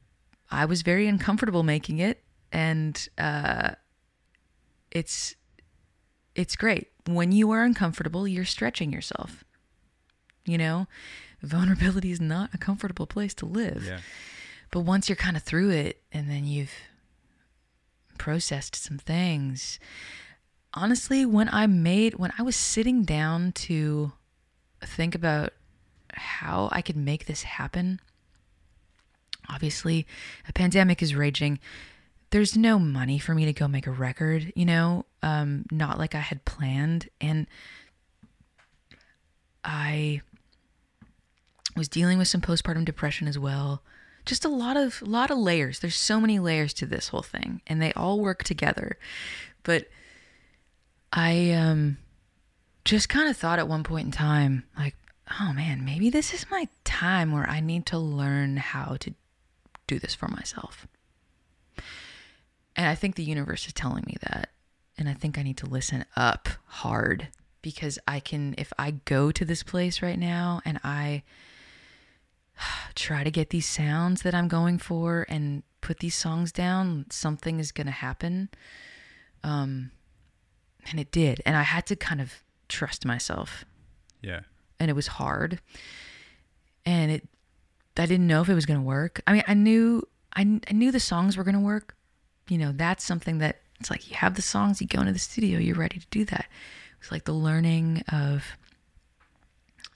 I 0.50 0.66
was 0.66 0.82
very 0.82 1.08
uncomfortable 1.08 1.64
making 1.64 1.98
it. 1.98 2.22
And 2.52 3.08
uh, 3.18 3.72
it's 4.92 5.34
it's 6.36 6.54
great. 6.54 6.92
When 7.06 7.32
you 7.32 7.50
are 7.50 7.64
uncomfortable 7.64 8.28
you're 8.28 8.44
stretching 8.44 8.92
yourself 8.92 9.44
you 10.46 10.58
know? 10.58 10.86
Vulnerability 11.42 12.10
is 12.10 12.20
not 12.20 12.50
a 12.54 12.58
comfortable 12.58 13.06
place 13.06 13.34
to 13.34 13.46
live. 13.46 13.84
Yeah. 13.86 13.98
but 14.70 14.80
once 14.80 15.08
you're 15.08 15.16
kind 15.16 15.36
of 15.36 15.42
through 15.42 15.70
it 15.70 16.02
and 16.10 16.28
then 16.30 16.44
you've 16.44 16.72
processed 18.18 18.76
some 18.76 18.98
things, 18.98 19.78
honestly, 20.72 21.26
when 21.26 21.48
I 21.50 21.66
made, 21.66 22.14
when 22.14 22.32
I 22.38 22.42
was 22.42 22.56
sitting 22.56 23.04
down 23.04 23.52
to 23.52 24.12
think 24.82 25.14
about 25.14 25.52
how 26.16 26.68
I 26.72 26.82
could 26.82 26.96
make 26.96 27.26
this 27.26 27.42
happen, 27.42 28.00
obviously, 29.48 30.06
a 30.48 30.52
pandemic 30.52 31.02
is 31.02 31.14
raging. 31.14 31.58
There's 32.30 32.56
no 32.56 32.78
money 32.78 33.18
for 33.18 33.34
me 33.34 33.44
to 33.44 33.52
go 33.52 33.68
make 33.68 33.86
a 33.86 33.92
record, 33.92 34.52
you 34.56 34.64
know, 34.64 35.06
um, 35.22 35.66
not 35.70 35.98
like 35.98 36.14
I 36.14 36.20
had 36.20 36.44
planned. 36.44 37.08
And 37.20 37.46
I 39.62 40.22
was 41.76 41.88
dealing 41.88 42.18
with 42.18 42.28
some 42.28 42.40
postpartum 42.40 42.84
depression 42.84 43.28
as 43.28 43.38
well 43.38 43.82
just 44.26 44.44
a 44.44 44.48
lot 44.48 44.76
of 44.76 45.02
lot 45.02 45.30
of 45.30 45.38
layers 45.38 45.80
there's 45.80 45.96
so 45.96 46.20
many 46.20 46.38
layers 46.38 46.72
to 46.72 46.86
this 46.86 47.08
whole 47.08 47.22
thing 47.22 47.60
and 47.66 47.80
they 47.80 47.92
all 47.92 48.20
work 48.20 48.42
together 48.42 48.98
but 49.62 49.88
i 51.12 51.50
um 51.50 51.96
just 52.84 53.08
kind 53.08 53.28
of 53.28 53.36
thought 53.36 53.58
at 53.58 53.68
one 53.68 53.82
point 53.82 54.06
in 54.06 54.12
time 54.12 54.64
like 54.78 54.94
oh 55.40 55.52
man 55.52 55.84
maybe 55.84 56.10
this 56.10 56.34
is 56.34 56.50
my 56.50 56.68
time 56.84 57.32
where 57.32 57.48
i 57.48 57.60
need 57.60 57.86
to 57.86 57.98
learn 57.98 58.56
how 58.56 58.96
to 59.00 59.14
do 59.86 59.98
this 59.98 60.14
for 60.14 60.28
myself 60.28 60.86
and 62.76 62.86
i 62.86 62.94
think 62.94 63.14
the 63.14 63.24
universe 63.24 63.66
is 63.66 63.72
telling 63.72 64.04
me 64.06 64.16
that 64.22 64.50
and 64.98 65.08
i 65.08 65.14
think 65.14 65.38
i 65.38 65.42
need 65.42 65.56
to 65.56 65.66
listen 65.66 66.04
up 66.16 66.48
hard 66.66 67.28
because 67.62 67.98
i 68.06 68.20
can 68.20 68.54
if 68.58 68.72
i 68.78 68.90
go 68.90 69.30
to 69.30 69.44
this 69.44 69.62
place 69.62 70.02
right 70.02 70.18
now 70.18 70.60
and 70.64 70.78
i 70.84 71.22
try 72.94 73.24
to 73.24 73.30
get 73.30 73.50
these 73.50 73.66
sounds 73.66 74.22
that 74.22 74.34
I'm 74.34 74.48
going 74.48 74.78
for 74.78 75.26
and 75.28 75.62
put 75.80 75.98
these 75.98 76.14
songs 76.14 76.52
down, 76.52 77.06
something 77.10 77.60
is 77.60 77.72
going 77.72 77.86
to 77.86 77.92
happen. 77.92 78.48
Um, 79.42 79.90
and 80.90 81.00
it 81.00 81.10
did. 81.10 81.42
And 81.44 81.56
I 81.56 81.62
had 81.62 81.86
to 81.86 81.96
kind 81.96 82.20
of 82.20 82.42
trust 82.68 83.04
myself. 83.04 83.64
Yeah. 84.22 84.40
And 84.80 84.90
it 84.90 84.94
was 84.94 85.06
hard. 85.06 85.60
And 86.84 87.10
it, 87.10 87.28
I 87.96 88.06
didn't 88.06 88.26
know 88.26 88.42
if 88.42 88.48
it 88.48 88.54
was 88.54 88.66
going 88.66 88.80
to 88.80 88.86
work. 88.86 89.20
I 89.26 89.32
mean, 89.32 89.44
I 89.46 89.54
knew, 89.54 90.06
I, 90.34 90.60
I 90.68 90.72
knew 90.72 90.90
the 90.90 91.00
songs 91.00 91.36
were 91.36 91.44
going 91.44 91.54
to 91.54 91.60
work. 91.60 91.96
You 92.48 92.58
know, 92.58 92.72
that's 92.72 93.04
something 93.04 93.38
that 93.38 93.60
it's 93.80 93.90
like 93.90 94.10
you 94.10 94.16
have 94.16 94.34
the 94.34 94.42
songs, 94.42 94.80
you 94.80 94.86
go 94.86 95.00
into 95.00 95.12
the 95.12 95.18
studio, 95.18 95.58
you're 95.58 95.76
ready 95.76 95.98
to 95.98 96.06
do 96.10 96.24
that. 96.26 96.40
It 96.40 97.00
was 97.00 97.12
like 97.12 97.24
the 97.24 97.32
learning 97.32 98.02
of 98.12 98.44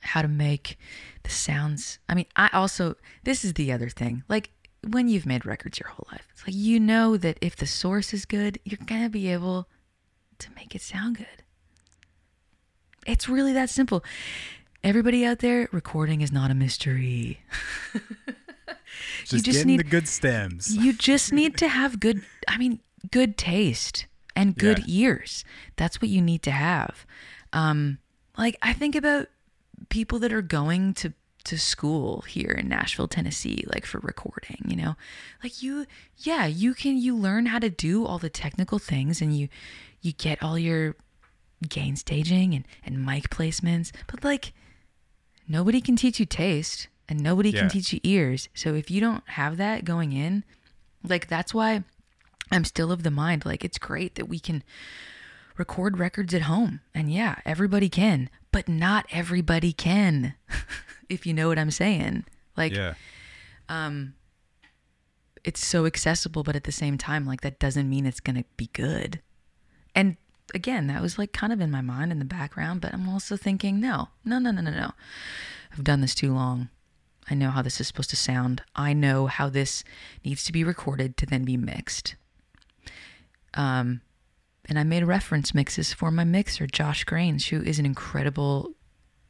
how 0.00 0.22
to 0.22 0.28
make 0.28 0.78
the 1.22 1.30
sounds. 1.30 1.98
I 2.08 2.14
mean, 2.14 2.26
I 2.36 2.48
also, 2.52 2.96
this 3.24 3.44
is 3.44 3.54
the 3.54 3.72
other 3.72 3.88
thing. 3.88 4.22
Like, 4.28 4.50
when 4.86 5.08
you've 5.08 5.26
made 5.26 5.44
records 5.44 5.78
your 5.78 5.88
whole 5.88 6.06
life, 6.12 6.26
it's 6.32 6.46
like 6.46 6.54
you 6.54 6.78
know 6.78 7.16
that 7.16 7.38
if 7.40 7.56
the 7.56 7.66
source 7.66 8.14
is 8.14 8.24
good, 8.24 8.58
you're 8.64 8.78
going 8.84 9.02
to 9.02 9.08
be 9.08 9.28
able 9.28 9.68
to 10.38 10.50
make 10.54 10.74
it 10.74 10.82
sound 10.82 11.18
good. 11.18 11.26
It's 13.06 13.28
really 13.28 13.52
that 13.54 13.70
simple. 13.70 14.04
Everybody 14.84 15.24
out 15.24 15.40
there, 15.40 15.68
recording 15.72 16.20
is 16.20 16.30
not 16.32 16.50
a 16.50 16.54
mystery. 16.54 17.40
Just, 19.24 19.44
just 19.44 19.56
getting 19.58 19.66
need- 19.66 19.80
the 19.80 19.84
good 19.84 20.08
stems. 20.08 20.74
You 20.74 20.92
just 20.98 21.32
need 21.32 21.56
to 21.58 21.68
have 21.68 22.00
good, 22.00 22.22
I 22.48 22.56
mean, 22.56 22.80
good 23.10 23.36
taste 23.36 24.06
and 24.34 24.56
good 24.56 24.78
Yeah. 24.80 24.84
ears. 25.10 25.44
That's 25.76 26.00
what 26.00 26.08
you 26.08 26.22
need 26.22 26.42
to 26.44 26.50
have. 26.50 27.04
Um, 27.52 27.98
like 28.38 28.56
I 28.62 28.72
think 28.72 28.94
about 28.96 29.28
people 29.90 30.18
that 30.20 30.32
are 30.32 30.42
going 30.42 30.94
to 30.94 31.12
to 31.44 31.58
school 31.58 32.22
here 32.22 32.50
in 32.50 32.68
Nashville, 32.68 33.08
Tennessee, 33.08 33.64
like 33.72 33.84
for 33.86 33.98
recording, 34.00 34.64
you 34.66 34.76
know, 34.76 34.96
like 35.42 35.62
you, 35.62 35.86
yeah, 36.18 36.46
you 36.46 36.74
can, 36.74 36.96
you 36.98 37.14
learn 37.16 37.46
how 37.46 37.58
to 37.58 37.70
do 37.70 38.04
all 38.04 38.18
the 38.18 38.28
technical 38.30 38.78
things 38.78 39.20
and 39.22 39.36
you, 39.36 39.48
you 40.02 40.12
get 40.12 40.42
all 40.42 40.58
your 40.58 40.94
gain 41.68 41.96
staging 41.96 42.54
and, 42.54 42.64
and 42.84 43.04
mic 43.04 43.30
placements, 43.30 43.92
but 44.08 44.22
like 44.24 44.52
nobody 45.48 45.80
can 45.80 45.96
teach 45.96 46.20
you 46.20 46.26
taste 46.26 46.88
and 47.08 47.20
nobody 47.20 47.50
Yeah. 47.50 47.60
can 47.60 47.68
teach 47.70 47.92
you 47.92 48.00
ears. 48.02 48.48
So 48.54 48.74
if 48.74 48.90
you 48.90 49.00
don't 49.00 49.26
have 49.30 49.56
that 49.56 49.84
going 49.84 50.12
in, 50.12 50.44
like 51.02 51.26
that's 51.28 51.54
why 51.54 51.82
I'm 52.52 52.64
still 52.64 52.92
of 52.92 53.02
the 53.02 53.10
mind 53.10 53.44
like 53.44 53.64
it's 53.64 53.78
great 53.78 54.14
that 54.16 54.28
we 54.28 54.38
can 54.38 54.62
record 55.56 55.98
records 55.98 56.34
at 56.34 56.42
home. 56.42 56.80
And 56.94 57.10
yeah, 57.12 57.36
everybody 57.44 57.88
can, 57.88 58.30
but 58.52 58.68
not 58.68 59.06
everybody 59.10 59.72
can. 59.72 60.34
if 61.08 61.26
you 61.26 61.32
know 61.34 61.48
what 61.48 61.58
I'm 61.58 61.70
saying. 61.70 62.24
Like 62.56 62.74
yeah. 62.74 62.94
um 63.68 64.14
it's 65.44 65.64
so 65.64 65.86
accessible 65.86 66.42
but 66.42 66.56
at 66.56 66.64
the 66.64 66.72
same 66.72 66.98
time 66.98 67.24
like 67.24 67.40
that 67.42 67.58
doesn't 67.60 67.88
mean 67.88 68.04
it's 68.04 68.20
going 68.20 68.36
to 68.36 68.44
be 68.56 68.68
good. 68.72 69.20
And 69.94 70.16
again, 70.54 70.86
that 70.86 71.02
was 71.02 71.18
like 71.18 71.32
kind 71.32 71.52
of 71.52 71.60
in 71.60 71.70
my 71.70 71.80
mind 71.80 72.12
in 72.12 72.18
the 72.18 72.24
background, 72.24 72.80
but 72.80 72.92
I'm 72.92 73.08
also 73.08 73.36
thinking, 73.36 73.80
no. 73.80 74.08
No, 74.24 74.38
no, 74.38 74.50
no, 74.50 74.60
no, 74.60 74.70
no. 74.70 74.92
I've 75.72 75.84
done 75.84 76.00
this 76.00 76.14
too 76.14 76.32
long. 76.32 76.68
I 77.30 77.34
know 77.34 77.50
how 77.50 77.62
this 77.62 77.80
is 77.80 77.86
supposed 77.86 78.10
to 78.10 78.16
sound. 78.16 78.62
I 78.74 78.92
know 78.92 79.26
how 79.26 79.48
this 79.48 79.84
needs 80.24 80.44
to 80.44 80.52
be 80.52 80.64
recorded 80.64 81.16
to 81.18 81.26
then 81.26 81.44
be 81.44 81.56
mixed. 81.56 82.14
Um, 83.54 84.00
and 84.64 84.78
I 84.78 84.84
made 84.84 85.04
reference 85.04 85.54
mixes 85.54 85.92
for 85.92 86.10
my 86.10 86.24
mixer, 86.24 86.66
Josh 86.66 87.04
Grange, 87.04 87.48
who 87.50 87.62
is 87.62 87.78
an 87.78 87.86
incredible 87.86 88.72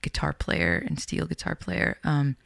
guitar 0.02 0.32
player 0.32 0.82
and 0.86 1.00
steel 1.00 1.26
guitar 1.26 1.54
player, 1.54 1.98
um, 2.04 2.36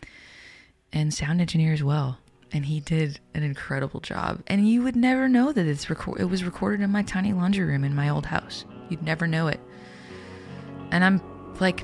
and 0.93 1.13
sound 1.13 1.41
engineer 1.41 1.73
as 1.73 1.83
well. 1.83 2.19
And 2.53 2.67
he 2.67 2.81
did 2.81 3.19
an 3.35 3.43
incredible 3.43 4.01
job. 4.01 4.43
And 4.47 4.69
you 4.69 4.83
would 4.83 4.97
never 4.97 5.29
know 5.29 5.53
that 5.53 5.67
it's 5.67 5.89
record. 5.89 6.21
It 6.21 6.27
was 6.27 6.45
recorded 6.45 6.83
in 6.83 6.91
my 6.91 7.03
tiny 7.03 7.33
laundry 7.33 7.65
room 7.65 7.85
in 7.85 7.95
my 7.95 8.09
old 8.09 8.27
house. 8.27 8.65
You'd 8.91 9.03
never 9.03 9.27
know 9.27 9.49
it. 9.49 9.61
And 10.91 11.03
I'm 11.03 11.23
like, 11.61 11.83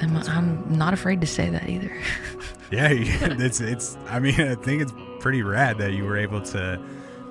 I'm, 0.00 0.16
I'm 0.28 0.78
not 0.78 0.94
afraid 0.94 1.20
to 1.20 1.26
say 1.26 1.50
that 1.50 1.68
either. 1.68 1.92
Yeah, 2.70 2.88
it's 2.90 3.60
it's. 3.60 3.96
I 4.08 4.18
mean, 4.18 4.40
I 4.40 4.56
think 4.56 4.82
it's 4.82 4.92
pretty 5.20 5.42
rad 5.42 5.78
that 5.78 5.92
you 5.92 6.04
were 6.04 6.16
able 6.16 6.40
to 6.42 6.80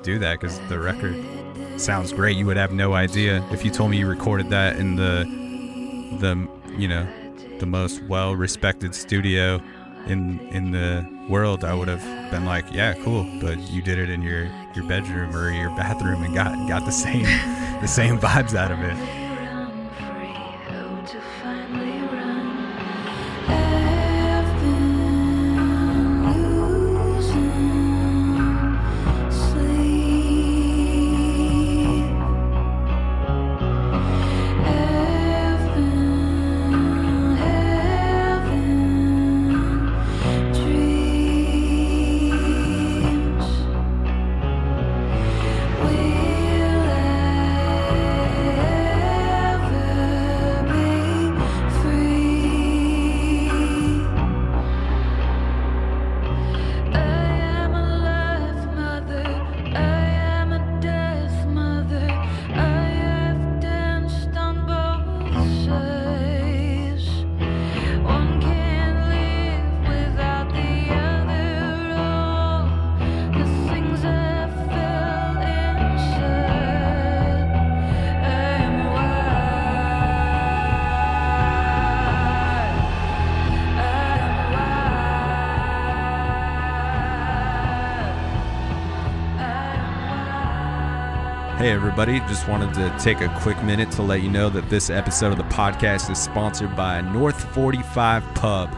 do 0.02 0.20
that 0.20 0.40
because 0.40 0.58
the 0.70 0.80
record 0.80 1.16
sounds 1.78 2.14
great. 2.14 2.38
You 2.38 2.46
would 2.46 2.56
have 2.56 2.72
no 2.72 2.94
idea 2.94 3.44
if 3.52 3.66
you 3.66 3.72
told 3.72 3.92
me 3.92 3.98
you 3.98 4.08
recorded 4.08 4.50
that 4.52 4.78
in 4.78 4.96
the 4.96 5.26
the 6.20 6.48
you 6.78 6.88
know 6.88 7.06
the 7.60 7.66
most 7.66 8.04
well 8.04 8.36
respected 8.36 8.96
studio 8.96 9.62
in 10.08 10.40
in 10.50 10.72
the 10.72 11.06
world. 11.30 11.64
I 11.64 11.74
would 11.74 11.88
have 11.88 12.04
been 12.32 12.46
like, 12.46 12.66
yeah, 12.72 12.94
cool. 13.04 13.26
But 13.40 13.60
you 13.70 13.82
did 13.82 13.98
it 13.98 14.10
in 14.10 14.22
your 14.22 14.50
your 14.76 14.86
bedroom 14.88 15.36
or 15.36 15.52
your 15.52 15.70
bathroom 15.72 16.24
and 16.24 16.34
got 16.34 16.68
got 16.68 16.86
the 16.86 16.92
same 16.92 17.24
the 17.82 17.88
same 17.88 18.18
vibes 18.20 18.56
out 18.56 18.72
of 18.72 18.80
it. 18.80 19.23
Everybody. 92.04 92.34
Just 92.34 92.50
wanted 92.50 92.74
to 92.74 92.94
take 93.00 93.22
a 93.22 93.34
quick 93.40 93.64
minute 93.64 93.90
to 93.92 94.02
let 94.02 94.22
you 94.22 94.30
know 94.30 94.50
that 94.50 94.70
this 94.70 94.90
episode 94.90 95.32
of 95.32 95.38
the 95.38 95.46
podcast 95.46 96.12
is 96.12 96.18
sponsored 96.18 96.76
by 96.76 97.00
North 97.00 97.42
45 97.54 98.26
Pub, 98.36 98.76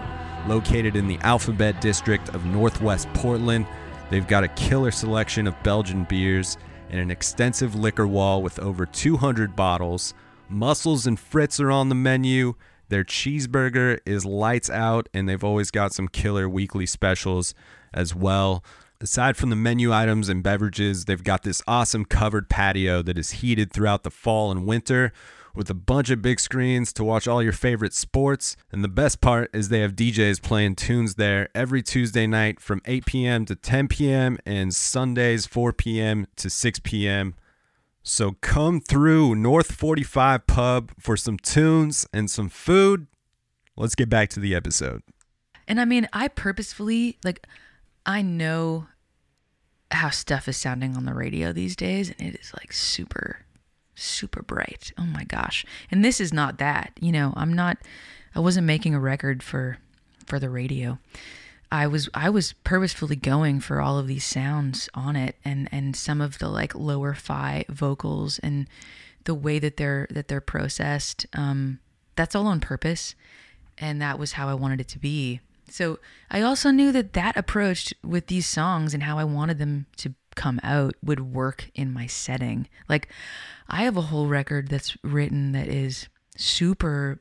located 0.47 0.95
in 0.95 1.07
the 1.07 1.17
Alphabet 1.21 1.81
District 1.81 2.29
of 2.35 2.45
Northwest 2.45 3.11
Portland. 3.15 3.65
They've 4.11 4.27
got 4.27 4.43
a 4.43 4.47
killer 4.49 4.91
selection 4.91 5.47
of 5.47 5.55
Belgian 5.63 6.03
beers 6.03 6.59
and 6.91 6.99
an 6.99 7.09
extensive 7.09 7.73
liquor 7.73 8.05
wall 8.05 8.43
with 8.43 8.59
over 8.59 8.85
200 8.85 9.55
bottles. 9.55 10.13
Mussels 10.47 11.07
and 11.07 11.17
Frites 11.17 11.59
are 11.59 11.71
on 11.71 11.89
the 11.89 11.95
menu. 11.95 12.53
Their 12.89 13.03
cheeseburger 13.03 14.01
is 14.05 14.23
lights 14.23 14.69
out, 14.69 15.09
and 15.15 15.27
they've 15.27 15.43
always 15.43 15.71
got 15.71 15.95
some 15.95 16.09
killer 16.09 16.47
weekly 16.47 16.85
specials 16.85 17.55
as 17.91 18.13
well. 18.13 18.63
Aside 19.01 19.35
from 19.35 19.49
the 19.49 19.55
menu 19.55 19.93
items 19.93 20.29
and 20.29 20.41
beverages, 20.41 21.05
they've 21.05 21.23
got 21.23 21.43
this 21.43 21.61
awesome 21.67 22.05
covered 22.05 22.49
patio 22.49 23.01
that 23.01 23.17
is 23.17 23.31
heated 23.31 23.71
throughout 23.71 24.03
the 24.03 24.11
fall 24.11 24.51
and 24.51 24.65
winter 24.65 25.11
with 25.53 25.69
a 25.69 25.73
bunch 25.73 26.09
of 26.09 26.21
big 26.21 26.39
screens 26.39 26.91
to 26.93 27.03
watch 27.03 27.27
all 27.27 27.41
your 27.41 27.51
favorite 27.51 27.93
sports. 27.93 28.55
And 28.71 28.83
the 28.83 28.89
best 28.89 29.21
part 29.21 29.49
is 29.53 29.69
they 29.69 29.79
have 29.79 29.95
DJs 29.95 30.41
playing 30.41 30.75
tunes 30.75 31.15
there 31.15 31.49
every 31.55 31.81
Tuesday 31.81 32.27
night 32.27 32.59
from 32.59 32.81
8 32.85 33.05
p.m. 33.05 33.45
to 33.45 33.55
10 33.55 33.87
p.m. 33.87 34.37
and 34.45 34.73
Sundays 34.73 35.45
4 35.45 35.73
p.m. 35.73 36.27
to 36.35 36.49
6 36.49 36.79
p.m. 36.79 37.35
So 38.03 38.33
come 38.41 38.81
through 38.81 39.35
North 39.35 39.71
45 39.71 40.45
Pub 40.45 40.91
for 40.99 41.17
some 41.17 41.37
tunes 41.37 42.05
and 42.13 42.29
some 42.29 42.49
food. 42.49 43.07
Let's 43.75 43.95
get 43.95 44.09
back 44.09 44.29
to 44.29 44.39
the 44.39 44.55
episode. 44.55 45.01
And 45.67 45.81
I 45.81 45.85
mean, 45.85 46.07
I 46.13 46.27
purposefully 46.27 47.17
like 47.23 47.47
I 48.05 48.21
know 48.21 48.87
how 49.91 50.09
stuff 50.09 50.47
is 50.47 50.57
sounding 50.57 50.95
on 50.95 51.05
the 51.05 51.13
radio 51.13 51.53
these 51.53 51.75
days 51.75 52.11
and 52.17 52.27
it 52.27 52.39
is 52.39 52.53
like 52.59 52.73
super 52.73 53.45
super 53.95 54.41
bright. 54.41 54.91
Oh 54.97 55.05
my 55.05 55.23
gosh. 55.23 55.65
And 55.89 56.03
this 56.03 56.19
is 56.19 56.33
not 56.33 56.57
that. 56.57 56.91
You 56.99 57.11
know, 57.11 57.33
I'm 57.35 57.53
not 57.53 57.77
I 58.35 58.39
wasn't 58.39 58.67
making 58.67 58.93
a 58.93 58.99
record 58.99 59.41
for 59.41 59.77
for 60.25 60.39
the 60.39 60.49
radio. 60.49 60.99
I 61.71 61.87
was 61.87 62.09
I 62.13 62.29
was 62.29 62.53
purposefully 62.63 63.15
going 63.15 63.59
for 63.59 63.81
all 63.81 63.97
of 63.97 64.07
these 64.07 64.25
sounds 64.25 64.89
on 64.93 65.15
it 65.15 65.35
and 65.43 65.69
and 65.71 65.95
some 65.95 66.21
of 66.21 66.39
the 66.39 66.49
like 66.49 66.75
lower 66.75 67.13
fi 67.13 67.65
vocals 67.69 68.39
and 68.39 68.67
the 69.23 69.33
way 69.33 69.59
that 69.59 69.77
they're 69.77 70.07
that 70.11 70.27
they're 70.27 70.41
processed 70.41 71.25
um 71.33 71.79
that's 72.15 72.35
all 72.35 72.47
on 72.47 72.59
purpose 72.59 73.15
and 73.77 74.01
that 74.01 74.19
was 74.19 74.33
how 74.33 74.47
I 74.47 74.53
wanted 74.53 74.79
it 74.79 74.87
to 74.89 74.99
be. 74.99 75.41
So 75.69 75.99
I 76.29 76.41
also 76.41 76.71
knew 76.71 76.91
that 76.91 77.13
that 77.13 77.37
approach 77.37 77.93
with 78.03 78.27
these 78.27 78.45
songs 78.45 78.93
and 78.93 79.03
how 79.03 79.17
I 79.17 79.23
wanted 79.23 79.57
them 79.57 79.87
to 79.97 80.13
come 80.35 80.59
out 80.63 80.95
would 81.01 81.33
work 81.33 81.71
in 81.73 81.93
my 81.93 82.07
setting. 82.07 82.67
Like 82.87 83.07
I 83.67 83.83
have 83.83 83.97
a 83.97 84.01
whole 84.01 84.27
record 84.27 84.67
that's 84.67 84.97
written 85.03 85.53
that 85.53 85.67
is 85.67 86.07
super 86.37 87.17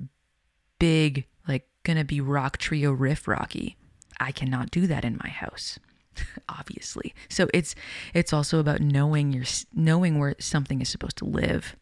big, 0.78 1.26
like 1.48 1.68
gonna 1.84 2.04
be 2.04 2.20
rock 2.20 2.58
trio 2.58 2.92
riff 2.92 3.26
rocky. 3.26 3.76
I 4.20 4.32
cannot 4.32 4.70
do 4.70 4.86
that 4.86 5.04
in 5.04 5.18
my 5.22 5.30
house, 5.30 5.78
obviously. 6.48 7.14
So 7.28 7.48
it's 7.54 7.74
it's 8.12 8.32
also 8.32 8.58
about 8.58 8.80
knowing 8.80 9.32
your 9.32 9.44
knowing 9.72 10.18
where 10.18 10.34
something 10.38 10.80
is 10.80 10.88
supposed 10.88 11.16
to 11.18 11.24
live. 11.24 11.76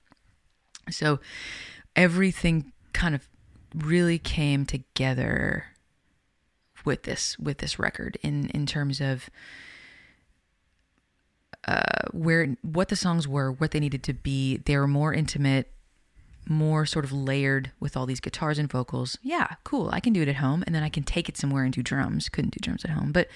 So 0.91 1.21
everything 1.97 2.73
kind 2.93 3.15
of 3.15 3.29
really 3.75 4.19
came 4.19 4.67
together 4.67 5.72
with 6.85 7.03
this 7.03 7.39
with 7.39 7.59
this 7.59 7.79
record 7.79 8.19
in 8.23 8.49
in 8.51 8.67
terms 8.67 9.01
of 9.01 9.29
uh 11.67 12.09
where 12.13 12.57
what 12.63 12.89
the 12.89 12.97
songs 12.97 13.29
were 13.29 13.53
what 13.53 13.71
they 13.71 13.81
needed 13.81 14.03
to 14.05 14.13
be. 14.13 14.59
They 14.59 14.77
were 14.77 14.89
more 14.89 15.13
intimate 15.15 15.73
more 16.49 16.85
sort 16.85 17.05
of 17.05 17.13
layered 17.13 17.71
with 17.79 17.97
all 17.97 18.05
these 18.05 18.19
guitars 18.21 18.59
and 18.59 18.71
vocals. 18.71 19.17
Yeah 19.23 19.55
cool. 19.65 19.91
I 19.93 20.01
can 20.01 20.13
do 20.13 20.23
it 20.23 20.29
at 20.29 20.37
home 20.37 20.65
and 20.67 20.75
then 20.75 20.83
i 20.83 20.89
can 20.89 21.05
take 21.05 21.29
it 21.29 21.37
somewhere 21.37 21.65
and 21.65 21.73
do 21.73 21.83
drums. 21.83 22.29
Couldn't 22.29 22.55
do 22.55 22.59
drums 22.61 22.85
at 22.85 22.91
home. 22.91 23.13
But 23.13 23.29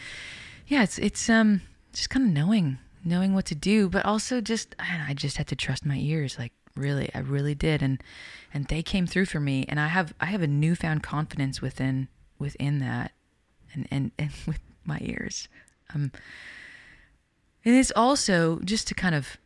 yeah 0.66 0.82
it's 0.82 0.98
it's 0.98 1.28
um 1.30 1.62
just 1.92 2.10
kind 2.10 2.26
of 2.26 2.32
knowing 2.32 2.78
knowing 3.04 3.32
what 3.34 3.46
to 3.46 3.54
do 3.54 3.88
but 3.88 4.04
also 4.04 4.40
just 4.40 4.74
i 4.80 5.14
just 5.14 5.36
had 5.36 5.46
to 5.46 5.54
trust 5.54 5.86
my 5.86 5.96
ears 5.96 6.36
like 6.38 6.52
really 6.74 7.08
i 7.14 7.18
really 7.20 7.54
did. 7.54 7.82
And 7.82 8.02
and 8.52 8.66
they 8.66 8.82
came 8.82 9.06
through 9.06 9.26
for 9.26 9.38
me 9.38 9.64
and 9.68 9.78
i 9.78 9.86
have 9.86 10.12
i 10.20 10.26
have 10.26 10.42
a 10.42 10.48
newfound 10.48 11.04
confidence 11.04 11.62
within 11.62 12.08
within 12.38 12.80
that 12.80 13.12
and 13.76 13.86
and, 13.90 14.10
and 14.18 14.30
with 14.46 14.60
my 14.84 14.98
ears. 15.00 15.48
Um 15.94 16.10
and 17.64 17.74
it's 17.74 17.92
also 17.94 18.60
just 18.64 18.86
to 18.88 18.94
kind 18.94 19.14
of 19.14 19.36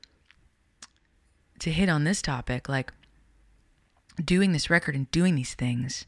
to 1.59 1.71
hit 1.71 1.89
on 1.89 2.05
this 2.05 2.23
topic 2.23 2.69
like 2.69 2.93
doing 4.23 4.53
this 4.53 4.71
record 4.71 4.95
and 4.95 5.11
doing 5.11 5.35
these 5.35 5.55
things 5.55 6.05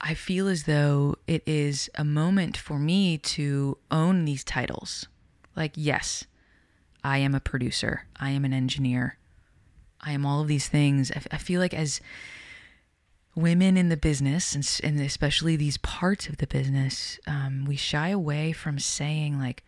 i 0.00 0.14
feel 0.14 0.48
as 0.48 0.64
though 0.64 1.14
it 1.26 1.42
is 1.46 1.90
a 1.94 2.04
moment 2.04 2.56
for 2.56 2.78
me 2.78 3.18
to 3.18 3.78
own 3.90 4.24
these 4.24 4.42
titles. 4.42 5.06
Like 5.54 5.72
yes 5.74 6.24
i 7.04 7.18
am 7.18 7.34
a 7.34 7.40
producer. 7.40 8.06
I 8.18 8.30
am 8.30 8.44
an 8.44 8.52
engineer. 8.52 9.18
I 10.00 10.12
am 10.12 10.24
all 10.24 10.40
of 10.40 10.48
these 10.48 10.68
things. 10.68 11.10
I, 11.10 11.20
I 11.32 11.38
feel 11.38 11.60
like 11.60 11.74
as 11.74 12.00
women 13.34 13.76
in 13.76 13.88
the 13.88 13.96
business 13.96 14.54
and, 14.54 14.80
and 14.84 15.00
especially 15.00 15.56
these 15.56 15.78
parts 15.78 16.28
of 16.28 16.36
the 16.36 16.46
business 16.46 17.18
um, 17.26 17.64
we 17.66 17.76
shy 17.76 18.08
away 18.08 18.52
from 18.52 18.78
saying 18.78 19.38
like 19.38 19.62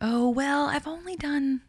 oh 0.00 0.28
well 0.28 0.66
i've 0.66 0.86
only 0.88 1.14
done 1.16 1.60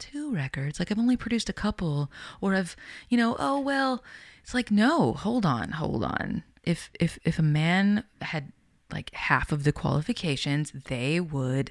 two 0.00 0.34
records. 0.34 0.78
Like 0.78 0.90
i've 0.90 0.98
only 0.98 1.16
produced 1.16 1.48
a 1.48 1.52
couple 1.52 2.10
or 2.40 2.54
i've 2.54 2.74
you 3.08 3.16
know 3.16 3.36
oh 3.38 3.60
well 3.60 4.02
it's 4.42 4.54
like 4.54 4.70
no 4.70 5.12
hold 5.12 5.46
on 5.46 5.72
hold 5.72 6.02
on. 6.02 6.42
If 6.64 6.90
if 6.98 7.18
if 7.24 7.38
a 7.38 7.42
man 7.42 8.04
had 8.22 8.52
like 8.90 9.14
half 9.14 9.52
of 9.52 9.64
the 9.64 9.72
qualifications 9.72 10.72
they 10.86 11.20
would 11.20 11.70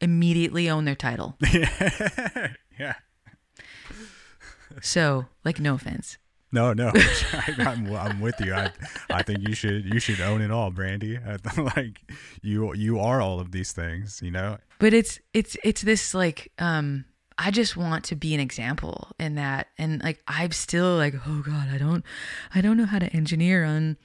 immediately 0.00 0.68
own 0.68 0.84
their 0.84 0.96
title. 0.96 1.36
Yeah. 2.76 2.94
so 4.80 5.26
like 5.44 5.60
no 5.60 5.74
offense 5.74 6.18
No, 6.54 6.72
no, 6.72 6.92
I'm, 7.58 7.92
I'm 7.94 8.20
with 8.20 8.38
you. 8.40 8.54
I, 8.54 8.70
I 9.10 9.22
think 9.22 9.46
you 9.48 9.54
should 9.54 9.84
you 9.92 9.98
should 10.00 10.20
own 10.20 10.40
it 10.40 10.50
all, 10.50 10.70
Brandi. 10.70 11.18
Like 11.76 12.00
you 12.42 12.72
you 12.74 12.98
are 13.00 13.20
all 13.20 13.40
of 13.40 13.50
these 13.50 13.72
things, 13.72 14.20
you 14.22 14.30
know. 14.30 14.58
but 14.78 14.92
it's 14.94 15.18
it's 15.32 15.56
it's 15.64 15.82
this 15.82 16.14
like 16.14 16.52
um 16.58 17.04
i 17.36 17.50
just 17.50 17.76
want 17.76 18.04
to 18.04 18.14
be 18.14 18.32
an 18.32 18.38
example 18.40 19.08
in 19.18 19.34
that 19.34 19.66
and 19.76 20.00
like 20.04 20.20
i'm 20.28 20.52
still 20.52 20.96
like 20.96 21.14
oh 21.26 21.42
god 21.44 21.66
i 21.72 21.78
don't 21.78 22.04
i 22.54 22.60
don't 22.60 22.76
know 22.76 22.86
how 22.86 22.98
to 23.00 23.08
engineer 23.12 23.64
on 23.64 23.96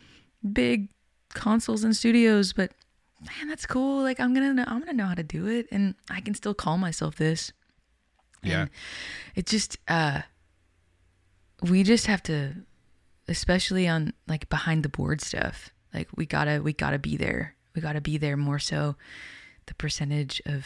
big 0.52 0.90
consoles 1.36 1.84
and 1.84 1.96
studios 1.96 2.54
but 2.54 2.72
man 3.22 3.48
that's 3.48 3.68
cool 3.68 4.02
like 4.02 4.20
i'm 4.20 4.34
gonna 4.34 4.52
know 4.54 4.64
i'm 4.66 4.80
gonna 4.80 4.94
know 4.94 5.06
how 5.06 5.14
to 5.14 5.22
do 5.22 5.46
it 5.46 5.68
and 5.72 5.94
i 6.10 6.20
can 6.20 6.34
still 6.34 6.56
call 6.56 6.78
myself 6.80 7.18
this 7.18 7.52
Yeah. 8.42 8.62
and 8.62 8.70
it 9.36 9.46
just 9.46 9.78
uh 9.88 10.22
we 11.62 11.84
just 11.84 12.08
have 12.08 12.24
to 12.24 12.54
especially 13.28 13.88
on 13.88 14.14
like 14.28 14.50
behind 14.50 14.84
the 14.84 14.90
board 14.90 15.22
stuff 15.22 15.72
like 15.94 16.08
we 16.16 16.26
gotta 16.26 16.62
we 16.64 16.74
gotta 16.74 17.00
be 17.00 17.18
there. 17.18 17.56
We 17.76 17.82
gotta 17.82 18.02
be 18.02 18.18
there 18.18 18.38
more 18.38 18.60
so. 18.60 18.96
The 19.66 19.74
percentage 19.76 20.42
of 20.46 20.66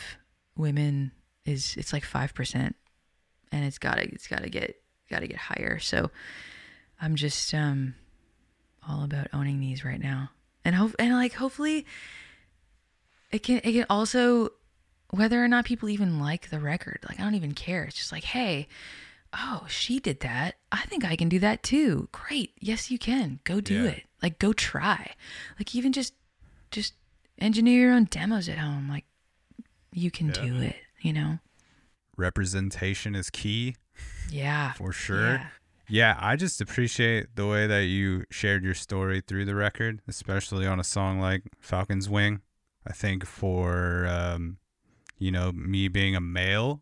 women 0.55 1.11
is 1.45 1.75
it's 1.77 1.93
like 1.93 2.03
five 2.03 2.33
percent 2.33 2.75
and 3.51 3.65
it's 3.65 3.77
gotta 3.77 4.03
it's 4.03 4.27
gotta 4.27 4.49
get 4.49 4.81
gotta 5.09 5.27
get 5.27 5.37
higher. 5.37 5.79
So 5.79 6.11
i'm 7.01 7.15
just 7.15 7.53
um 7.53 7.95
all 8.87 9.03
about 9.03 9.27
owning 9.33 9.59
these 9.59 9.85
right 9.85 10.01
now. 10.01 10.29
And 10.65 10.75
hope 10.75 10.95
and 10.99 11.13
like 11.13 11.33
hopefully 11.33 11.85
it 13.31 13.39
can 13.39 13.57
it 13.57 13.73
can 13.73 13.85
also 13.89 14.49
whether 15.09 15.43
or 15.43 15.47
not 15.47 15.65
people 15.65 15.89
even 15.89 16.19
like 16.19 16.49
the 16.49 16.59
record 16.59 16.99
like 17.07 17.19
i 17.19 17.23
don't 17.23 17.35
even 17.35 17.53
care. 17.53 17.83
It's 17.83 17.97
just 17.97 18.11
like 18.11 18.23
hey 18.23 18.67
oh 19.35 19.65
she 19.67 19.99
did 19.99 20.19
that 20.19 20.55
i 20.71 20.81
think 20.85 21.03
i 21.05 21.15
can 21.15 21.27
do 21.29 21.39
that 21.39 21.63
too 21.63 22.07
great 22.11 22.51
yes 22.59 22.91
you 22.91 22.97
can 22.99 23.39
go 23.43 23.59
do 23.61 23.83
Yeah. 23.83 23.89
it 23.91 24.03
like 24.21 24.37
go 24.39 24.53
try 24.53 25.13
like 25.59 25.73
even 25.75 25.91
just 25.91 26.13
just 26.71 26.93
engineer 27.39 27.81
your 27.87 27.93
own 27.93 28.05
demos 28.05 28.47
at 28.47 28.57
home 28.59 28.87
like 28.89 29.05
you 29.91 30.11
can 30.11 30.27
Yeah. 30.27 30.33
do 30.33 30.61
it 30.61 30.75
you 31.01 31.13
know 31.13 31.39
Representation 32.15 33.15
is 33.15 33.29
key 33.29 33.75
yeah 34.29 34.73
for 34.73 34.91
sure. 34.91 35.33
Yeah. 35.35 35.47
Yeah, 35.89 36.17
I 36.19 36.37
just 36.37 36.61
appreciate 36.61 37.35
the 37.35 37.45
way 37.45 37.67
that 37.67 37.85
you 37.85 38.23
shared 38.31 38.63
your 38.63 38.73
story 38.73 39.19
through 39.19 39.43
the 39.45 39.53
record, 39.53 39.99
especially 40.07 40.65
on 40.65 40.79
a 40.79 40.83
song 40.83 41.19
like 41.19 41.43
Falcon's 41.59 42.09
Wing. 42.09 42.39
I 42.87 42.93
think 42.93 43.25
for 43.25 44.07
um, 44.07 44.57
you 45.19 45.29
know 45.29 45.51
me 45.51 45.89
being 45.89 46.15
a 46.15 46.21
male, 46.21 46.81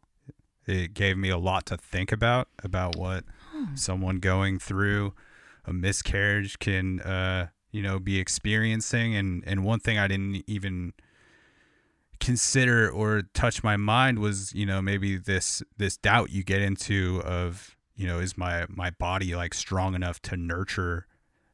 it 0.67 0.93
gave 0.93 1.17
me 1.17 1.29
a 1.29 1.37
lot 1.37 1.65
to 1.67 1.77
think 1.77 2.11
about 2.11 2.47
about 2.63 2.95
what 2.95 3.23
someone 3.75 4.19
going 4.19 4.59
through 4.59 5.13
a 5.65 5.73
miscarriage 5.73 6.59
can 6.59 6.99
uh, 7.01 7.47
you 7.71 7.81
know 7.81 7.99
be 7.99 8.19
experiencing, 8.19 9.15
and 9.15 9.43
and 9.45 9.63
one 9.63 9.79
thing 9.79 9.97
I 9.97 10.07
didn't 10.07 10.43
even 10.47 10.93
consider 12.19 12.89
or 12.89 13.23
touch 13.33 13.63
my 13.63 13.77
mind 13.77 14.19
was 14.19 14.53
you 14.53 14.65
know 14.65 14.81
maybe 14.81 15.17
this 15.17 15.63
this 15.77 15.97
doubt 15.97 16.29
you 16.29 16.43
get 16.43 16.61
into 16.61 17.21
of 17.25 17.75
you 17.95 18.07
know 18.07 18.19
is 18.19 18.37
my 18.37 18.65
my 18.69 18.91
body 18.91 19.35
like 19.35 19.53
strong 19.53 19.95
enough 19.95 20.21
to 20.23 20.37
nurture 20.37 21.07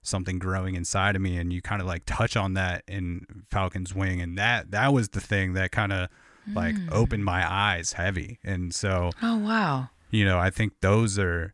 something 0.08 0.40
growing 0.40 0.76
inside 0.76 1.16
of 1.16 1.22
me? 1.22 1.38
And 1.38 1.52
you 1.52 1.62
kind 1.62 1.82
of 1.82 1.88
like 1.88 2.04
touch 2.06 2.36
on 2.36 2.54
that 2.54 2.84
in 2.88 3.26
Falcon's 3.52 3.94
Wing. 3.94 4.22
And 4.22 4.38
that 4.38 4.72
that 4.72 4.94
was 4.94 5.10
the 5.10 5.22
thing 5.22 5.54
that 5.54 5.72
kind 5.72 5.94
of 5.94 6.10
like 6.54 6.76
opened 6.92 7.26
my 7.26 7.50
eyes 7.52 7.94
heavy 7.94 8.40
and 8.44 8.74
so 8.74 9.12
oh 9.22 9.38
wow 9.38 9.90
you 10.12 10.24
know 10.24 10.40
I 10.40 10.50
think 10.50 10.74
those 10.82 11.20
are 11.20 11.54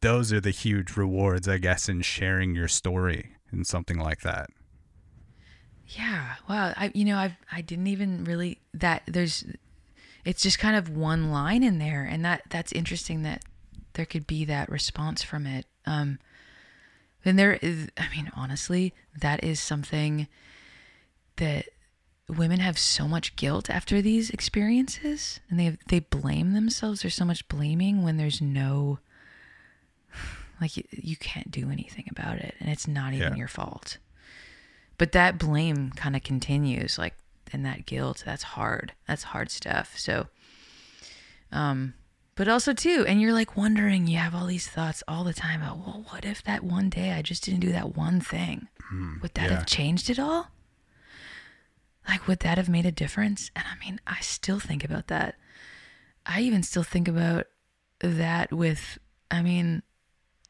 those 0.00 0.32
are 0.32 0.40
the 0.40 0.50
huge 0.50 0.96
rewards 0.96 1.48
I 1.48 1.58
guess 1.58 1.88
in 1.88 2.02
sharing 2.02 2.54
your 2.54 2.68
story 2.68 3.32
and 3.50 3.66
something 3.66 3.98
like 3.98 4.20
that 4.20 4.48
Yeah. 5.88 6.34
Wow. 6.48 6.72
I 6.76 6.90
you 6.94 7.04
know 7.04 7.16
I 7.16 7.36
I 7.52 7.60
didn't 7.60 7.88
even 7.88 8.24
really 8.24 8.60
that 8.72 9.02
there's 9.06 9.44
it's 10.24 10.42
just 10.42 10.58
kind 10.58 10.76
of 10.76 10.88
one 10.88 11.30
line 11.30 11.62
in 11.62 11.78
there 11.78 12.04
and 12.04 12.24
that 12.24 12.42
that's 12.48 12.72
interesting 12.72 13.22
that 13.22 13.42
there 13.94 14.06
could 14.06 14.26
be 14.26 14.44
that 14.46 14.68
response 14.70 15.22
from 15.22 15.46
it. 15.46 15.66
Um 15.86 16.18
and 17.24 17.38
there 17.38 17.54
is 17.54 17.88
I 17.96 18.08
mean 18.14 18.30
honestly 18.34 18.94
that 19.20 19.42
is 19.44 19.60
something 19.60 20.28
that 21.36 21.66
women 22.28 22.60
have 22.60 22.78
so 22.78 23.06
much 23.06 23.36
guilt 23.36 23.68
after 23.68 24.00
these 24.00 24.30
experiences 24.30 25.40
and 25.50 25.58
they 25.60 25.76
they 25.88 26.00
blame 26.00 26.52
themselves. 26.52 27.02
There's 27.02 27.14
so 27.14 27.24
much 27.24 27.46
blaming 27.48 28.02
when 28.02 28.16
there's 28.16 28.40
no 28.40 28.98
like 30.60 30.76
you, 30.76 30.84
you 30.90 31.16
can't 31.16 31.50
do 31.50 31.70
anything 31.70 32.06
about 32.10 32.38
it 32.38 32.54
and 32.60 32.68
it's 32.70 32.88
not 32.88 33.12
even 33.12 33.32
Yeah. 33.32 33.38
your 33.38 33.48
fault. 33.48 33.98
But 34.96 35.12
that 35.12 35.38
blame 35.38 35.90
kind 35.90 36.16
of 36.16 36.22
continues 36.22 36.98
like 36.98 37.14
and 37.52 37.64
that 37.66 37.84
guilt 37.86 38.22
that's 38.24 38.42
hard. 38.42 38.92
That's 39.06 39.24
hard 39.24 39.50
stuff. 39.50 39.98
So 39.98 40.28
um 41.52 41.94
but 42.36 42.48
also 42.48 42.72
too 42.72 43.04
and 43.06 43.20
you're 43.20 43.32
like 43.32 43.56
wondering 43.56 44.06
you 44.06 44.16
have 44.18 44.34
all 44.34 44.46
these 44.46 44.66
thoughts 44.66 45.02
all 45.06 45.22
the 45.24 45.34
time 45.34 45.62
about 45.62 45.78
well 45.78 46.04
what 46.10 46.24
if 46.24 46.42
that 46.42 46.64
one 46.64 46.88
day 46.88 47.12
i 47.12 47.22
just 47.22 47.44
didn't 47.44 47.60
do 47.60 47.70
that 47.72 47.96
one 47.96 48.20
thing? 48.20 48.68
Would 49.22 49.34
that 49.34 49.50
yeah. 49.50 49.56
have 49.58 49.66
changed 49.66 50.08
it 50.10 50.18
all 50.18 50.48
like 52.08 52.26
would 52.26 52.40
that 52.40 52.58
have 52.58 52.68
made 52.68 52.86
a 52.86 52.92
difference? 52.92 53.50
And 53.56 53.64
i 53.70 53.84
mean 53.84 54.00
i 54.06 54.20
still 54.20 54.60
think 54.60 54.84
about 54.84 55.08
that. 55.08 55.36
I 56.26 56.40
even 56.40 56.62
still 56.62 56.82
think 56.82 57.08
about 57.08 57.46
that 58.00 58.52
with 58.52 58.98
i 59.30 59.42
mean 59.42 59.82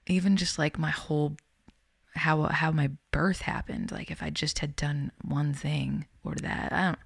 even 0.06 0.36
just 0.36 0.58
like 0.58 0.78
my 0.78 0.90
whole 0.90 1.36
how 2.14 2.42
how 2.44 2.70
my 2.70 2.90
birth 3.10 3.42
happened. 3.42 3.90
Like 3.92 4.10
if 4.10 4.22
i 4.22 4.30
just 4.30 4.60
had 4.60 4.76
done 4.76 5.12
one 5.22 5.52
thing 5.52 6.06
or 6.24 6.34
that 6.36 6.72
i 6.72 6.82
don't 6.82 6.98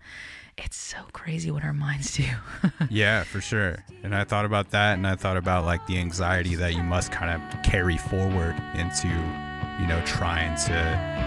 it's 0.59 0.77
so 0.77 0.99
crazy 1.13 1.51
what 1.51 1.65
our 1.65 1.73
minds 1.73 2.17
do. 2.17 2.25
Yeah, 2.91 3.23
for 3.23 3.41
sure. 3.41 3.85
And 4.03 4.15
I 4.15 4.25
thought 4.25 4.45
about 4.45 4.71
that 4.71 4.95
and 4.95 5.07
I 5.07 5.15
thought 5.15 5.37
about 5.37 5.65
like 5.65 5.87
the 5.87 5.99
anxiety 5.99 6.55
that 6.57 6.75
you 6.75 6.83
must 6.83 7.13
kind 7.13 7.31
of 7.31 7.63
carry 7.63 7.97
forward 7.97 8.57
into, 8.75 9.09
you 9.09 9.87
know, 9.87 10.01
trying 10.05 10.57
to 10.67 11.19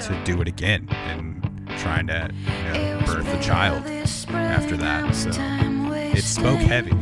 to 0.00 0.24
do 0.24 0.40
it 0.40 0.48
again. 0.48 0.88
And 0.90 1.41
trying 1.78 2.06
to, 2.08 2.30
you 2.66 2.72
know, 2.72 3.02
birth 3.06 3.28
a 3.28 3.42
child 3.42 3.84
after 3.86 4.76
that. 4.76 5.14
So 5.14 5.30
it 6.14 6.22
spoke 6.22 6.60
heavy. 6.60 6.92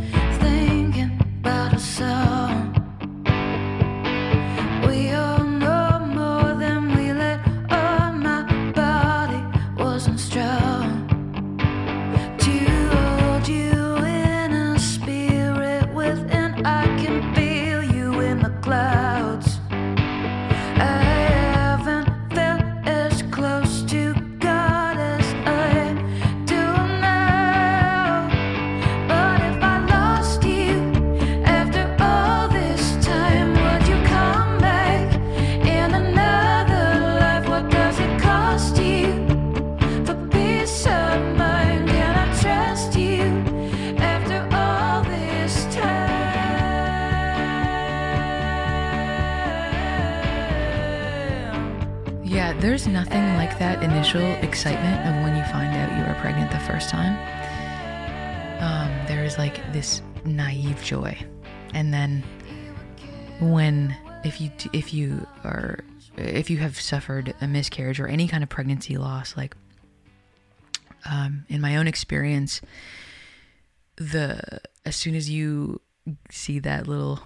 Suffered 66.90 67.32
a 67.40 67.46
miscarriage 67.46 68.00
or 68.00 68.08
any 68.08 68.26
kind 68.26 68.42
of 68.42 68.48
pregnancy 68.48 68.96
loss, 68.96 69.36
like 69.36 69.56
um, 71.08 71.44
in 71.48 71.60
my 71.60 71.76
own 71.76 71.86
experience, 71.86 72.60
the 73.96 74.60
as 74.84 74.96
soon 74.96 75.14
as 75.14 75.30
you 75.30 75.80
see 76.30 76.58
that 76.58 76.88
little 76.88 77.20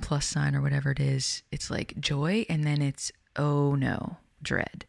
plus 0.00 0.24
sign 0.26 0.54
or 0.54 0.62
whatever 0.62 0.90
it 0.90 0.98
is, 0.98 1.42
it's 1.52 1.70
like 1.70 1.94
joy, 2.00 2.46
and 2.48 2.64
then 2.64 2.80
it's 2.80 3.12
oh 3.36 3.74
no, 3.74 4.16
dread. 4.42 4.86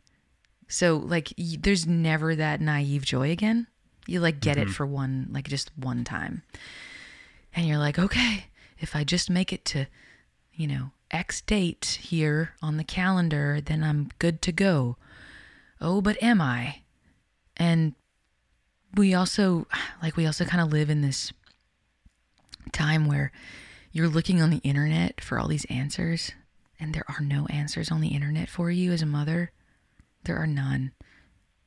So 0.70 0.98
like 0.98 1.34
y- 1.38 1.58
there's 1.60 1.86
never 1.86 2.34
that 2.34 2.62
naive 2.62 3.04
joy 3.04 3.30
again. 3.30 3.68
You 4.08 4.22
like 4.22 4.40
get 4.40 4.58
it 4.58 4.70
for 4.70 4.86
one 4.86 5.28
like 5.32 5.50
just 5.50 5.70
one 5.78 6.04
time. 6.06 6.44
And 7.56 7.68
you're 7.68 7.78
like, 7.78 8.00
"Okay, 8.00 8.46
if 8.80 8.96
I 8.96 9.04
just 9.04 9.30
make 9.30 9.52
it 9.52 9.66
to, 9.66 9.86
you 10.54 10.68
know, 10.68 10.92
X 11.14 11.42
date 11.42 12.00
here 12.02 12.56
on 12.62 12.76
the 12.76 12.84
calendar, 12.84 13.62
then 13.62 13.84
I'm 13.84 14.10
good 14.20 14.42
to 14.42 14.52
go." 14.52 14.98
Oh, 15.80 16.02
but 16.02 16.22
am 16.22 16.42
I? 16.42 16.82
And 17.56 17.94
we 18.96 19.14
also 19.14 19.68
like 20.02 20.16
we 20.16 20.26
also 20.26 20.46
kind 20.46 20.62
of 20.62 20.72
live 20.72 20.90
in 20.90 21.02
this 21.02 21.32
time 22.72 23.06
where 23.06 23.32
you're 23.92 24.10
looking 24.10 24.42
on 24.42 24.50
the 24.50 24.58
internet 24.58 25.22
for 25.22 25.40
all 25.40 25.48
these 25.48 25.66
answers 25.66 26.32
and 26.80 26.94
there 26.94 27.06
are 27.08 27.24
no 27.24 27.46
answers 27.48 27.92
on 27.92 28.02
the 28.02 28.10
internet 28.10 28.50
for 28.50 28.72
you 28.72 28.92
as 28.92 29.02
a 29.02 29.06
mother 29.08 29.52
there 30.24 30.38
are 30.38 30.48
none 30.48 30.92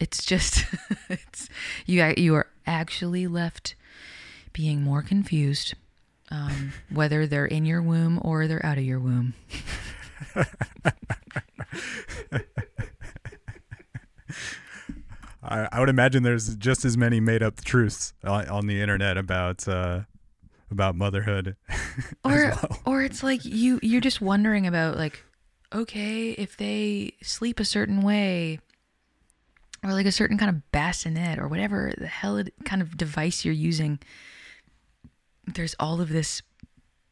it's 0.01 0.25
just 0.25 0.65
it's 1.09 1.49
you 1.85 2.03
you 2.17 2.35
are 2.35 2.49
actually 2.67 3.27
left 3.27 3.75
being 4.53 4.83
more 4.83 5.03
confused 5.03 5.75
um, 6.31 6.73
whether 6.91 7.27
they're 7.27 7.47
in 7.47 7.65
your 7.65 7.83
womb 7.83 8.21
or 8.23 8.47
they're 8.47 8.65
out 8.65 8.79
of 8.79 8.85
your 8.85 9.01
womb 9.01 9.35
I, 15.43 15.69
I 15.71 15.81
would 15.81 15.89
imagine 15.89 16.23
there's 16.23 16.57
just 16.57 16.85
as 16.85 16.97
many 16.97 17.21
made 17.21 17.43
up 17.43 17.65
truths 17.65 18.13
on, 18.25 18.49
on 18.49 18.67
the 18.67 18.81
internet 18.81 19.17
about 19.17 19.67
uh, 19.69 20.01
about 20.71 20.97
motherhood. 20.97 21.57
or 22.25 22.51
well. 22.51 22.79
or 22.85 23.03
it's 23.03 23.23
like 23.23 23.45
you 23.45 23.79
you're 23.83 24.01
just 24.01 24.21
wondering 24.21 24.67
about 24.67 24.97
like 24.97 25.23
okay 25.73 26.31
if 26.33 26.57
they 26.57 27.13
sleep 27.23 27.61
a 27.61 27.65
certain 27.65 28.03
way 28.03 28.59
or 29.85 29.93
like 29.93 30.07
a 30.07 30.13
certain 30.13 30.39
kind 30.39 30.49
of 30.49 30.73
bassinet 30.73 31.39
or 31.39 31.49
whatever 31.49 31.93
the 31.97 32.07
hell 32.07 32.37
it, 32.37 32.53
kind 32.65 32.83
of 32.83 32.97
device 32.97 33.45
you're 33.45 33.55
using 33.55 33.99
there's 35.47 35.75
all 35.79 36.01
of 36.01 36.09
this 36.09 36.43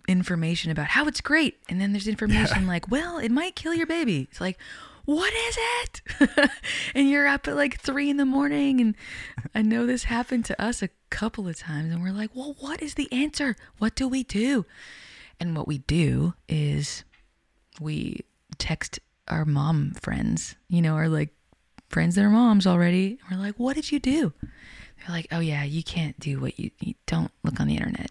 information 0.08 0.70
about 0.70 0.88
how 0.88 1.06
it's 1.06 1.20
great. 1.20 1.58
And 1.68 1.80
then 1.80 1.92
there's 1.92 2.08
information 2.08 2.66
like 2.66 2.90
well 2.90 3.18
it 3.18 3.30
might 3.30 3.56
kill 3.56 3.74
your 3.74 3.86
baby. 3.86 4.28
It's 4.30 4.40
like 4.40 4.58
what 5.04 5.32
is 5.34 5.58
it? 5.58 6.50
And 6.94 7.10
you're 7.10 7.26
up 7.26 7.46
at 7.46 7.56
like 7.56 7.80
three 7.80 8.08
in 8.08 8.16
the 8.16 8.24
morning. 8.24 8.80
And 8.80 8.94
i 9.54 9.60
know 9.62 9.86
this 9.86 10.04
happened 10.04 10.44
to 10.46 10.62
us 10.62 10.82
a 10.82 10.88
couple 11.10 11.48
of 11.48 11.58
times. 11.58 11.92
And 11.92 12.02
we're 12.02 12.12
like 12.12 12.30
well 12.34 12.56
what 12.60 12.82
is 12.82 12.94
the 12.94 13.10
answer? 13.12 13.56
What 13.78 13.94
do 13.94 14.08
we 14.08 14.22
do? 14.22 14.66
And 15.40 15.56
what 15.56 15.66
we 15.66 15.78
do 15.78 16.34
is 16.48 17.04
we 17.80 18.20
text 18.58 19.00
our 19.26 19.44
mom 19.44 19.92
friends 20.00 20.54
you 20.68 20.82
know 20.82 20.94
our 20.94 21.08
like 21.08 21.30
friends 21.88 22.14
that 22.16 22.24
are 22.24 22.30
moms 22.30 22.66
already. 22.66 23.18
We're 23.30 23.38
like 23.38 23.54
what 23.56 23.76
did 23.76 23.90
you 23.90 24.00
do? 24.00 24.32
They're 24.42 25.16
like 25.16 25.28
oh 25.32 25.40
yeah 25.40 25.64
you 25.64 25.82
can't 25.82 26.18
do 26.20 26.40
what 26.40 26.58
you, 26.58 26.70
you 26.80 26.94
don't 27.06 27.30
look 27.42 27.58
on 27.58 27.68
the 27.68 27.76
internet 27.76 28.10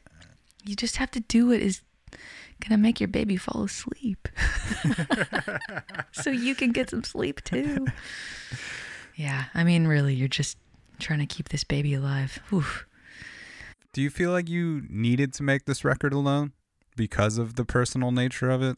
you 0.64 0.76
just 0.76 0.98
have 0.98 1.12
to 1.12 1.20
do 1.20 1.48
what 1.48 1.60
is 1.60 1.82
gonna 2.60 2.78
make 2.78 3.00
your 3.00 3.08
baby 3.08 3.36
fall 3.36 3.64
asleep 3.64 4.28
so 6.12 6.30
you 6.30 6.56
can 6.56 6.72
get 6.72 6.90
some 6.90 7.04
sleep 7.04 7.44
too 7.44 7.86
yeah 9.16 9.46
i 9.54 9.64
mean 9.64 9.86
really 9.88 10.14
you're 10.14 10.28
just 10.28 10.58
trying 11.00 11.20
to 11.20 11.26
keep 11.26 11.50
this 11.50 11.64
baby 11.64 11.94
alive 11.94 12.40
Oof. 12.54 12.86
Do 13.94 14.02
you 14.02 14.10
feel 14.10 14.32
like 14.32 14.50
you 14.50 14.82
needed 14.90 15.34
to 15.34 15.44
make 15.44 15.66
this 15.66 15.86
record 15.86 16.14
alone 16.14 16.54
because 16.96 17.38
of 17.38 17.56
the 17.56 17.64
personal 17.64 18.12
nature 18.12 18.50
of 18.50 18.64
it? 18.64 18.78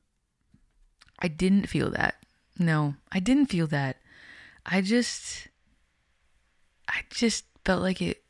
I 1.19 1.29
didn't 1.29 1.67
feel 1.67 1.89
that. 1.91 2.15
No, 2.59 2.95
I 3.13 3.21
didn't 3.21 3.45
feel 3.45 3.65
that. 3.67 3.95
I 4.65 4.81
just 4.81 5.47
I 6.89 7.01
just 7.09 7.45
felt 7.63 7.81
like 7.81 8.01
it 8.01 8.23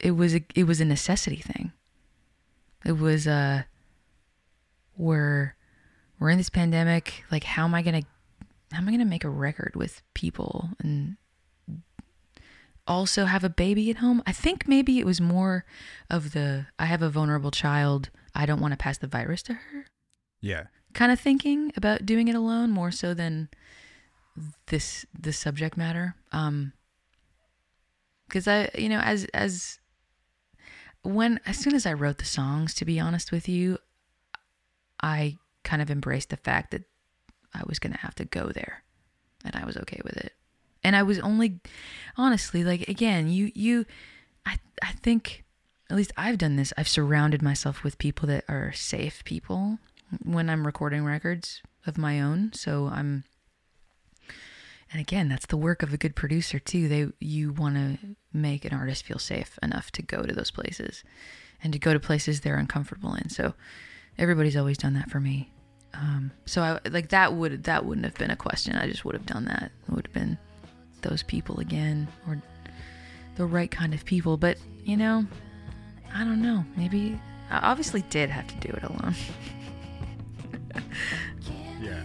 it 0.00 0.12
was 0.12 0.34
a 0.34 0.42
it 0.54 0.64
was 0.64 0.80
a 0.80 0.86
necessity 0.86 1.36
thing. 1.36 1.72
It 2.84 2.92
was 2.98 3.26
uh 3.26 3.62
we're 4.96 5.54
we're 6.18 6.30
in 6.30 6.38
this 6.38 6.50
pandemic, 6.50 7.24
like 7.30 7.44
how 7.44 7.64
am 7.64 7.74
I 7.74 7.82
going 7.82 8.02
to 8.02 8.08
how 8.72 8.78
am 8.78 8.88
I 8.88 8.92
going 8.92 9.00
to 9.00 9.04
make 9.04 9.24
a 9.24 9.28
record 9.30 9.72
with 9.76 10.02
people 10.14 10.70
and 10.78 11.16
also 12.86 13.24
have 13.26 13.44
a 13.44 13.48
baby 13.50 13.90
at 13.90 13.96
home? 13.98 14.22
I 14.26 14.32
think 14.32 14.66
maybe 14.66 14.98
it 14.98 15.06
was 15.06 15.20
more 15.20 15.64
of 16.10 16.32
the 16.32 16.66
I 16.78 16.86
have 16.86 17.02
a 17.02 17.10
vulnerable 17.10 17.50
child, 17.50 18.10
I 18.34 18.46
don't 18.46 18.60
want 18.60 18.72
to 18.72 18.78
pass 18.78 18.98
the 18.98 19.06
virus 19.06 19.42
to 19.44 19.54
her 19.54 19.86
Yeah. 20.40 20.64
kind 20.94 21.12
of 21.12 21.20
thinking 21.20 21.72
about 21.76 22.04
doing 22.06 22.28
it 22.28 22.34
alone 22.34 22.70
more 22.70 22.90
so 22.90 23.14
than 23.14 23.48
this 24.68 25.04
this 25.18 25.38
subject 25.38 25.76
matter 25.76 26.14
um 26.32 26.72
because 28.26 28.48
i 28.48 28.70
you 28.78 28.88
know 28.88 29.00
as 29.00 29.26
as 29.34 29.78
when 31.02 31.40
as 31.46 31.56
soon 31.56 31.74
as 31.74 31.86
i 31.86 31.92
wrote 31.92 32.18
the 32.18 32.24
songs 32.24 32.74
to 32.74 32.84
be 32.84 33.00
honest 33.00 33.32
with 33.32 33.48
you 33.48 33.78
i 35.02 35.36
kind 35.64 35.82
of 35.82 35.90
embraced 35.90 36.30
the 36.30 36.36
fact 36.36 36.70
that 36.70 36.82
i 37.54 37.62
was 37.66 37.78
going 37.78 37.92
to 37.92 37.98
have 37.98 38.14
to 38.14 38.24
go 38.24 38.48
there 38.48 38.82
and 39.44 39.54
i 39.56 39.64
was 39.64 39.76
okay 39.76 40.00
with 40.04 40.16
it 40.16 40.32
and 40.84 40.94
i 40.94 41.02
was 41.02 41.18
only 41.20 41.60
honestly 42.16 42.64
like 42.64 42.88
again 42.88 43.28
you 43.28 43.50
you 43.54 43.84
i 44.46 44.56
i 44.82 44.92
think 44.92 45.44
at 45.90 45.96
least 45.96 46.12
i've 46.16 46.38
done 46.38 46.56
this 46.56 46.72
i've 46.76 46.88
surrounded 46.88 47.42
myself 47.42 47.82
with 47.82 47.98
people 47.98 48.26
that 48.26 48.44
are 48.48 48.72
safe 48.72 49.24
people 49.24 49.78
when 50.24 50.50
I'm 50.50 50.66
recording 50.66 51.04
records 51.04 51.62
of 51.86 51.98
my 51.98 52.20
own. 52.20 52.52
So 52.52 52.88
I'm 52.92 53.24
and 54.92 55.00
again, 55.00 55.28
that's 55.28 55.46
the 55.46 55.56
work 55.56 55.82
of 55.82 55.92
a 55.92 55.96
good 55.96 56.14
producer 56.14 56.58
too. 56.58 56.86
They 56.86 57.08
you 57.18 57.52
want 57.52 57.76
to 57.76 57.98
make 58.32 58.64
an 58.64 58.74
artist 58.74 59.04
feel 59.04 59.18
safe 59.18 59.58
enough 59.62 59.90
to 59.92 60.02
go 60.02 60.22
to 60.22 60.34
those 60.34 60.50
places 60.50 61.02
and 61.64 61.72
to 61.72 61.78
go 61.78 61.94
to 61.94 62.00
places 62.00 62.40
they're 62.40 62.56
uncomfortable 62.56 63.14
in. 63.14 63.30
So 63.30 63.54
everybody's 64.18 64.56
always 64.56 64.76
done 64.76 64.92
that 64.94 65.10
for 65.10 65.18
me. 65.18 65.50
Um, 65.94 66.30
so 66.44 66.62
I 66.62 66.88
like 66.90 67.08
that 67.08 67.34
would 67.34 67.64
that 67.64 67.86
wouldn't 67.86 68.04
have 68.04 68.14
been 68.16 68.30
a 68.30 68.36
question. 68.36 68.76
I 68.76 68.86
just 68.86 69.04
would 69.04 69.14
have 69.14 69.26
done 69.26 69.46
that. 69.46 69.72
It 69.88 69.94
would 69.94 70.06
have 70.06 70.14
been 70.14 70.36
those 71.00 71.22
people 71.22 71.58
again 71.58 72.06
or 72.28 72.40
the 73.36 73.46
right 73.46 73.70
kind 73.70 73.94
of 73.94 74.04
people. 74.04 74.36
But 74.36 74.58
you 74.84 74.98
know, 74.98 75.26
I 76.14 76.18
don't 76.24 76.42
know. 76.42 76.64
Maybe 76.76 77.18
I 77.50 77.58
obviously 77.58 78.02
did 78.10 78.28
have 78.28 78.46
to 78.48 78.68
do 78.68 78.74
it 78.74 78.82
alone. 78.82 79.14
Yeah. 81.82 82.04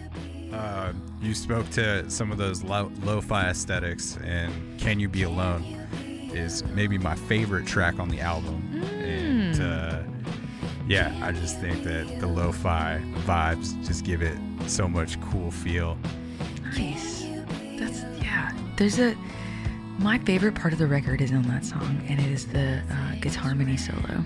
Uh, 0.57 0.91
you 1.21 1.35
spoke 1.35 1.69
to 1.69 2.09
some 2.09 2.31
of 2.31 2.37
those 2.37 2.63
lo- 2.63 2.91
lo-fi 3.03 3.49
aesthetics, 3.49 4.17
and 4.23 4.79
"Can 4.79 4.99
You 4.99 5.07
Be 5.07 5.23
Alone" 5.23 5.63
is 6.33 6.63
maybe 6.73 6.97
my 6.97 7.15
favorite 7.15 7.67
track 7.67 7.99
on 7.99 8.09
the 8.09 8.21
album. 8.21 8.81
And 8.99 9.61
uh, 9.61 10.01
yeah, 10.87 11.15
I 11.21 11.31
just 11.31 11.59
think 11.59 11.83
that 11.83 12.19
the 12.19 12.27
lo-fi 12.27 13.01
vibes 13.25 13.85
just 13.85 14.03
give 14.03 14.21
it 14.21 14.37
so 14.67 14.87
much 14.87 15.21
cool 15.21 15.51
feel. 15.51 15.97
Nice. 16.75 17.25
That's 17.77 18.03
yeah. 18.21 18.51
There's 18.77 18.99
a 18.99 19.15
my 19.99 20.17
favorite 20.19 20.55
part 20.55 20.73
of 20.73 20.79
the 20.79 20.87
record 20.87 21.21
is 21.21 21.31
on 21.31 21.43
that 21.43 21.65
song, 21.65 22.03
and 22.07 22.19
it 22.19 22.31
is 22.31 22.47
the 22.47 22.81
uh, 22.91 23.15
guitar 23.21 23.43
harmony 23.43 23.77
solo. 23.77 24.23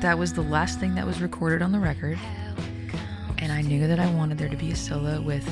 That 0.00 0.18
was 0.18 0.32
the 0.32 0.42
last 0.42 0.80
thing 0.80 0.94
that 0.96 1.06
was 1.06 1.22
recorded 1.22 1.62
on 1.62 1.72
the 1.72 1.78
record, 1.78 2.18
and 3.38 3.52
I 3.52 3.60
knew 3.62 3.86
that 3.86 3.98
I 3.98 4.06
wanted 4.14 4.38
there 4.38 4.48
to 4.48 4.56
be 4.56 4.70
a 4.70 4.76
solo 4.76 5.20
with 5.20 5.48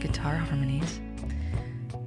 guitar 0.00 0.36
harmonies. 0.36 1.00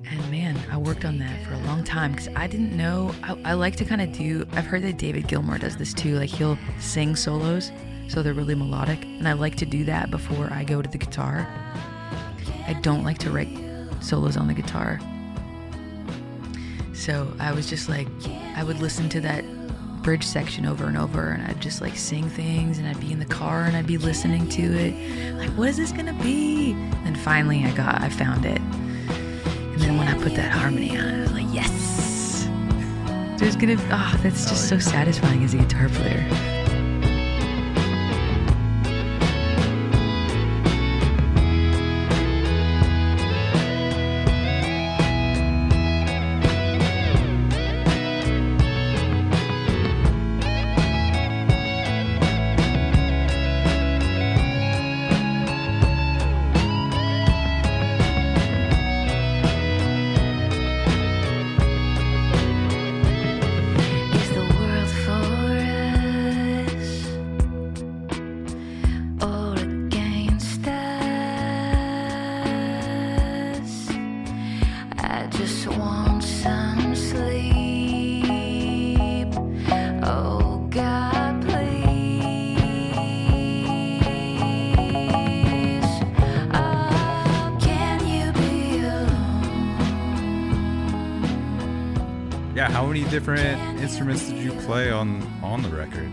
And 0.10 0.32
man, 0.32 0.58
I 0.72 0.78
worked 0.78 1.04
on 1.06 1.20
that 1.20 1.46
for 1.46 1.54
a 1.54 1.60
long 1.60 1.84
time 1.84 2.12
because 2.12 2.30
I 2.36 2.48
didn't 2.48 2.76
know. 2.76 3.14
I, 3.24 3.38
I 3.46 3.54
like 3.54 3.76
to 3.78 3.86
kind 3.86 4.02
of 4.02 4.12
do. 4.12 4.48
I've 4.54 4.66
heard 4.66 4.84
that 4.84 4.98
David 4.98 5.28
Gilmour 5.28 5.60
does 5.60 5.76
this 5.76 5.94
too. 5.94 6.16
Like 6.16 6.30
he'll 6.30 6.58
sing 6.80 7.16
solos, 7.16 7.72
so 8.08 8.24
they're 8.24 8.34
really 8.34 8.56
melodic, 8.56 9.04
and 9.04 9.28
I 9.28 9.34
like 9.34 9.56
to 9.58 9.66
do 9.66 9.84
that 9.86 10.10
before 10.12 10.50
I 10.52 10.64
go 10.64 10.82
to 10.82 10.90
the 10.90 10.98
guitar. 10.98 11.48
I 12.68 12.74
don't 12.82 13.04
like 13.04 13.18
to 13.20 13.32
write 13.32 13.50
solos 14.02 14.38
on 14.38 14.48
the 14.48 14.54
guitar. 14.54 15.00
So 16.94 17.32
I 17.40 17.52
was 17.52 17.70
just 17.70 17.90
like, 17.90 18.08
I 18.56 18.64
would 18.64 18.80
listen 18.80 19.10
to 19.10 19.22
that 19.22 19.44
bridge 20.08 20.24
section 20.24 20.66
over 20.66 20.86
and 20.86 20.98
over, 20.98 21.32
and 21.32 21.46
I'd 21.46 21.60
just 21.60 21.82
like 21.82 21.98
sing 21.98 22.30
things, 22.30 22.78
and 22.78 22.88
I'd 22.88 22.98
be 23.02 23.12
in 23.12 23.20
the 23.20 23.26
car 23.26 23.64
and 23.64 23.76
I'd 23.76 23.88
be 23.88 23.98
listening 23.98 24.48
to 24.52 24.62
it. 24.62 25.36
Like, 25.36 25.50
what 25.50 25.68
is 25.68 25.76
this 25.76 25.92
gonna 25.92 26.14
be? 26.24 26.72
And 27.04 27.20
finally, 27.20 27.66
I 27.66 27.72
got, 27.72 28.00
I 28.02 28.08
found 28.08 28.46
it. 28.46 28.62
And 28.62 29.82
then 29.82 29.98
when 29.98 30.08
I 30.08 30.14
put 30.24 30.34
that 30.36 30.50
harmony 30.50 30.98
on 30.98 31.06
it. 31.10 31.28
I'm 31.28 31.34
like, 31.34 31.54
yes. 31.54 32.48
There's 33.38 33.58
gonna. 33.58 33.76
Oh, 33.92 34.20
that's 34.24 34.48
just 34.48 34.70
so 34.70 34.80
satisfying 34.80 35.44
as 35.44 35.54
a 35.54 35.58
guitar 35.58 35.90
player. 35.90 36.57
Different 93.18 93.80
instruments 93.82 94.30
did 94.30 94.38
you 94.44 94.52
play 94.68 94.92
on 94.92 95.24
on 95.42 95.64
the 95.64 95.70
record? 95.70 96.08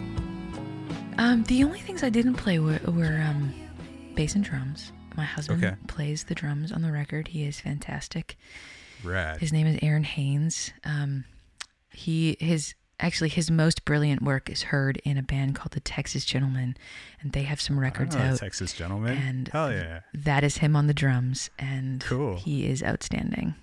Um, 1.18 1.44
the 1.48 1.62
only 1.62 1.78
things 1.80 2.02
I 2.02 2.08
didn't 2.08 2.36
play 2.36 2.58
were, 2.58 2.80
were 2.86 3.22
um, 3.28 3.52
bass 4.14 4.34
and 4.34 4.42
drums. 4.42 4.90
My 5.14 5.24
husband 5.26 5.62
Okay. 5.62 5.76
plays 5.86 6.24
the 6.24 6.34
drums 6.34 6.72
on 6.72 6.80
the 6.80 6.90
record. 6.90 7.28
He 7.28 7.44
is 7.44 7.60
fantastic. 7.60 8.38
Rad. 9.02 9.36
His 9.38 9.52
name 9.52 9.66
is 9.66 9.78
Aaron 9.82 10.04
Haynes. 10.04 10.72
Um, 10.82 11.24
he 11.92 12.38
his 12.40 12.74
actually 12.98 13.28
his 13.28 13.50
most 13.50 13.84
brilliant 13.84 14.22
work 14.22 14.48
is 14.48 14.62
heard 14.62 14.96
in 15.04 15.18
a 15.18 15.22
band 15.22 15.56
called 15.56 15.72
the 15.72 15.80
Texas 15.80 16.24
Gentlemen, 16.24 16.74
and 17.20 17.32
they 17.32 17.42
have 17.42 17.60
some 17.60 17.78
records 17.78 18.16
Oh, 18.16 18.20
out. 18.20 18.38
Texas 18.38 18.72
gentleman. 18.72 19.18
and- 19.18 19.48
Hell 19.48 19.70
yeah. 19.70 20.00
That 20.14 20.42
is 20.42 20.56
him 20.56 20.74
on 20.74 20.86
the 20.86 20.94
drums, 20.94 21.50
and 21.58 22.00
Cool. 22.00 22.36
he 22.38 22.64
is 22.66 22.82
outstanding. 22.82 23.56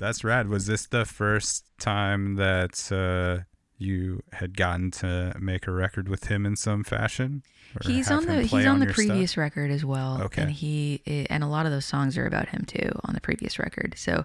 That's 0.00 0.24
rad. 0.24 0.48
Was 0.48 0.66
this 0.66 0.86
the 0.86 1.04
first 1.04 1.66
time 1.78 2.36
that 2.36 2.90
uh, 2.90 3.44
you 3.76 4.22
had 4.32 4.56
gotten 4.56 4.90
to 4.92 5.34
make 5.38 5.66
a 5.66 5.70
record 5.70 6.08
with 6.08 6.24
him 6.24 6.46
in 6.46 6.56
some 6.56 6.84
fashion? 6.84 7.42
He's 7.84 8.10
on 8.10 8.24
the 8.24 8.42
he's 8.42 8.66
on, 8.66 8.80
the 8.80 8.86
your 8.86 8.94
stuff? 8.94 9.06
previous 9.06 9.36
record 9.36 9.70
as 9.70 9.84
well. 9.84 10.22
Okay. 10.22 10.42
And 10.42 10.50
he 10.50 11.02
and 11.28 11.44
a 11.44 11.46
lot 11.46 11.66
of 11.66 11.72
those 11.72 11.84
songs 11.84 12.16
are 12.18 12.26
about 12.26 12.48
him 12.48 12.64
too 12.64 12.90
on 13.04 13.14
the 13.14 13.20
previous 13.20 13.58
record. 13.58 13.94
So 13.96 14.24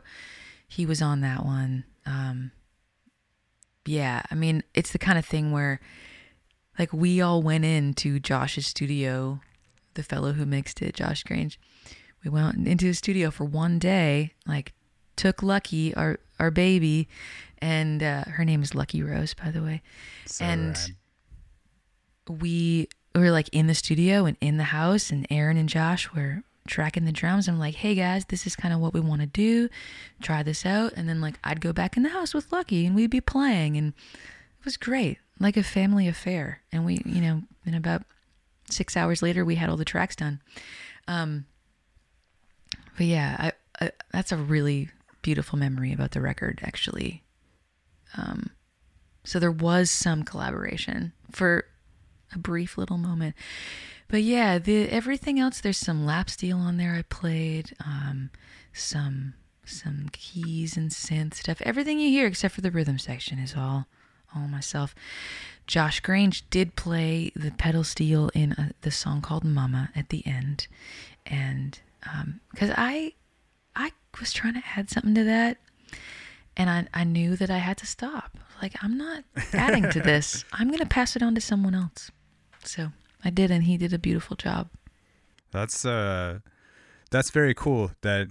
he 0.68 0.85
was 0.85 1.02
on 1.02 1.22
that 1.22 1.45
one. 1.45 1.84
Um 2.06 2.52
yeah, 3.85 4.23
I 4.31 4.35
mean, 4.35 4.64
it's 4.73 4.93
the 4.93 4.97
kind 4.97 5.19
of 5.19 5.26
thing 5.26 5.52
where 5.52 5.80
like 6.80 6.91
we 6.91 7.22
all 7.22 7.43
went 7.43 7.65
into 7.65 8.19
Josh's 8.19 8.65
studio, 8.65 9.41
the 9.93 10.03
fellow 10.03 10.31
who 10.31 10.45
mixed 10.45 10.81
it, 10.81 10.95
Josh 10.95 11.23
Grange. 11.23 11.60
We 12.23 12.31
went 12.31 12.68
into 12.68 12.85
his 12.85 12.97
studio 12.97 13.30
for 13.30 13.43
one 13.43 13.77
day, 13.77 14.34
like 14.47 14.73
took 15.15 15.41
Lucky, 15.43 15.93
our 15.95 16.19
our 16.39 16.51
baby, 16.51 17.07
and 17.59 18.03
uh, 18.03 18.23
her 18.25 18.43
name 18.45 18.61
is 18.61 18.75
Lucky 18.75 19.01
Rose, 19.03 19.33
by 19.33 19.51
the 19.51 19.61
way 19.61 19.81
So 20.25 20.43
and 20.45 20.77
rad. 22.27 22.39
we 22.41 22.87
were 23.13 23.31
like 23.31 23.49
in 23.53 23.67
the 23.67 23.75
studio 23.75 24.25
and 24.25 24.35
in 24.41 24.57
the 24.57 24.65
house 24.65 25.09
and 25.11 25.25
Aaron 25.29 25.57
and 25.57 25.69
Josh 25.69 26.11
were 26.13 26.43
tracking 26.67 27.05
the 27.05 27.11
drums. 27.11 27.47
I'm 27.47 27.59
like, 27.59 27.75
hey 27.75 27.95
guys, 27.95 28.25
this 28.25 28.45
is 28.45 28.55
kind 28.55 28.73
of 28.73 28.79
what 28.79 28.93
we 28.93 28.99
want 28.99 29.21
to 29.21 29.27
do. 29.27 29.69
Try 30.21 30.43
this 30.43 30.65
out. 30.65 30.93
And 30.97 31.07
then 31.07 31.21
like 31.21 31.35
I'd 31.43 31.61
go 31.61 31.71
back 31.71 31.95
in 31.95 32.03
the 32.03 32.09
house 32.09 32.33
with 32.33 32.51
Lucky 32.51 32.85
and 32.85 32.95
we'd 32.95 33.11
be 33.11 33.21
playing 33.21 33.77
and 33.77 33.93
it 34.59 34.65
was 34.65 34.75
great. 34.75 35.19
Like 35.39 35.55
a 35.57 35.63
family 35.63 36.07
affair. 36.07 36.61
And 36.71 36.85
we, 36.85 37.01
you 37.05 37.21
know, 37.21 37.43
in 37.65 37.73
about 37.75 38.01
six 38.69 38.97
hours 38.97 39.21
later 39.21 39.45
we 39.45 39.55
had 39.55 39.69
all 39.69 39.77
the 39.77 39.85
tracks 39.85 40.15
done. 40.15 40.41
Um 41.07 41.45
but 42.97 43.05
yeah, 43.05 43.35
I, 43.79 43.85
I 43.85 43.91
that's 44.11 44.31
a 44.31 44.37
really 44.37 44.89
beautiful 45.26 45.57
memory 45.57 45.91
about 45.91 46.11
the 46.11 46.22
record 46.22 46.60
actually. 46.61 47.23
Um 48.15 48.52
so 49.23 49.39
there 49.39 49.52
was 49.52 49.89
some 49.89 50.22
collaboration 50.22 51.14
for 51.31 51.65
a 52.31 52.38
brief 52.38 52.77
little 52.77 52.99
moment. 52.99 53.34
But 54.07 54.22
yeah, 54.22 54.60
the 54.60 54.88
everything 54.89 55.39
else 55.39 55.60
there's 55.60 55.80
some 55.80 56.06
lap 56.06 56.30
steel 56.30 56.60
on 56.60 56.77
there 56.77 56.93
I 56.93 57.02
played, 57.02 57.73
um 57.84 58.30
some 58.72 59.34
some 59.65 60.10
keys 60.11 60.77
and 60.77 60.91
synth 60.91 61.34
stuff. 61.34 61.60
Everything 61.61 61.99
you 61.99 62.10
hear 62.10 62.27
except 62.27 62.53
for 62.53 62.61
the 62.61 62.69
rhythm 62.69 62.99
section 62.99 63.39
is 63.39 63.56
all 63.57 63.88
all 64.35 64.47
myself. 64.47 64.93
Josh 65.65 66.02
Grange 66.02 66.47
did 66.52 66.76
play 66.76 67.31
the 67.35 67.49
pedal 67.49 67.84
steel 67.84 68.30
in 68.35 68.52
a, 68.52 68.73
the 68.81 68.91
song 68.91 69.22
called 69.22 69.43
Mama 69.43 69.89
at 69.95 70.10
the 70.10 70.22
end. 70.27 70.68
And 71.26 71.80
um 72.14 72.41
cuz 72.56 72.69
I 72.77 73.14
I 73.76 73.91
was 74.19 74.34
trying 74.34 74.53
to 74.53 74.64
add 74.76 74.89
something 74.89 75.15
to 75.15 75.23
that 75.23 75.57
and 76.57 76.69
I, 76.69 76.88
I 76.93 77.03
knew 77.03 77.35
that 77.35 77.49
I 77.49 77.57
had 77.57 77.77
to 77.77 77.85
stop. 77.85 78.38
Like, 78.61 78.73
I'm 78.81 78.97
not 78.97 79.23
adding 79.53 79.89
to 79.91 79.99
this. 79.99 80.45
I'm 80.53 80.68
going 80.68 80.80
to 80.80 80.85
pass 80.85 81.15
it 81.15 81.22
on 81.22 81.35
to 81.35 81.41
someone 81.41 81.76
else. 81.76 82.11
So 82.64 82.89
I 83.23 83.30
did, 83.30 83.52
and 83.52 83.64
he 83.64 83.77
did 83.77 83.93
a 83.93 83.99
beautiful 83.99 84.35
job. 84.38 84.69
That's 85.52 85.85
uh 85.85 86.39
that's 87.11 87.30
very 87.30 87.53
cool 87.53 87.91
that 88.02 88.27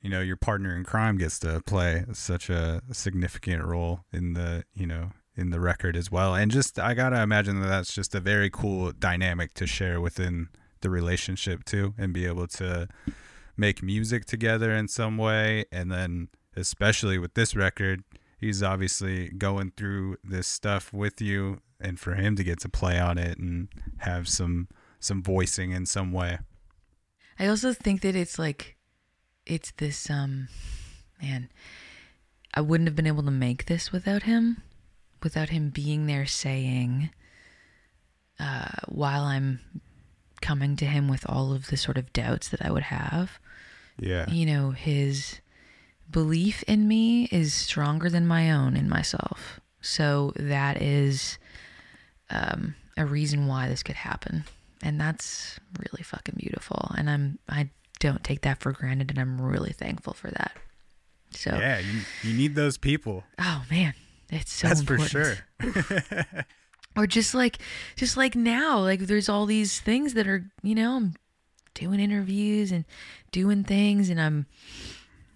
you 0.00 0.08
know 0.08 0.20
your 0.20 0.36
partner 0.36 0.76
in 0.76 0.84
crime 0.84 1.18
gets 1.18 1.40
to 1.40 1.60
play 1.66 2.04
such 2.12 2.48
a 2.50 2.82
significant 2.92 3.64
role 3.64 4.04
in 4.12 4.34
the 4.34 4.64
you 4.72 4.86
know 4.86 5.10
in 5.34 5.50
the 5.50 5.58
record 5.58 5.96
as 5.96 6.12
well 6.12 6.36
and 6.36 6.52
just 6.52 6.78
I 6.78 6.94
got 6.94 7.10
to 7.10 7.20
imagine 7.20 7.60
that 7.60 7.66
that's 7.66 7.92
just 7.92 8.14
a 8.14 8.20
very 8.20 8.48
cool 8.48 8.92
dynamic 8.92 9.54
to 9.54 9.66
share 9.66 10.00
within 10.00 10.50
the 10.82 10.90
relationship 10.90 11.64
too 11.64 11.94
and 11.98 12.12
be 12.12 12.26
able 12.26 12.46
to 12.48 12.86
make 13.62 13.82
music 13.82 14.24
together 14.24 14.72
in 14.72 14.88
some 14.88 15.16
way 15.16 15.64
and 15.70 15.90
then 15.90 16.28
especially 16.56 17.18
with 17.18 17.34
this 17.34 17.54
record 17.56 18.02
he's 18.38 18.62
obviously 18.62 19.28
going 19.30 19.72
through 19.76 20.16
this 20.24 20.48
stuff 20.48 20.92
with 20.92 21.20
you 21.20 21.60
and 21.80 21.98
for 21.98 22.14
him 22.14 22.36
to 22.36 22.44
get 22.44 22.60
to 22.60 22.68
play 22.68 22.98
on 22.98 23.16
it 23.16 23.38
and 23.38 23.68
have 23.98 24.28
some 24.28 24.68
some 25.02 25.22
voicing 25.22 25.72
in 25.72 25.84
some 25.86 26.12
way. 26.12 26.38
I 27.38 27.46
also 27.46 27.72
think 27.72 28.02
that 28.02 28.14
it's 28.14 28.38
like, 28.38 28.76
it's 29.46 29.72
this, 29.72 30.08
um, 30.08 30.48
man, 31.20 31.50
I 32.54 32.60
wouldn't 32.60 32.88
have 32.88 32.96
been 32.96 33.06
able 33.06 33.24
to 33.24 33.30
make 33.30 33.66
this 33.66 33.90
without 33.90 34.22
him, 34.24 34.62
without 35.22 35.48
him 35.48 35.70
being 35.70 36.06
there 36.06 36.26
saying, 36.26 37.10
uh, 38.38 38.68
while 38.86 39.24
I'm 39.24 39.60
coming 40.40 40.76
to 40.76 40.84
him 40.84 41.08
with 41.08 41.28
all 41.28 41.52
of 41.52 41.68
the 41.68 41.76
sort 41.76 41.98
of 41.98 42.12
doubts 42.12 42.48
that 42.50 42.64
I 42.64 42.70
would 42.70 42.84
have, 42.84 43.40
yeah 44.02 44.30
you 44.30 44.44
know, 44.46 44.70
his 44.72 45.40
belief 46.10 46.62
in 46.64 46.86
me 46.86 47.24
is 47.32 47.54
stronger 47.54 48.10
than 48.10 48.26
my 48.26 48.50
own 48.50 48.76
in 48.76 48.88
myself. 48.88 49.60
So 49.80 50.32
that 50.36 50.80
is 50.80 51.38
um, 52.30 52.74
a 52.96 53.06
reason 53.06 53.46
why 53.46 53.68
this 53.68 53.82
could 53.82 53.96
happen, 53.96 54.44
and 54.82 55.00
that's 55.00 55.58
really 55.78 56.02
fucking 56.02 56.34
beautiful. 56.38 56.92
And 56.96 57.08
I'm 57.08 57.38
I 57.48 57.70
don't 57.98 58.22
take 58.22 58.42
that 58.42 58.60
for 58.60 58.72
granted, 58.72 59.10
and 59.10 59.18
I'm 59.18 59.40
really 59.40 59.72
thankful 59.72 60.12
for 60.12 60.30
that. 60.30 60.52
So, 61.30 61.50
Yeah, 61.50 61.78
you, 61.78 62.00
you 62.22 62.34
need 62.34 62.54
those 62.54 62.76
people. 62.76 63.24
oh 63.38 63.64
man, 63.70 63.94
it's 64.30 64.52
so 64.52 64.68
That's 64.68 64.80
important. 64.80 65.10
for 65.10 65.72
sure. 65.72 66.26
or 66.96 67.06
just 67.06 67.34
like 67.34 67.58
just 67.96 68.16
like 68.16 68.34
now 68.36 68.78
like 68.78 69.00
there's 69.00 69.28
all 69.28 69.46
these 69.46 69.80
things 69.80 70.12
that 70.14 70.28
are 70.28 70.44
you 70.62 70.74
know 70.74 70.96
i'm 70.96 71.14
doing 71.74 72.00
interviews 72.00 72.72
and 72.72 72.84
doing 73.30 73.64
things. 73.64 74.08
And 74.10 74.20
i'm 74.20 74.46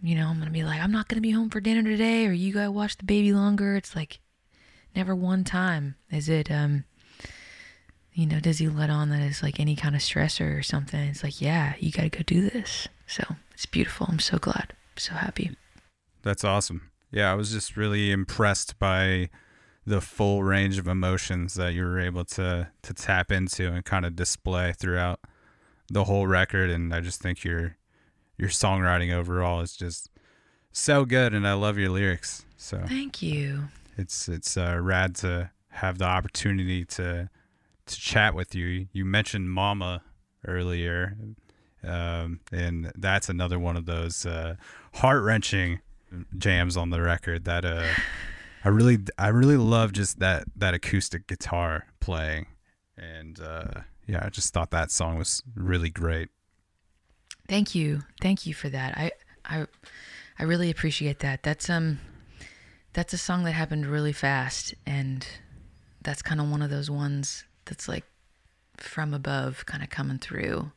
you 0.02 0.14
know 0.14 0.28
i'm 0.28 0.38
gonna 0.38 0.50
be 0.50 0.62
like 0.62 0.80
i'm 0.80 0.92
not 0.92 1.08
gonna 1.08 1.22
be 1.22 1.30
home 1.30 1.48
for 1.48 1.60
dinner 1.60 1.82
today 1.82 2.26
or 2.26 2.32
you 2.32 2.52
gotta 2.52 2.70
watch 2.70 2.96
the 2.96 3.04
baby 3.04 3.32
longer. 3.32 3.76
It's 3.76 3.96
like 3.96 4.20
never 4.94 5.14
one 5.14 5.44
time 5.44 5.96
is 6.10 6.28
it 6.28 6.50
um 6.50 6.84
you 8.12 8.26
know 8.26 8.40
does 8.40 8.58
he 8.58 8.68
let 8.68 8.88
on 8.90 9.10
that 9.10 9.20
it's 9.20 9.42
like 9.42 9.60
any 9.60 9.76
kind 9.76 9.94
of 9.94 10.00
stressor 10.00 10.58
or 10.58 10.62
something. 10.62 11.00
It's 11.00 11.22
like 11.22 11.40
yeah 11.40 11.74
you 11.78 11.90
gotta 11.90 12.08
go 12.08 12.20
do 12.26 12.48
this. 12.48 12.88
So 13.06 13.22
it's 13.52 13.66
beautiful. 13.66 14.06
I'm 14.10 14.18
so 14.18 14.38
glad. 14.38 14.74
So 14.96 15.14
happy. 15.14 15.56
That's 16.22 16.44
awesome. 16.44 16.90
Yeah, 17.12 17.30
I 17.30 17.34
was 17.34 17.52
just 17.52 17.76
really 17.76 18.10
impressed 18.10 18.78
by 18.78 19.30
the 19.86 20.00
full 20.00 20.42
range 20.42 20.78
of 20.78 20.88
emotions 20.88 21.54
that 21.54 21.72
you 21.72 21.84
were 21.84 22.00
able 22.00 22.24
to 22.24 22.68
to 22.82 22.94
tap 22.94 23.30
into 23.30 23.72
and 23.72 23.84
kind 23.84 24.04
of 24.04 24.16
display 24.16 24.72
throughout 24.72 25.20
the 25.90 26.04
whole 26.04 26.26
record 26.26 26.70
and 26.70 26.94
I 26.94 27.00
just 27.00 27.20
think 27.20 27.44
your 27.44 27.76
your 28.38 28.48
songwriting 28.48 29.12
overall 29.12 29.60
is 29.60 29.76
just 29.76 30.10
so 30.72 31.06
good, 31.06 31.32
and 31.32 31.48
I 31.48 31.54
love 31.54 31.78
your 31.78 31.88
lyrics. 31.88 32.44
So 32.56 32.84
Thank 32.86 33.22
you. 33.22 33.68
it's 33.96 34.28
it's 34.28 34.56
uh, 34.56 34.78
rad 34.80 35.14
to 35.16 35.50
have 35.68 35.98
the 35.98 36.04
opportunity 36.04 36.84
to 36.84 37.30
to 37.86 37.96
chat 37.96 38.34
with 38.34 38.54
you. 38.54 38.88
You 38.92 39.04
mentioned 39.04 39.50
Mama 39.50 40.02
earlier, 40.46 41.16
um, 41.82 42.40
and 42.52 42.92
that's 42.96 43.28
another 43.28 43.58
one 43.58 43.76
of 43.76 43.86
those 43.86 44.26
uh, 44.26 44.56
heart 44.94 45.22
wrenching 45.22 45.80
jams 46.36 46.76
on 46.76 46.90
the 46.90 47.00
record. 47.00 47.44
That 47.44 47.64
uh, 47.64 47.86
I 48.64 48.68
really 48.68 48.98
I 49.18 49.28
really 49.28 49.56
love 49.56 49.92
just 49.92 50.18
that 50.18 50.44
that 50.56 50.74
acoustic 50.74 51.26
guitar 51.26 51.86
playing, 52.00 52.46
and 52.98 53.40
uh, 53.40 53.80
yeah, 54.06 54.24
I 54.24 54.30
just 54.30 54.52
thought 54.52 54.70
that 54.70 54.90
song 54.90 55.18
was 55.18 55.42
really 55.54 55.90
great. 55.90 56.28
Thank 57.48 57.74
you. 57.74 58.02
Thank 58.20 58.46
you 58.46 58.54
for 58.54 58.68
that. 58.68 58.96
I 58.96 59.10
I 59.44 59.66
I 60.38 60.44
really 60.44 60.70
appreciate 60.70 61.20
that. 61.20 61.42
That's 61.42 61.68
um 61.70 62.00
that's 62.92 63.12
a 63.12 63.18
song 63.18 63.44
that 63.44 63.52
happened 63.52 63.86
really 63.86 64.12
fast 64.12 64.74
and 64.86 65.26
that's 66.02 66.22
kind 66.22 66.40
of 66.40 66.50
one 66.50 66.62
of 66.62 66.70
those 66.70 66.90
ones 66.90 67.44
that's 67.66 67.88
like 67.88 68.04
from 68.76 69.12
above 69.12 69.66
kind 69.66 69.82
of 69.82 69.90
coming 69.90 70.18
through. 70.18 70.70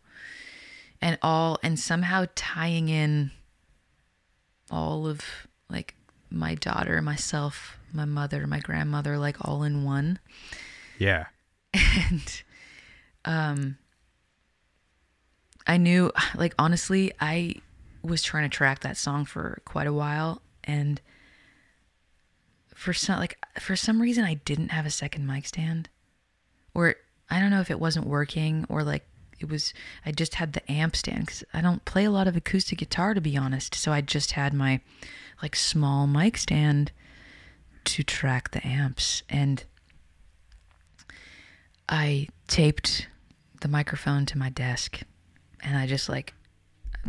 And 1.02 1.18
all 1.22 1.60
and 1.64 1.80
somehow 1.80 2.26
tying 2.36 2.90
in 2.90 3.32
all 4.70 5.08
of 5.08 5.22
like 5.70 5.96
my 6.30 6.56
daughter, 6.56 7.02
myself, 7.02 7.78
my 7.94 8.06
mother, 8.06 8.46
my 8.48 8.60
grandmother 8.60 9.18
like 9.18 9.38
all 9.48 9.64
in 9.64 9.84
one. 9.84 10.20
Yeah, 10.98 11.28
and 11.74 12.44
um 13.26 13.78
I 15.68 15.78
knew 15.78 16.12
like 16.36 16.56
honestly 16.58 17.12
I 17.20 17.56
was 18.02 18.24
trying 18.24 18.50
to 18.50 18.56
track 18.56 18.80
that 18.80 18.98
song 18.98 19.26
for 19.26 19.62
quite 19.66 19.88
a 19.88 19.94
while 19.94 20.42
and 20.64 21.02
for 22.74 22.94
some 22.94 23.20
like 23.20 23.38
for 23.60 23.76
some 23.76 24.02
reason 24.02 24.24
I 24.24 24.36
didn't 24.36 24.70
have 24.70 24.86
a 24.86 24.92
second 24.92 25.28
mic 25.28 25.46
stand 25.46 25.90
or 26.74 26.96
I 27.30 27.40
don't 27.40 27.52
know 27.52 27.62
if 27.62 27.70
it 27.70 27.80
wasn't 27.80 28.08
working 28.08 28.66
or 28.70 28.84
like 28.84 29.06
it 29.40 29.50
was 29.50 29.74
I 30.06 30.12
just 30.12 30.36
had 30.36 30.54
the 30.54 30.72
amp 30.72 30.96
stand 30.96 31.28
cuz 31.28 31.44
I 31.54 31.62
don't 31.62 31.86
play 31.86 32.06
a 32.06 32.12
lot 32.12 32.28
of 32.28 32.36
acoustic 32.36 32.80
guitar 32.80 33.14
to 33.14 33.22
be 33.22 33.38
honest 33.38 33.76
so 33.76 33.92
I 33.92 34.02
just 34.02 34.32
had 34.32 34.54
my 34.54 34.82
like 35.42 35.56
small 35.56 36.08
mic 36.08 36.38
stand 36.38 36.92
to 37.84 38.04
track 38.04 38.52
the 38.52 38.66
amps 38.66 39.24
and 39.30 39.64
I 41.88 42.30
taped 42.50 43.08
the 43.62 43.68
microphone 43.68 44.26
to 44.26 44.38
my 44.38 44.50
desk 44.50 45.02
and 45.62 45.78
I 45.78 45.88
just 45.88 46.10
like 46.10 46.34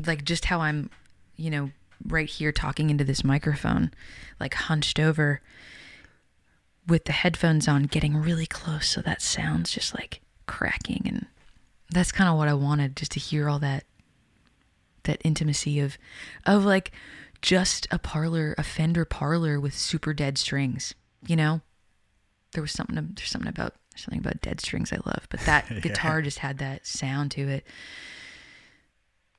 like 0.07 0.25
just 0.25 0.45
how 0.45 0.61
I'm, 0.61 0.91
you 1.37 1.51
know, 1.51 1.71
right 2.07 2.29
here 2.29 2.53
talking 2.53 2.91
into 2.91 3.05
this 3.05 3.25
microphone, 3.25 3.91
like 4.39 4.55
hunched 4.55 5.01
over 5.01 5.41
with 6.87 7.05
the 7.05 7.13
headphones 7.13 7.67
on, 7.67 7.85
getting 7.85 8.17
really 8.17 8.47
close 8.47 8.89
so 8.89 9.01
that 9.01 9.21
sounds 9.21 9.71
just 9.71 9.95
like 9.95 10.21
cracking 10.47 11.03
and 11.07 11.27
that's 11.91 12.13
kind 12.13 12.31
of 12.31 12.37
what 12.37 12.49
I 12.49 12.55
wanted 12.55 12.97
just 12.97 13.13
to 13.13 13.21
hear 13.21 13.49
all 13.49 13.59
that 13.61 13.85
that 15.05 15.21
intimacy 15.25 15.81
of 15.81 15.99
of 16.47 16.65
like 16.65 16.93
just 17.43 17.89
a 17.91 17.99
parlor, 17.99 18.55
a 18.59 18.63
Fender 18.63 19.05
parlor 19.05 19.59
with 19.59 19.75
super 19.75 20.13
dead 20.13 20.37
strings, 20.37 20.95
you 21.27 21.35
know? 21.35 21.63
There 22.53 22.63
was 22.63 22.73
something 22.73 22.97
there's 23.17 23.31
something 23.31 23.49
about 23.49 23.75
something 24.01 24.19
about 24.21 24.41
dead 24.41 24.61
strings 24.61 24.93
I 24.93 24.97
love, 25.07 25.27
but 25.31 25.41
that 25.41 25.67
guitar 25.83 26.21
just 26.23 26.39
had 26.41 26.59
that 26.59 26.87
sound 26.87 27.31
to 27.33 27.43
it. 27.49 27.65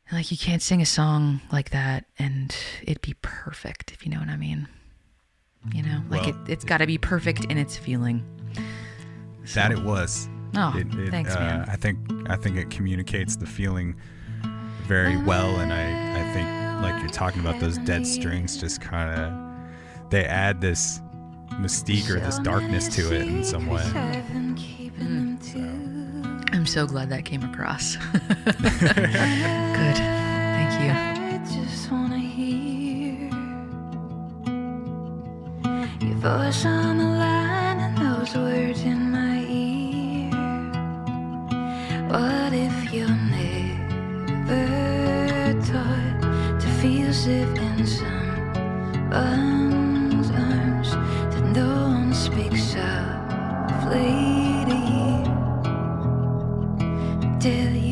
And, 0.09 0.17
like 0.19 0.31
you 0.31 0.37
can't 0.37 0.61
sing 0.61 0.81
a 0.81 0.85
song 0.85 1.41
like 1.51 1.69
that 1.71 2.05
and 2.19 2.55
it'd 2.83 3.01
be 3.01 3.15
perfect, 3.21 3.91
if 3.91 4.05
you 4.05 4.11
know 4.11 4.19
what 4.19 4.29
I 4.29 4.37
mean. 4.37 4.67
You 5.73 5.83
know, 5.83 6.01
like 6.09 6.25
Well, 6.25 6.29
it, 6.45 6.49
it's 6.51 6.63
got 6.65 6.79
to 6.79 6.87
be 6.87 6.97
perfect 6.97 7.45
in 7.45 7.57
its 7.57 7.77
feeling. 7.77 8.23
that 9.53 9.71
it 9.71 9.79
was. 9.83 10.27
Oh, 10.55 10.73
It- 10.75 10.93
it, 10.99 11.11
thanks, 11.11 11.35
uh, 11.35 11.39
man. 11.39 11.65
I 11.69 11.75
think 11.75 11.97
I 12.29 12.35
think 12.35 12.57
it 12.57 12.69
communicates 12.69 13.35
the 13.37 13.45
feeling 13.45 13.95
very 14.87 15.15
well, 15.17 15.59
and 15.59 15.71
I 15.71 16.19
I 16.19 16.33
think 16.33 16.47
like 16.81 16.99
you're 17.01 17.11
talking 17.11 17.39
about 17.41 17.59
those 17.61 17.77
dead 17.79 18.05
strings, 18.05 18.57
just 18.59 18.81
kind 18.81 19.17
of 19.17 20.09
they 20.09 20.25
add 20.25 20.59
this 20.59 20.99
mystique 21.59 22.09
or 22.09 22.19
this 22.19 22.39
darkness 22.39 22.87
to 22.95 23.13
it 23.13 23.21
in 23.27 23.43
some 23.43 23.67
way. 23.67 23.83
Hmm. 23.83 24.55
I'm 26.53 26.65
so 26.65 26.85
glad 26.85 27.09
that 27.09 27.25
came 27.25 27.43
across. 27.43 27.95
Good. 28.45 28.55
Thank 29.95 30.73
you. 30.83 30.91
I 30.91 31.41
just 31.45 31.91
wanna 31.91 32.19
hear 32.19 33.29
your 36.01 36.17
voice 36.17 36.65
on 36.65 36.97
the 36.97 37.05
line 37.05 37.79
and 37.79 37.97
those 37.97 38.35
words 38.35 38.81
in 38.81 39.11
my 39.11 39.45
ear. 39.47 40.29
What 42.09 42.53
if 42.53 42.93
you're 42.93 43.07
never 44.27 45.53
taught 45.61 46.21
to 46.59 46.67
feel 46.81 47.13
safe 47.13 47.57
in 47.57 47.85
someone's 47.87 49.11
arms 50.31 50.93
Tell 57.41 57.73
you 57.75 57.90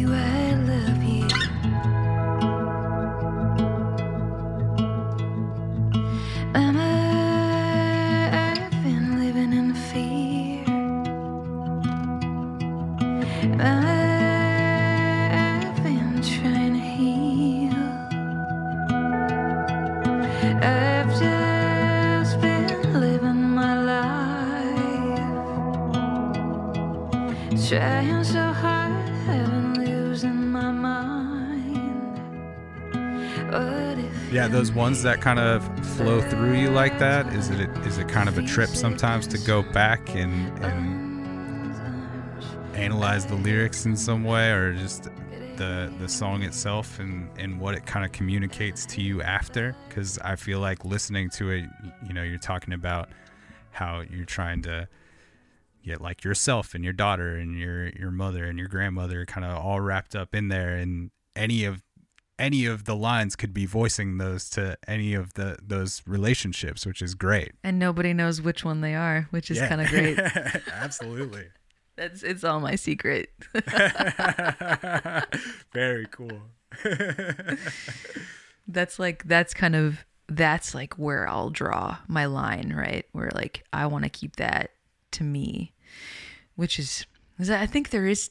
those 34.59 34.73
ones 34.73 35.01
that 35.03 35.21
kind 35.21 35.39
of 35.39 35.63
flow 35.95 36.19
through 36.19 36.55
you 36.55 36.69
like 36.69 36.99
that. 36.99 37.25
Is 37.33 37.49
it 37.49 37.69
is 37.87 37.97
it 37.97 38.09
kind 38.09 38.27
of 38.27 38.37
a 38.37 38.41
trip 38.41 38.67
sometimes 38.67 39.25
to 39.27 39.37
go 39.37 39.63
back 39.63 40.13
and 40.15 40.51
and 40.61 42.05
analyze 42.75 43.25
the 43.25 43.35
lyrics 43.35 43.85
in 43.85 43.95
some 43.95 44.25
way, 44.25 44.51
or 44.51 44.73
just 44.73 45.05
the 45.55 45.89
the 45.97 46.09
song 46.09 46.43
itself 46.43 46.99
and 46.99 47.29
and 47.39 47.57
what 47.61 47.73
it 47.73 47.85
kind 47.85 48.03
of 48.03 48.11
communicates 48.11 48.85
to 48.87 49.01
you 49.01 49.21
after? 49.21 49.77
Because 49.87 50.19
I 50.19 50.35
feel 50.35 50.59
like 50.59 50.83
listening 50.83 51.29
to 51.35 51.51
it, 51.51 51.63
you 52.05 52.13
know, 52.13 52.23
you're 52.23 52.37
talking 52.37 52.73
about 52.73 53.07
how 53.71 54.03
you're 54.09 54.25
trying 54.25 54.61
to 54.63 54.89
get 55.85 56.01
like 56.01 56.25
yourself 56.25 56.75
and 56.75 56.83
your 56.83 56.91
daughter 56.91 57.37
and 57.37 57.57
your 57.57 57.91
your 57.91 58.11
mother 58.11 58.43
and 58.43 58.59
your 58.59 58.67
grandmother 58.67 59.25
kind 59.25 59.45
of 59.45 59.57
all 59.57 59.79
wrapped 59.79 60.17
up 60.17 60.35
in 60.35 60.49
there 60.49 60.75
and 60.75 61.11
any 61.33 61.63
of 61.63 61.81
any 62.39 62.65
of 62.65 62.85
the 62.85 62.95
lines 62.95 63.35
could 63.35 63.53
be 63.53 63.65
voicing 63.65 64.17
those 64.17 64.49
to 64.51 64.77
any 64.87 65.13
of 65.13 65.33
the 65.33 65.57
those 65.61 66.01
relationships 66.07 66.85
which 66.85 67.01
is 67.01 67.13
great 67.13 67.51
And 67.63 67.77
nobody 67.77 68.13
knows 68.13 68.41
which 68.41 68.63
one 68.65 68.81
they 68.81 68.95
are, 68.95 69.27
which 69.31 69.51
is 69.51 69.59
kind 69.59 69.81
of 69.81 69.87
great. 69.87 70.17
absolutely 70.73 71.47
That's 71.95 72.23
it's 72.23 72.45
all 72.45 72.61
my 72.61 72.75
secret. 72.75 73.29
very 75.73 76.07
cool 76.09 76.39
that's 78.69 78.99
like 78.99 79.23
that's 79.25 79.53
kind 79.53 79.75
of 79.75 80.05
that's 80.27 80.75
like 80.75 80.93
where 80.93 81.27
I'll 81.27 81.49
draw 81.49 81.97
my 82.07 82.25
line, 82.25 82.73
right? 82.75 83.05
Where 83.11 83.31
like 83.33 83.65
I 83.73 83.87
want 83.87 84.03
to 84.05 84.09
keep 84.09 84.35
that 84.37 84.71
to 85.11 85.23
me, 85.23 85.73
which 86.55 86.77
is, 86.77 87.05
I 87.49 87.65
think 87.65 87.89
there 87.89 88.05
is 88.05 88.29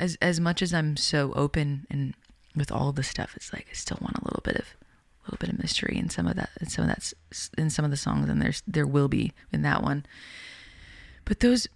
as 0.00 0.16
as 0.22 0.40
much 0.40 0.62
as 0.62 0.72
I'm 0.72 0.96
so 0.96 1.32
open 1.34 1.86
and 1.90 2.14
with 2.56 2.70
all 2.70 2.92
the 2.92 3.02
stuff, 3.02 3.34
it's 3.36 3.52
like 3.52 3.66
I 3.70 3.74
still 3.74 3.98
want 4.00 4.18
a 4.18 4.24
little 4.24 4.42
bit 4.44 4.56
of 4.56 4.66
a 5.22 5.30
little 5.30 5.38
bit 5.38 5.50
of 5.50 5.58
mystery 5.58 5.96
in 5.96 6.10
some 6.10 6.26
of 6.26 6.36
that 6.36 6.50
in 6.60 6.68
some 6.68 6.84
of 6.84 6.88
that's 6.88 7.14
in 7.56 7.70
some 7.70 7.84
of 7.84 7.90
the 7.90 7.96
songs, 7.96 8.28
and 8.28 8.40
there's 8.40 8.62
there 8.66 8.86
will 8.86 9.08
be 9.08 9.32
in 9.52 9.62
that 9.62 9.82
one. 9.82 10.04
But 11.24 11.40
those, 11.40 11.66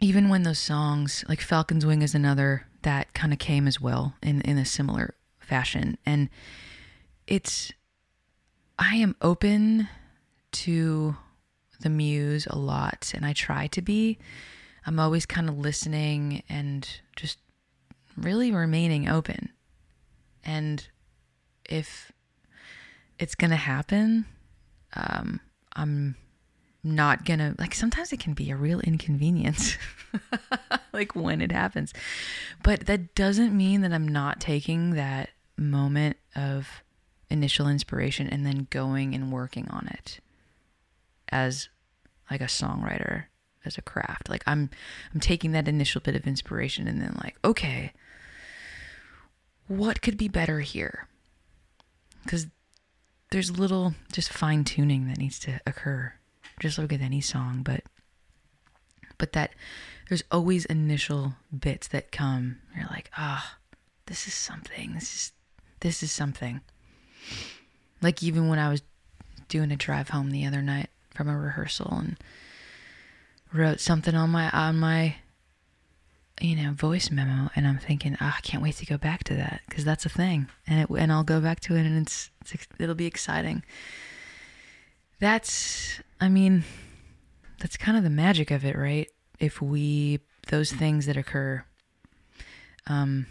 even 0.00 0.28
when 0.28 0.42
those 0.42 0.58
songs 0.58 1.24
like 1.28 1.40
Falcon's 1.40 1.86
Wing 1.86 2.02
is 2.02 2.14
another 2.14 2.66
that 2.82 3.12
kind 3.14 3.32
of 3.32 3.38
came 3.38 3.66
as 3.66 3.80
well 3.80 4.14
in 4.22 4.40
in 4.42 4.58
a 4.58 4.64
similar 4.64 5.14
fashion, 5.38 5.98
and 6.04 6.28
it's 7.26 7.72
I 8.78 8.96
am 8.96 9.16
open 9.20 9.88
to 10.52 11.16
the 11.80 11.90
muse 11.90 12.46
a 12.46 12.58
lot 12.58 13.12
and 13.14 13.24
I 13.24 13.32
try 13.32 13.66
to 13.68 13.82
be. 13.82 14.18
I'm 14.86 14.98
always 14.98 15.26
kind 15.26 15.48
of 15.48 15.58
listening 15.58 16.42
and 16.48 16.88
just 17.16 17.38
really 18.16 18.52
remaining 18.52 19.08
open. 19.08 19.50
And 20.44 20.86
if 21.64 22.12
it's 23.20 23.34
gonna 23.34 23.54
happen. 23.54 24.24
Um, 24.94 25.40
I'm 25.76 26.16
not 26.82 27.24
gonna 27.24 27.54
like. 27.58 27.74
Sometimes 27.74 28.12
it 28.12 28.18
can 28.18 28.32
be 28.32 28.50
a 28.50 28.56
real 28.56 28.80
inconvenience, 28.80 29.76
like 30.92 31.14
when 31.14 31.40
it 31.40 31.52
happens. 31.52 31.92
But 32.64 32.86
that 32.86 33.14
doesn't 33.14 33.56
mean 33.56 33.82
that 33.82 33.92
I'm 33.92 34.08
not 34.08 34.40
taking 34.40 34.92
that 34.92 35.28
moment 35.56 36.16
of 36.34 36.82
initial 37.28 37.68
inspiration 37.68 38.26
and 38.26 38.44
then 38.44 38.66
going 38.70 39.14
and 39.14 39.30
working 39.30 39.68
on 39.68 39.86
it 39.86 40.18
as 41.28 41.68
like 42.30 42.40
a 42.40 42.44
songwriter 42.44 43.24
as 43.64 43.78
a 43.78 43.82
craft 43.82 44.28
like 44.28 44.42
i'm 44.46 44.68
i'm 45.14 45.20
taking 45.20 45.52
that 45.52 45.68
initial 45.68 46.00
bit 46.00 46.16
of 46.16 46.26
inspiration 46.26 46.88
and 46.88 47.00
then 47.00 47.16
like 47.22 47.36
okay 47.44 47.92
what 49.70 50.02
could 50.02 50.16
be 50.16 50.26
better 50.26 50.58
here? 50.58 51.06
Because 52.24 52.48
there's 53.30 53.56
little 53.56 53.94
just 54.10 54.32
fine 54.32 54.64
tuning 54.64 55.06
that 55.06 55.16
needs 55.18 55.38
to 55.40 55.60
occur. 55.64 56.12
Just 56.58 56.76
like 56.76 56.90
with 56.90 57.00
any 57.00 57.20
song 57.20 57.62
but 57.62 57.84
but 59.16 59.32
that 59.32 59.52
there's 60.08 60.24
always 60.32 60.64
initial 60.64 61.34
bits 61.56 61.86
that 61.88 62.10
come. 62.10 62.58
You're 62.76 62.88
like 62.90 63.10
ah 63.16 63.58
this 64.06 64.26
is 64.26 64.34
something. 64.34 64.94
This 64.94 65.14
is 65.14 65.32
this 65.78 66.02
is 66.02 66.10
something. 66.10 66.60
Like 68.02 68.24
even 68.24 68.48
when 68.48 68.58
i 68.58 68.68
was 68.68 68.82
doing 69.48 69.70
a 69.70 69.76
drive 69.76 70.08
home 70.08 70.32
the 70.32 70.46
other 70.46 70.62
night 70.62 70.90
from 71.14 71.28
a 71.28 71.38
rehearsal 71.38 71.92
and 71.96 72.16
wrote 73.52 73.78
something 73.78 74.16
on 74.16 74.30
my 74.30 74.50
on 74.50 74.80
my 74.80 75.14
you 76.40 76.56
know 76.56 76.72
voice 76.72 77.10
memo 77.10 77.50
and 77.54 77.66
i'm 77.66 77.78
thinking 77.78 78.16
oh, 78.20 78.34
i 78.36 78.40
can't 78.42 78.62
wait 78.62 78.76
to 78.76 78.86
go 78.86 78.96
back 78.96 79.24
to 79.24 79.34
that 79.34 79.60
because 79.68 79.84
that's 79.84 80.06
a 80.06 80.10
thing. 80.10 80.48
And 80.66 80.80
it 80.80 80.90
and 80.90 81.12
i'll 81.12 81.24
go 81.24 81.40
back 81.40 81.60
to 81.60 81.76
it 81.76 81.86
and 81.86 82.02
it's, 82.02 82.30
it's 82.40 82.66
it'll 82.78 82.94
be 82.94 83.06
exciting. 83.06 83.62
That's 85.18 86.00
i 86.20 86.28
mean 86.28 86.64
that's 87.58 87.76
kind 87.76 87.96
of 87.96 88.04
the 88.04 88.10
magic 88.10 88.50
of 88.50 88.64
it 88.64 88.76
right? 88.76 89.08
If 89.38 89.60
we 89.60 90.20
those 90.48 90.72
things 90.72 91.06
that 91.06 91.16
occur 91.16 91.64
um 92.86 93.26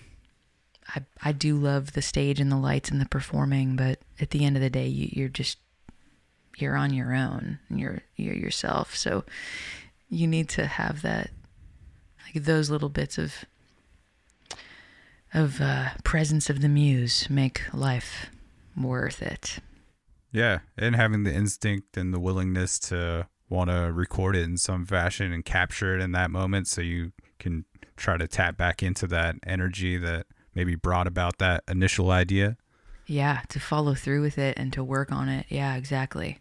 i 0.95 1.01
i 1.23 1.31
do 1.31 1.57
love 1.57 1.93
the 1.93 2.01
stage 2.01 2.39
and 2.39 2.51
the 2.51 2.55
lights 2.55 2.89
and 2.89 3.01
the 3.01 3.07
performing 3.07 3.75
but 3.75 3.99
at 4.21 4.29
the 4.29 4.45
end 4.45 4.55
of 4.55 4.61
the 4.61 4.69
day 4.69 4.87
you, 4.87 5.09
you're 5.11 5.27
just 5.27 5.57
you're 6.61 6.75
on 6.75 6.93
your 6.93 7.13
own 7.13 7.59
and 7.69 7.79
you're 7.79 8.01
you're 8.15 8.35
yourself. 8.35 8.95
So 8.95 9.23
you 10.09 10.27
need 10.27 10.49
to 10.49 10.65
have 10.65 11.01
that 11.01 11.29
like 12.33 12.43
those 12.43 12.69
little 12.69 12.89
bits 12.89 13.17
of 13.17 13.45
of 15.33 15.61
uh, 15.61 15.89
presence 16.03 16.49
of 16.49 16.61
the 16.61 16.69
muse 16.69 17.29
make 17.29 17.61
life 17.73 18.27
worth 18.75 19.21
it. 19.21 19.59
Yeah, 20.31 20.59
and 20.77 20.95
having 20.95 21.23
the 21.23 21.33
instinct 21.33 21.97
and 21.97 22.13
the 22.13 22.19
willingness 22.19 22.79
to 22.79 23.27
want 23.47 23.69
to 23.69 23.91
record 23.91 24.35
it 24.35 24.43
in 24.43 24.57
some 24.57 24.85
fashion 24.85 25.31
and 25.31 25.43
capture 25.43 25.95
it 25.95 26.01
in 26.01 26.11
that 26.13 26.29
moment 26.31 26.67
so 26.67 26.81
you 26.81 27.11
can 27.39 27.65
try 27.97 28.15
to 28.17 28.27
tap 28.27 28.57
back 28.57 28.81
into 28.83 29.07
that 29.07 29.35
energy 29.45 29.97
that 29.97 30.27
maybe 30.53 30.75
brought 30.75 31.07
about 31.07 31.37
that 31.39 31.63
initial 31.67 32.11
idea. 32.11 32.57
yeah 33.07 33.41
to 33.49 33.59
follow 33.59 33.95
through 33.95 34.21
with 34.21 34.37
it 34.37 34.57
and 34.57 34.71
to 34.73 34.83
work 34.83 35.11
on 35.11 35.29
it. 35.29 35.45
Yeah 35.49 35.75
exactly. 35.75 36.39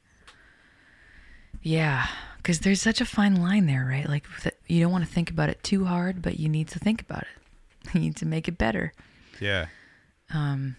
Yeah 1.63 2.07
because 2.49 2.61
there's 2.61 2.81
such 2.81 3.03
a 3.03 3.05
fine 3.05 3.43
line 3.43 3.67
there 3.67 3.85
right? 3.85 4.09
Like 4.09 4.25
you 4.69 4.81
don't 4.81 4.91
want 4.91 5.05
to 5.05 5.11
think 5.11 5.29
about 5.29 5.51
it 5.51 5.63
too 5.63 5.85
hard 5.85 6.23
but 6.23 6.41
you 6.41 6.49
need 6.49 6.69
to 6.69 6.79
think 6.79 7.03
about 7.03 7.23
it. 7.23 7.29
You 7.95 8.01
need 8.01 8.17
to 8.17 8.27
make 8.27 8.49
it 8.49 8.57
better. 8.57 8.95
Yeah. 9.39 9.67
um 10.33 10.77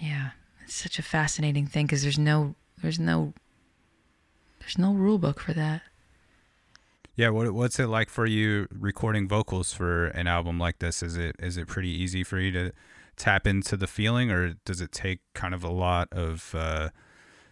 yeah. 0.00 0.30
It's 0.62 0.76
such 0.76 1.00
a 1.00 1.02
fascinating 1.02 1.66
thing 1.66 1.86
because 1.86 2.02
there's 2.02 2.18
no 2.18 2.54
there's 2.80 3.00
no 3.00 3.34
there's 4.60 4.78
no 4.78 4.94
rule 4.94 5.18
book 5.18 5.40
for 5.40 5.52
that. 5.52 5.82
Yeah, 7.16 7.30
what 7.30 7.50
what's 7.50 7.80
it 7.80 7.88
like 7.88 8.08
for 8.08 8.26
you 8.26 8.68
recording 8.70 9.26
vocals 9.26 9.72
for 9.72 10.06
an 10.08 10.28
album 10.28 10.60
like 10.60 10.78
this? 10.78 11.02
Is 11.02 11.16
it 11.16 11.34
is 11.40 11.56
it 11.56 11.66
pretty 11.66 11.90
easy 11.90 12.22
for 12.22 12.38
you 12.38 12.52
to 12.52 12.72
tap 13.16 13.48
into 13.48 13.76
the 13.76 13.88
feeling 13.88 14.30
or 14.30 14.54
does 14.64 14.80
it 14.80 14.92
take 14.92 15.18
kind 15.34 15.54
of 15.54 15.64
a 15.64 15.70
lot 15.70 16.06
of 16.12 16.54
uh 16.54 16.90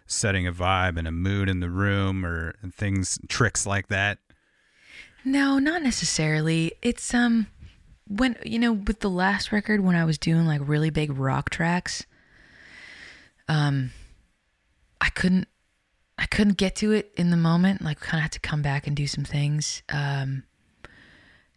setting 0.07 0.47
a 0.47 0.53
vibe 0.53 0.97
and 0.97 1.09
a 1.09 1.13
mood 1.13 1.49
in 1.49 1.61
the 1.61 1.71
room 1.71 2.25
or 2.25 2.55
things 2.73 3.19
tricks 3.29 3.67
like 3.67 3.89
that? 3.89 4.19
no 5.25 5.59
not 5.59 5.83
necessarily. 5.83 6.73
It's 6.83 7.13
um 7.13 7.49
when 8.09 8.37
you 8.45 8.59
know 8.59 8.73
with 8.73 9.01
the 9.01 9.11
last 9.11 9.51
record 9.51 9.81
when 9.81 9.97
i 9.97 10.05
was 10.05 10.17
doing 10.17 10.47
like 10.47 10.61
really 10.65 10.91
big 10.91 11.19
rock 11.19 11.51
tracks 11.51 12.07
um 13.49 13.91
i 15.01 15.09
couldn't 15.09 15.49
i 16.17 16.25
couldn't 16.27 16.57
get 16.57 16.77
to 16.77 16.93
it 16.93 17.13
in 17.17 17.31
the 17.31 17.37
moment. 17.37 17.83
Like 17.83 17.99
kind 18.01 18.21
of 18.21 18.23
had 18.23 18.33
to 18.33 18.41
come 18.41 18.63
back 18.63 18.87
and 18.87 18.97
do 18.97 19.07
some 19.07 19.25
things. 19.25 19.83
Um 19.89 20.45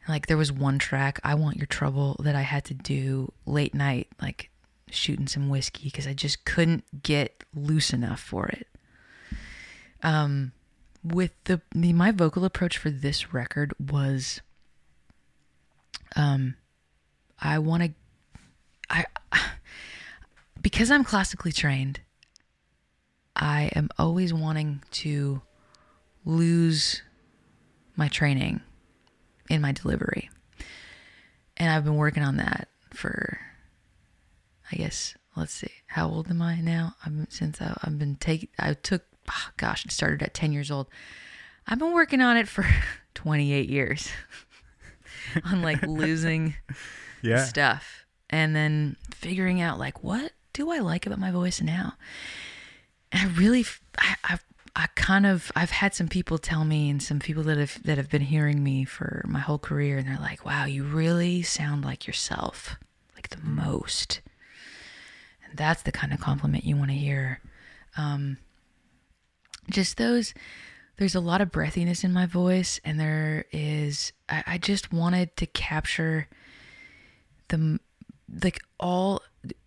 like 0.07 0.25
there 0.25 0.37
was 0.37 0.51
one 0.51 0.79
track 0.79 1.19
i 1.23 1.35
want 1.35 1.57
your 1.57 1.67
trouble 1.67 2.15
that 2.23 2.35
i 2.35 2.41
had 2.41 2.65
to 2.65 2.73
do 2.73 3.31
late 3.45 3.75
night 3.75 4.07
like 4.19 4.49
shooting 4.91 5.27
some 5.27 5.49
whiskey 5.49 5.85
because 5.85 6.07
i 6.07 6.13
just 6.13 6.45
couldn't 6.45 7.03
get 7.03 7.43
loose 7.53 7.93
enough 7.93 8.19
for 8.19 8.47
it. 8.47 8.67
Um 10.01 10.53
with 11.03 11.31
the, 11.45 11.61
the 11.73 11.93
my 11.93 12.11
vocal 12.11 12.45
approach 12.45 12.77
for 12.77 12.89
this 12.89 13.33
record 13.33 13.73
was 13.79 14.41
um 16.15 16.55
i 17.39 17.57
want 17.57 17.83
to 17.83 17.91
i 18.89 19.05
because 20.61 20.91
i'm 20.91 21.03
classically 21.03 21.51
trained 21.51 22.01
i 23.35 23.69
am 23.75 23.89
always 23.97 24.33
wanting 24.33 24.81
to 24.91 25.41
lose 26.25 27.01
my 27.95 28.07
training 28.07 28.61
in 29.49 29.61
my 29.61 29.71
delivery. 29.71 30.29
And 31.57 31.71
i've 31.71 31.83
been 31.83 31.95
working 31.95 32.23
on 32.23 32.37
that 32.37 32.67
for 32.93 33.39
i 34.71 34.75
guess 34.75 35.15
let's 35.35 35.53
see 35.53 35.71
how 35.87 36.07
old 36.07 36.29
am 36.29 36.41
i 36.41 36.59
now 36.61 36.95
i've 37.05 37.27
since 37.29 37.61
I, 37.61 37.75
i've 37.83 37.97
been 37.99 38.15
taking 38.15 38.49
i 38.59 38.73
took 38.73 39.03
oh 39.29 39.49
gosh 39.57 39.85
it 39.85 39.91
started 39.91 40.21
at 40.23 40.33
10 40.33 40.51
years 40.51 40.69
old 40.71 40.87
i've 41.67 41.79
been 41.79 41.93
working 41.93 42.21
on 42.21 42.37
it 42.37 42.47
for 42.47 42.65
28 43.15 43.69
years 43.69 44.09
on 45.45 45.61
like 45.61 45.81
losing 45.87 46.55
Yeah. 47.21 47.43
stuff 47.45 48.05
and 48.29 48.55
then 48.55 48.95
figuring 49.11 49.61
out 49.61 49.79
like 49.79 50.03
what 50.03 50.31
do 50.53 50.71
I 50.71 50.79
like 50.79 51.05
about 51.05 51.19
my 51.19 51.31
voice 51.31 51.61
now. 51.61 51.93
And 53.11 53.29
I 53.29 53.33
really, 53.39 53.63
I, 53.97 54.15
I've, 54.25 54.43
I 54.75 54.87
kind 54.95 55.25
of, 55.25 55.51
I've 55.55 55.69
had 55.71 55.93
some 55.93 56.07
people 56.07 56.37
tell 56.37 56.65
me, 56.65 56.89
and 56.89 57.01
some 57.01 57.19
people 57.19 57.43
that 57.43 57.57
have 57.57 57.81
that 57.83 57.97
have 57.97 58.09
been 58.09 58.23
hearing 58.23 58.63
me 58.63 58.83
for 58.83 59.23
my 59.27 59.39
whole 59.39 59.59
career, 59.59 59.97
and 59.99 60.07
they're 60.07 60.17
like, 60.19 60.43
"Wow, 60.45 60.65
you 60.65 60.83
really 60.83 61.43
sound 61.43 61.85
like 61.85 62.07
yourself, 62.07 62.75
like 63.15 63.29
the 63.29 63.37
most." 63.43 64.21
That's 65.53 65.83
the 65.83 65.91
kind 65.91 66.13
of 66.13 66.19
compliment 66.19 66.63
you 66.63 66.75
want 66.75 66.91
to 66.91 66.97
hear. 66.97 67.39
Um, 67.97 68.37
just 69.69 69.97
those 69.97 70.33
there's 70.97 71.15
a 71.15 71.19
lot 71.19 71.39
of 71.39 71.51
breathiness 71.51 72.03
in 72.03 72.11
my 72.11 72.25
voice 72.25 72.79
and 72.83 72.99
there 72.99 73.45
is 73.51 74.11
I, 74.27 74.43
I 74.45 74.57
just 74.57 74.91
wanted 74.91 75.35
to 75.37 75.45
capture 75.45 76.27
the 77.47 77.79
like 78.43 78.61
all 78.79 79.21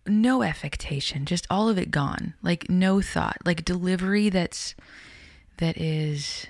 no 0.05 0.43
affectation 0.43 1.25
just 1.25 1.47
all 1.49 1.69
of 1.69 1.77
it 1.77 1.91
gone. 1.91 2.33
Like 2.41 2.69
no 2.69 3.01
thought. 3.01 3.37
Like 3.45 3.65
delivery 3.65 4.29
that's 4.29 4.75
that 5.57 5.77
is 5.77 6.47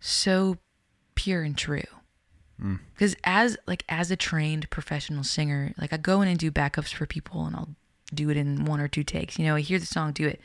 so 0.00 0.58
pure 1.14 1.42
and 1.42 1.56
true. 1.56 1.82
Because 2.94 3.16
as 3.24 3.56
like 3.66 3.84
as 3.88 4.10
a 4.10 4.16
trained 4.16 4.70
professional 4.70 5.24
singer 5.24 5.74
like 5.78 5.92
i 5.92 5.96
go 5.96 6.22
in 6.22 6.28
and 6.28 6.38
do 6.38 6.50
backups 6.50 6.94
for 6.94 7.06
people 7.06 7.44
and 7.44 7.56
i'll 7.56 7.74
do 8.14 8.30
it 8.30 8.36
in 8.36 8.64
one 8.64 8.80
or 8.80 8.88
two 8.88 9.02
takes. 9.04 9.38
You 9.38 9.46
know 9.46 9.56
i 9.56 9.60
hear 9.60 9.78
the 9.78 9.86
song 9.86 10.12
do 10.12 10.26
it. 10.26 10.40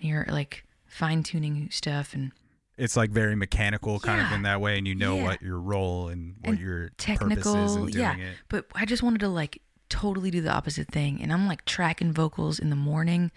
And 0.00 0.08
you're 0.08 0.26
like 0.28 0.64
fine-tuning 0.86 1.68
stuff 1.70 2.14
and 2.14 2.32
It's 2.76 2.96
like 2.96 3.10
very 3.10 3.34
mechanical 3.36 4.00
kind 4.00 4.20
of 4.20 4.32
in 4.32 4.42
that 4.42 4.60
way 4.60 4.78
and 4.78 4.86
you 4.86 4.94
know 4.94 5.16
Yeah. 5.16 5.24
what 5.24 5.42
your 5.42 5.58
role 5.58 6.08
and 6.08 6.36
what 6.40 6.50
and 6.50 6.58
your 6.60 6.90
technical 6.98 7.54
purpose 7.54 7.70
is 7.70 7.76
in 7.76 7.86
doing 7.86 7.94
yeah 7.98 8.16
it. 8.16 8.36
but 8.48 8.66
i 8.74 8.84
just 8.84 9.02
wanted 9.02 9.20
to 9.20 9.28
like 9.28 9.60
totally 9.88 10.30
do 10.30 10.40
the 10.40 10.50
opposite 10.52 10.88
thing. 10.88 11.20
And 11.22 11.32
i'm 11.32 11.46
like 11.46 11.64
tracking 11.64 12.12
vocals 12.12 12.58
in 12.58 12.70
the 12.70 12.76
morning 12.76 13.30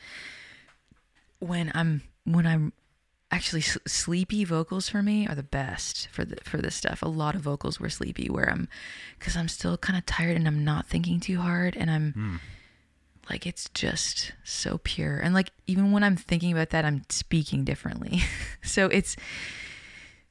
when 1.39 1.71
i'm 1.73 2.03
when 2.25 2.45
i'm 2.45 2.73
actually 3.31 3.61
sleepy 3.61 4.43
vocals 4.43 4.89
for 4.89 5.01
me 5.01 5.25
are 5.25 5.35
the 5.35 5.43
best 5.43 6.07
for 6.11 6.25
the 6.25 6.35
for 6.43 6.57
this 6.57 6.75
stuff. 6.75 7.01
A 7.01 7.07
lot 7.07 7.33
of 7.35 7.41
vocals 7.41 7.79
were 7.79 7.89
sleepy 7.89 8.27
where 8.29 8.49
i'm 8.49 8.67
because 9.17 9.37
i'm 9.37 9.47
still 9.47 9.77
kind 9.77 9.97
of 9.97 10.05
tired 10.05 10.35
and 10.35 10.47
i'm 10.47 10.63
not 10.65 10.85
thinking 10.87 11.19
too 11.19 11.39
hard 11.39 11.77
and 11.77 11.89
i'm 11.89 12.11
hmm. 12.13 12.35
Like 13.29 13.45
it's 13.45 13.69
just 13.73 14.33
so 14.43 14.79
pure 14.83 15.17
and 15.17 15.33
like 15.33 15.51
even 15.67 15.91
when 15.91 16.03
i'm 16.03 16.17
thinking 16.17 16.51
about 16.51 16.71
that 16.71 16.85
i'm 16.85 17.03
speaking 17.09 17.63
differently 17.63 18.21
so 18.63 18.87
it's 18.87 19.15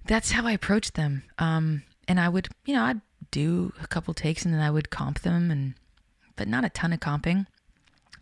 that's 0.06 0.30
how 0.32 0.46
I 0.46 0.52
approach 0.52 0.92
them. 0.92 1.22
Um, 1.38 1.82
and 2.08 2.18
I 2.18 2.28
would, 2.28 2.48
you 2.64 2.74
know, 2.74 2.82
I'd 2.82 3.00
do 3.30 3.72
a 3.82 3.86
couple 3.86 4.14
takes 4.14 4.44
and 4.44 4.52
then 4.52 4.60
I 4.60 4.70
would 4.70 4.90
comp 4.90 5.20
them, 5.20 5.50
and 5.50 5.74
but 6.36 6.48
not 6.48 6.64
a 6.64 6.68
ton 6.70 6.92
of 6.92 7.00
comping. 7.00 7.46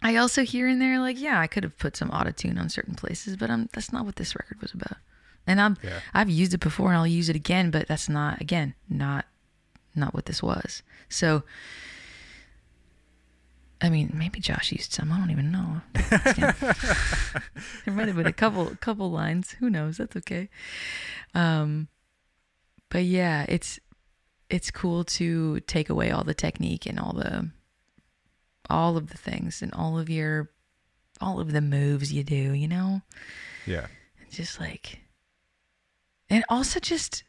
I 0.02 0.16
also 0.16 0.42
here 0.44 0.68
and 0.68 0.80
there 0.80 0.98
like, 1.00 1.20
yeah, 1.20 1.40
I 1.40 1.46
could 1.46 1.64
have 1.64 1.78
put 1.78 1.96
some 1.96 2.10
autotune 2.10 2.58
on 2.58 2.68
certain 2.68 2.94
places, 2.94 3.36
but 3.36 3.50
um 3.50 3.68
that's 3.72 3.92
not 3.92 4.04
what 4.04 4.16
this 4.16 4.34
record 4.34 4.60
was 4.60 4.72
about. 4.72 4.96
And 5.46 5.60
I'm 5.60 5.76
Yeah. 5.82 6.00
I've 6.12 6.30
used 6.30 6.54
it 6.54 6.60
before 6.60 6.88
and 6.88 6.96
I'll 6.98 7.06
use 7.06 7.28
it 7.28 7.36
again, 7.36 7.70
but 7.70 7.88
that's 7.88 8.08
not 8.08 8.40
again, 8.40 8.74
not 8.88 9.26
not 9.94 10.14
what 10.14 10.26
this 10.26 10.42
was. 10.42 10.82
So 11.08 11.42
I 13.80 13.90
mean, 13.90 14.10
maybe 14.14 14.40
Josh 14.40 14.72
used 14.72 14.92
some. 14.92 15.12
I 15.12 15.18
don't 15.18 15.30
even 15.30 15.52
know. 15.52 15.80
there 17.84 17.94
might 17.94 18.08
have 18.08 18.16
been 18.16 18.26
a 18.26 18.32
couple 18.32 18.66
couple 18.80 19.10
lines. 19.10 19.52
Who 19.60 19.70
knows? 19.70 19.98
That's 19.98 20.16
okay. 20.16 20.48
Um, 21.34 21.88
but 22.90 23.04
yeah, 23.04 23.44
it's 23.48 23.78
it's 24.50 24.70
cool 24.70 25.04
to 25.04 25.60
take 25.60 25.90
away 25.90 26.10
all 26.10 26.24
the 26.24 26.34
technique 26.34 26.86
and 26.86 26.98
all 26.98 27.12
the 27.12 27.50
all 28.68 28.96
of 28.96 29.10
the 29.10 29.16
things 29.18 29.62
and 29.62 29.72
all 29.74 29.98
of 29.98 30.10
your 30.10 30.50
all 31.20 31.38
of 31.38 31.52
the 31.52 31.60
moves 31.60 32.12
you 32.12 32.24
do. 32.24 32.52
You 32.52 32.66
know, 32.68 33.02
Yeah. 33.66 33.86
it's 34.26 34.36
just 34.36 34.58
like, 34.58 35.00
and 36.28 36.44
also 36.48 36.80
just 36.80 37.22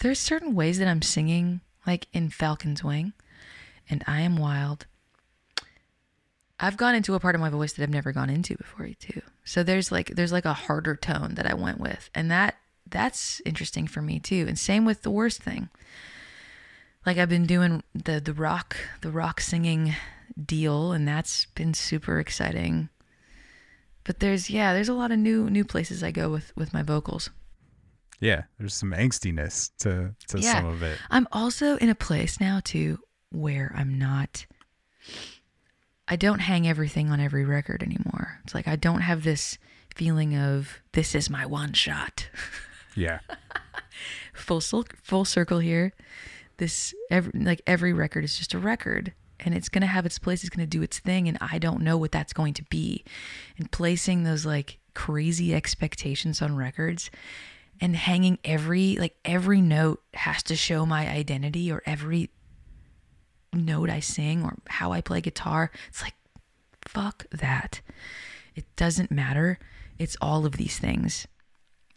there's 0.00 0.18
certain 0.18 0.54
ways 0.54 0.78
that 0.78 0.88
I'm 0.88 1.02
singing, 1.02 1.60
like 1.86 2.06
in 2.12 2.30
Falcon's 2.30 2.82
Wing, 2.82 3.12
and 3.88 4.02
I 4.08 4.22
am 4.22 4.36
wild. 4.36 4.86
I've 6.60 6.76
gone 6.76 6.94
into 6.94 7.14
a 7.14 7.20
part 7.20 7.34
of 7.34 7.40
my 7.40 7.48
voice 7.48 7.72
that 7.72 7.82
I've 7.82 7.90
never 7.90 8.12
gone 8.12 8.28
into 8.30 8.56
before 8.56 8.88
too. 8.98 9.22
So 9.44 9.62
there's 9.62 9.90
like 9.90 10.08
there's 10.08 10.32
like 10.32 10.44
a 10.44 10.52
harder 10.52 10.94
tone 10.94 11.34
that 11.36 11.46
I 11.50 11.54
went 11.54 11.80
with, 11.80 12.10
and 12.14 12.30
that 12.30 12.56
that's 12.88 13.40
interesting 13.46 13.86
for 13.86 14.02
me 14.02 14.20
too. 14.20 14.44
And 14.48 14.58
same 14.58 14.84
with 14.84 15.02
the 15.02 15.10
worst 15.10 15.42
thing. 15.42 15.68
Like 17.06 17.16
I've 17.16 17.28
been 17.30 17.46
doing 17.46 17.82
the 17.94 18.20
the 18.20 18.34
rock 18.34 18.76
the 19.00 19.10
rock 19.10 19.40
singing 19.40 19.94
deal, 20.44 20.92
and 20.92 21.08
that's 21.08 21.46
been 21.46 21.72
super 21.74 22.20
exciting. 22.20 22.90
But 24.04 24.20
there's 24.20 24.50
yeah, 24.50 24.74
there's 24.74 24.88
a 24.88 24.94
lot 24.94 25.12
of 25.12 25.18
new 25.18 25.48
new 25.48 25.64
places 25.64 26.02
I 26.02 26.10
go 26.10 26.28
with 26.30 26.52
with 26.56 26.74
my 26.74 26.82
vocals. 26.82 27.30
Yeah. 28.20 28.42
There's 28.58 28.74
some 28.74 28.92
angstiness 28.92 29.70
to 29.78 30.14
to 30.28 30.38
Yeah. 30.40 30.52
some 30.60 30.66
of 30.66 30.82
it. 30.82 30.98
I'm 31.10 31.26
also 31.32 31.76
in 31.76 31.88
a 31.88 31.94
place 31.94 32.38
now 32.38 32.60
too 32.62 32.98
where 33.30 33.72
I'm 33.74 33.98
not 33.98 34.44
I 36.10 36.16
don't 36.16 36.40
hang 36.40 36.66
everything 36.66 37.10
on 37.10 37.20
every 37.20 37.44
record 37.44 37.84
anymore. 37.84 38.40
It's 38.42 38.54
like 38.54 38.66
I 38.66 38.74
don't 38.74 39.02
have 39.02 39.22
this 39.22 39.56
feeling 39.94 40.36
of 40.36 40.80
this 40.92 41.14
is 41.14 41.30
my 41.30 41.46
one 41.46 41.72
shot. 41.72 42.28
Yeah. 42.96 43.20
Full 44.34 44.60
full 44.60 45.24
circle 45.24 45.60
here. 45.60 45.92
This 46.56 46.92
every, 47.08 47.32
like 47.40 47.62
every 47.64 47.92
record 47.92 48.24
is 48.24 48.36
just 48.36 48.52
a 48.52 48.58
record 48.58 49.12
and 49.38 49.54
it's 49.54 49.68
going 49.68 49.82
to 49.82 49.86
have 49.86 50.04
its 50.04 50.18
place, 50.18 50.42
it's 50.42 50.54
going 50.54 50.66
to 50.66 50.78
do 50.78 50.82
its 50.82 50.98
thing 50.98 51.28
and 51.28 51.38
I 51.40 51.58
don't 51.58 51.82
know 51.82 51.96
what 51.96 52.10
that's 52.10 52.32
going 52.32 52.52
to 52.54 52.64
be. 52.64 53.04
And 53.56 53.70
placing 53.70 54.24
those 54.24 54.44
like 54.44 54.78
crazy 54.92 55.54
expectations 55.54 56.42
on 56.42 56.56
records 56.56 57.12
and 57.80 57.94
hanging 57.94 58.38
every 58.44 58.96
like 58.96 59.14
every 59.24 59.60
note 59.60 60.02
has 60.14 60.42
to 60.44 60.56
show 60.56 60.84
my 60.84 61.08
identity 61.08 61.70
or 61.70 61.82
every 61.86 62.30
note 63.52 63.90
I 63.90 64.00
sing 64.00 64.42
or 64.44 64.56
how 64.68 64.92
I 64.92 65.00
play 65.00 65.20
guitar. 65.20 65.70
It's 65.88 66.02
like 66.02 66.14
fuck 66.86 67.26
that. 67.30 67.80
It 68.54 68.64
doesn't 68.76 69.10
matter. 69.10 69.58
It's 69.98 70.16
all 70.20 70.46
of 70.46 70.52
these 70.56 70.78
things. 70.78 71.26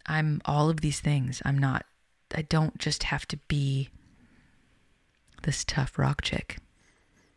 I'm 0.06 0.42
all 0.44 0.68
of 0.68 0.80
these 0.80 1.00
things. 1.00 1.40
I'm 1.44 1.58
not 1.58 1.86
I 2.34 2.42
don't 2.42 2.78
just 2.78 3.04
have 3.04 3.26
to 3.28 3.36
be 3.48 3.88
this 5.42 5.64
tough 5.64 5.98
rock 5.98 6.22
chick 6.22 6.58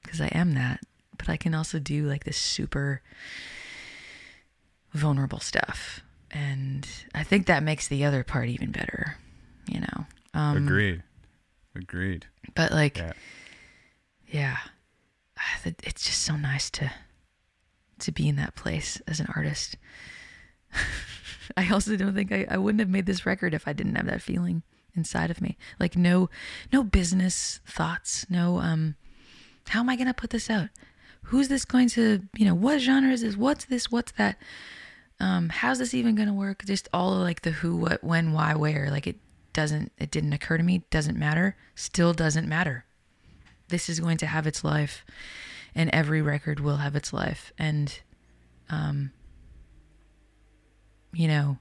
because 0.01 0.19
I 0.21 0.27
am 0.27 0.53
that, 0.53 0.81
but 1.17 1.29
I 1.29 1.37
can 1.37 1.53
also 1.53 1.79
do 1.79 2.07
like 2.07 2.23
this 2.23 2.37
super 2.37 3.01
vulnerable 4.93 5.39
stuff. 5.39 6.01
And 6.31 6.87
I 7.13 7.23
think 7.23 7.45
that 7.47 7.63
makes 7.63 7.87
the 7.87 8.03
other 8.05 8.23
part 8.23 8.49
even 8.49 8.71
better, 8.71 9.17
you 9.67 9.81
know. 9.81 10.05
Um 10.33 10.57
Agreed. 10.57 11.03
Agreed. 11.75 12.25
but 12.55 12.71
like 12.71 12.97
Yeah. 12.97 13.13
Yeah. 14.27 14.57
Ah, 15.37 15.59
it's 15.65 16.05
just 16.05 16.23
so 16.23 16.35
nice 16.35 16.69
to 16.71 16.91
to 17.99 18.11
be 18.11 18.27
in 18.27 18.35
that 18.35 18.55
place 18.55 19.01
as 19.07 19.19
an 19.19 19.27
artist. 19.35 19.75
I 21.57 21.69
also 21.69 21.95
don't 21.95 22.13
think 22.13 22.31
I, 22.31 22.45
I 22.49 22.57
wouldn't 22.57 22.79
have 22.79 22.89
made 22.89 23.05
this 23.05 23.25
record 23.25 23.53
if 23.53 23.67
i 23.67 23.73
didn't 23.73 23.95
have 23.95 24.05
that 24.05 24.21
feeling 24.21 24.63
inside 24.95 25.31
of 25.31 25.41
me. 25.41 25.57
Like 25.79 25.95
no 25.95 26.29
no 26.73 26.83
business 26.83 27.61
thoughts 27.65 28.25
no 28.29 28.57
um 28.59 28.95
how 29.69 29.79
am 29.81 29.89
i 29.89 29.95
to 30.07 30.13
put 30.13 30.31
this 30.31 30.49
out? 30.49 30.69
Who's 31.23 31.47
this 31.47 31.65
going 31.65 31.89
to 31.89 32.23
you 32.35 32.45
know 32.45 32.55
what 32.55 32.79
genre 32.79 33.11
is 33.11 33.21
this? 33.21 33.37
What's 33.37 33.65
this? 33.65 33.91
What's 33.91 34.11
that? 34.13 34.37
Um 35.19 35.49
how's 35.49 35.79
this 35.79 35.93
even 35.93 36.15
to 36.27 36.33
work? 36.33 36.65
Just 36.65 36.89
all 36.93 37.13
of 37.13 37.19
like 37.19 37.41
the 37.41 37.51
who 37.51 37.75
what 37.75 38.03
when 38.03 38.33
why 38.33 38.55
where 38.55 38.89
like 38.89 39.07
it 39.07 39.17
doesn't 39.53 39.91
it 39.97 40.11
didn't 40.11 40.33
occur 40.33 40.57
to 40.57 40.63
me 40.63 40.83
doesn't 40.91 41.17
matter 41.17 41.55
still 41.73 42.13
doesn't 42.13 42.47
matter 42.47 42.85
this 43.69 43.89
is 43.89 43.99
going 43.99 44.17
to 44.17 44.27
have 44.27 44.47
its 44.47 44.63
life 44.63 45.05
and 45.75 45.89
every 45.91 46.21
record 46.21 46.59
will 46.59 46.77
have 46.77 46.95
its 46.95 47.13
life. 47.13 47.53
And 47.57 47.99
um 48.69 49.11
you 51.13 51.27
know 51.27 51.57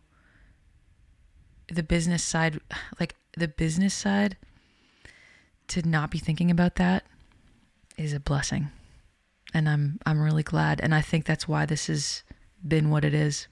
the 1.69 1.83
business 1.83 2.23
side 2.23 2.61
like 2.99 3.15
the 3.37 3.49
business 3.49 3.95
side 3.95 4.37
to 5.69 5.87
not 5.89 6.11
be 6.11 6.19
thinking 6.19 6.51
about 6.51 6.77
that 6.77 7.05
is 7.97 8.13
a 8.13 8.21
blessing. 8.21 8.71
And 9.55 9.69
i'm 9.69 9.99
i'm 10.07 10.21
really 10.21 10.43
glad. 10.43 10.81
And 10.81 10.95
i 10.95 11.01
think 11.01 11.25
that's 11.25 11.47
why 11.47 11.67
this 11.67 11.87
has 11.87 12.23
been 12.67 12.91
what 12.91 13.05
it 13.05 13.15
is. 13.15 13.47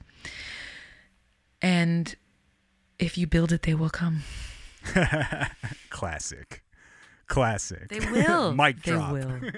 And 1.61 2.15
if 2.99 3.17
you 3.17 3.27
build 3.27 3.51
it 3.51 3.61
they 3.63 3.75
will 3.75 3.89
come. 3.89 4.23
Classic. 5.89 6.64
Classic. 7.27 7.87
they 7.89 7.99
will. 7.99 8.53
Mic 8.55 8.81
they 8.83 8.95
will. 8.95 9.39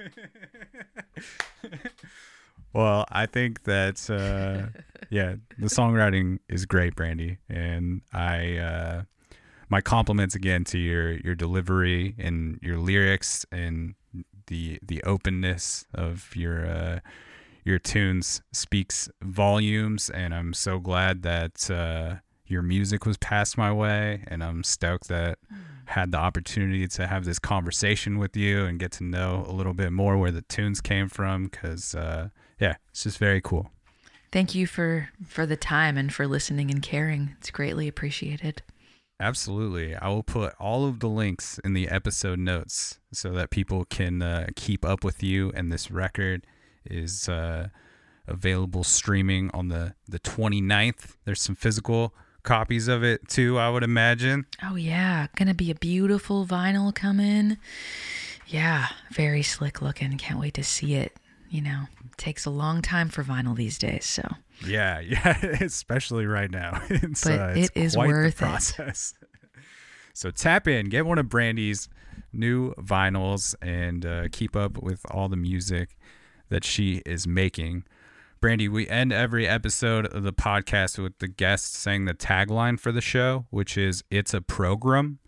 Well, 2.74 3.06
I 3.10 3.26
think 3.26 3.64
that 3.64 4.08
uh, 4.10 4.80
yeah, 5.10 5.36
the 5.58 5.66
songwriting 5.68 6.40
is 6.48 6.66
great, 6.66 6.96
Brandi, 6.96 7.38
and 7.50 8.02
I 8.14 8.58
uh, 8.58 9.02
my 9.70 9.82
compliments 9.82 10.36
again 10.36 10.64
to 10.66 10.78
your 10.78 11.14
your 11.14 11.34
delivery 11.34 12.14
and 12.20 12.60
your 12.62 12.78
lyrics 12.78 13.46
and 13.52 13.96
the 14.48 14.80
the 14.84 15.02
openness 15.04 15.86
of 15.94 16.36
your 16.36 16.68
uh, 16.68 17.00
your 17.64 17.80
tunes 17.80 18.42
speaks 18.52 19.10
volumes, 19.24 20.10
and 20.10 20.36
I'm 20.36 20.54
so 20.54 20.78
glad 20.80 21.24
that 21.24 21.72
uh, 21.72 22.16
your 22.46 22.62
music 22.62 23.06
was 23.06 23.18
passed 23.18 23.58
my 23.58 23.72
way, 23.72 24.24
and 24.28 24.44
I'm 24.44 24.64
stoked 24.64 25.08
that 25.08 25.40
had 25.88 26.12
the 26.12 26.18
opportunity 26.18 26.88
to 26.88 27.08
have 27.08 27.26
this 27.26 27.40
conversation 27.40 28.18
with 28.18 28.36
you 28.36 28.66
and 28.66 28.80
get 28.80 28.92
to 28.94 29.04
know 29.04 29.46
a 29.48 29.52
little 29.52 29.74
bit 29.74 29.92
more 29.92 30.18
where 30.18 30.32
the 30.32 30.42
tunes 30.44 30.82
came 30.82 31.10
from, 31.10 31.48
because 31.48 31.96
uh, 31.96 32.30
yeah, 32.60 32.76
it's 32.90 33.04
just 33.04 33.18
very 33.18 33.42
cool. 33.42 33.72
Thank 34.32 34.54
you 34.54 34.68
for 34.68 35.10
for 35.26 35.46
the 35.46 35.56
time 35.56 35.98
and 35.98 36.14
for 36.14 36.28
listening 36.28 36.70
and 36.70 36.82
caring. 36.82 37.36
It's 37.40 37.52
greatly 37.52 37.88
appreciated. 37.88 38.62
Absolutely. 39.20 39.96
I 39.96 40.10
will 40.10 40.24
put 40.24 40.54
all 40.60 40.86
of 40.86 41.00
the 41.00 41.10
links 41.10 41.60
in 41.64 41.74
the 41.74 41.90
episode 41.90 42.38
notes 42.38 43.00
so 43.12 43.32
that 43.32 43.50
people 43.50 43.86
can 43.86 44.22
uh, 44.22 44.48
keep 44.56 44.86
up 44.86 45.04
with 45.04 45.24
you. 45.24 45.52
And 45.56 45.72
this 45.72 45.90
record 45.90 46.46
is 46.86 47.28
uh, 47.28 47.70
available 48.28 48.84
streaming 48.84 49.50
on 49.56 49.70
the, 49.70 49.96
the 50.08 50.20
29th. 50.20 51.16
There's 51.26 51.42
some 51.42 51.56
physical 51.56 52.14
copies 52.48 52.88
of 52.88 53.04
it 53.04 53.28
too, 53.28 53.60
I 53.60 53.70
would 53.70 53.84
imagine. 53.84 54.46
Oh 54.64 54.76
yeah, 54.76 55.28
gonna 55.36 55.54
be 55.54 55.70
a 55.70 55.76
beautiful 55.76 56.46
vinyl 56.46 56.96
coming. 56.96 57.58
Yeah, 58.48 58.88
very 59.12 59.44
slick 59.44 59.82
looking. 59.82 60.18
Can't 60.18 60.40
wait 60.40 60.54
to 60.54 60.64
see 60.64 60.96
it. 60.96 61.12
You 61.50 61.62
know, 61.62 61.84
takes 62.16 62.46
a 62.46 62.50
long 62.50 62.82
time 62.82 63.10
for 63.10 63.24
vinyl 63.24 63.56
these 63.56 63.78
days, 63.78 64.06
so 64.06 64.24
Yeah, 64.66 65.00
yeah, 65.14 65.38
especially 65.62 66.26
right 66.26 66.50
now. 66.50 66.82
It's, 66.90 67.24
But 67.26 67.40
uh, 67.40 67.54
it's 67.56 67.70
it 67.76 67.80
is 67.82 67.98
worth 67.98 68.38
the 68.38 68.46
it. 68.46 68.48
process. 68.48 69.14
so 70.14 70.32
tap 70.32 70.68
in, 70.68 70.88
get 70.88 71.06
one 71.06 71.18
of 71.18 71.28
Brandi's 71.30 71.90
new 72.32 72.74
vinyls, 72.76 73.56
and 73.62 74.06
uh, 74.06 74.28
keep 74.32 74.56
up 74.56 74.82
with 74.82 75.06
all 75.12 75.28
the 75.30 75.38
music 75.38 75.98
that 76.50 76.64
she 76.64 77.02
is 77.06 77.28
making. 77.28 77.84
Brandi, 78.42 78.70
we 78.70 78.88
end 78.88 79.12
every 79.12 79.48
episode 79.48 80.06
of 80.08 80.24
the 80.24 80.34
podcast 80.34 81.02
with 81.02 81.18
the 81.20 81.28
guest 81.28 81.74
saying 81.74 82.06
the 82.06 82.14
tagline 82.14 82.80
for 82.80 82.92
the 82.92 83.02
show, 83.02 83.46
which 83.50 83.78
is 83.78 84.04
"It's 84.10 84.34
a 84.34 84.42
program." 84.42 85.20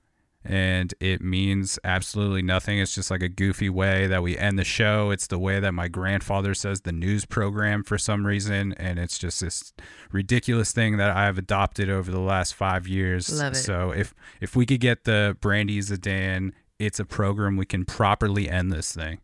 and 0.46 0.94
it 1.00 1.22
means 1.22 1.78
absolutely 1.84 2.42
nothing. 2.42 2.80
It's 2.80 2.96
just 2.96 3.12
like 3.12 3.22
a 3.22 3.28
goofy 3.30 3.70
way 3.70 4.08
that 4.08 4.24
we 4.24 4.38
end 4.38 4.58
the 4.58 4.64
show. 4.64 5.12
It's 5.12 5.28
the 5.28 5.38
way 5.38 5.60
that 5.60 5.74
my 5.74 5.88
grandfather 5.88 6.54
says 6.54 6.82
the 6.82 6.92
news 6.92 7.26
program 7.26 7.84
for 7.84 7.98
some 7.98 8.26
reason, 8.26 8.74
and 8.74 8.98
it's 8.98 9.18
just 9.18 9.42
this 9.42 9.74
ridiculous 10.12 10.72
thing 10.72 10.98
that 10.98 11.16
I've 11.16 11.38
adopted 11.38 11.90
over 11.90 12.10
the 12.10 12.22
last 12.22 12.56
five 12.56 12.88
years. 12.88 13.38
Love 13.38 13.54
it. 13.54 13.58
So 13.58 13.92
if 13.92 14.14
if 14.40 14.56
we 14.56 14.66
could 14.66 14.80
get 14.80 15.04
the 15.04 15.38
Brandi 15.42 15.80
Zdan, 15.80 16.54
it's 16.80 17.00
a 17.00 17.06
program, 17.06 17.58
we 17.58 17.66
can 17.66 17.84
properly 17.84 18.50
end 18.50 18.72
this 18.72 18.94
thing. 18.94 19.20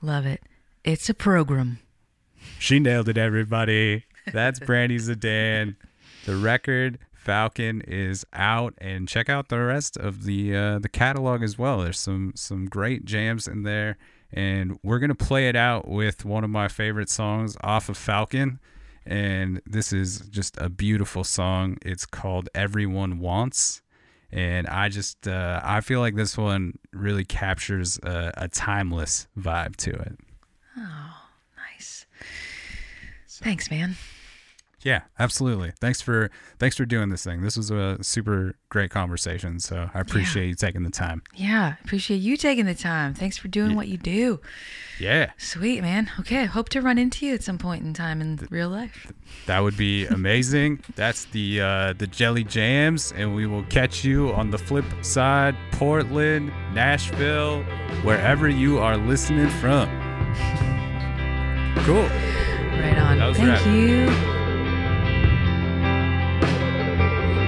love 0.00 0.26
it. 0.26 0.42
It's 0.84 1.08
a 1.08 1.14
program. 1.14 1.80
She 2.62 2.78
nailed 2.78 3.08
it, 3.08 3.18
everybody. 3.18 4.04
That's 4.32 4.60
Brandi 4.60 4.94
Zdan. 4.94 5.74
The 6.26 6.36
record 6.36 7.00
Falcon 7.12 7.80
is 7.80 8.24
out, 8.32 8.74
and 8.78 9.08
check 9.08 9.28
out 9.28 9.48
the 9.48 9.58
rest 9.58 9.96
of 9.96 10.22
the 10.22 10.54
uh, 10.54 10.78
the 10.78 10.88
catalog 10.88 11.42
as 11.42 11.58
well. 11.58 11.80
There's 11.80 11.98
some 11.98 12.34
some 12.36 12.66
great 12.66 13.04
jams 13.04 13.48
in 13.48 13.64
there, 13.64 13.98
and 14.32 14.78
we're 14.84 15.00
gonna 15.00 15.16
play 15.16 15.48
it 15.48 15.56
out 15.56 15.88
with 15.88 16.24
one 16.24 16.44
of 16.44 16.50
my 16.50 16.68
favorite 16.68 17.10
songs 17.10 17.56
off 17.64 17.88
of 17.88 17.96
Falcon. 17.96 18.60
And 19.04 19.60
this 19.66 19.92
is 19.92 20.20
just 20.30 20.56
a 20.58 20.68
beautiful 20.68 21.24
song. 21.24 21.78
It's 21.82 22.06
called 22.06 22.48
"Everyone 22.54 23.18
Wants." 23.18 23.82
and 24.30 24.68
I 24.68 24.88
just 24.88 25.26
uh, 25.26 25.60
I 25.64 25.80
feel 25.80 25.98
like 25.98 26.14
this 26.14 26.38
one 26.38 26.78
really 26.92 27.24
captures 27.24 27.98
a, 28.04 28.32
a 28.36 28.46
timeless 28.46 29.26
vibe 29.36 29.74
to 29.78 29.90
it. 29.90 30.16
Nice. 31.82 32.06
Thanks, 33.38 33.70
man. 33.70 33.96
Yeah, 34.84 35.02
absolutely. 35.16 35.72
Thanks 35.80 36.00
for 36.00 36.28
thanks 36.58 36.76
for 36.76 36.84
doing 36.84 37.08
this 37.10 37.22
thing. 37.22 37.40
This 37.42 37.56
was 37.56 37.70
a 37.70 38.02
super 38.02 38.56
great 38.68 38.90
conversation, 38.90 39.60
so 39.60 39.88
I 39.94 40.00
appreciate 40.00 40.48
you 40.48 40.54
taking 40.56 40.82
the 40.82 40.90
time. 40.90 41.22
Yeah, 41.36 41.74
appreciate 41.84 42.16
you 42.16 42.36
taking 42.36 42.66
the 42.66 42.74
time. 42.74 43.14
Thanks 43.14 43.38
for 43.38 43.46
doing 43.46 43.76
what 43.76 43.86
you 43.86 43.96
do. 43.96 44.40
Yeah, 44.98 45.30
Sweet, 45.38 45.82
man. 45.82 46.10
Okay, 46.18 46.46
hope 46.46 46.68
to 46.70 46.80
run 46.82 46.98
into 46.98 47.24
you 47.24 47.32
at 47.34 47.44
some 47.44 47.58
point 47.58 47.84
in 47.84 47.94
time 47.94 48.20
in 48.20 48.40
real 48.50 48.68
life. 48.70 49.12
that 49.46 49.60
would 49.60 49.76
be 49.76 50.06
amazing. 50.06 50.80
That's 50.96 51.26
the 51.26 51.60
uh, 51.60 51.92
the 51.92 52.08
Jelly 52.08 52.42
Jams, 52.42 53.12
and 53.12 53.36
we 53.36 53.46
will 53.46 53.62
catch 53.66 54.04
you 54.04 54.32
on 54.32 54.50
the 54.50 54.58
flip 54.58 54.84
side, 55.02 55.54
Portland, 55.70 56.48
Nashville, 56.74 57.62
wherever 58.02 58.48
you 58.48 58.80
are 58.80 58.96
listening 58.96 59.48
from. 59.48 59.88
Cool. 61.86 62.08
Right 62.80 62.98
on. 62.98 63.34
Thank 63.34 63.48
rad. 63.48 63.66
you. 63.66 64.06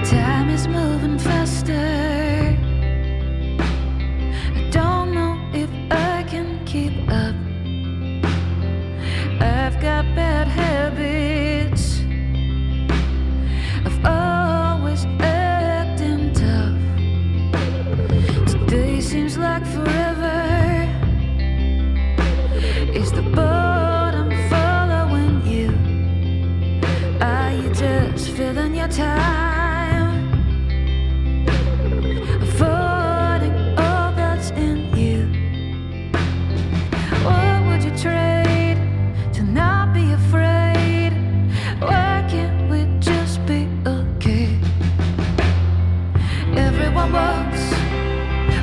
Time 0.09 0.49
is 0.49 0.67
moving 0.67 1.17
faster. 1.17 2.57
I 4.55 4.69
don't 4.71 5.13
know 5.13 5.33
if 5.53 5.69
I 5.91 6.23
can 6.23 6.63
keep 6.65 6.93
up. 7.09 7.35
I've 9.41 9.81
got 9.81 10.03
bad 10.15 10.47
habits 10.47 11.24
Everyone 46.57 47.11
wants 47.11 47.61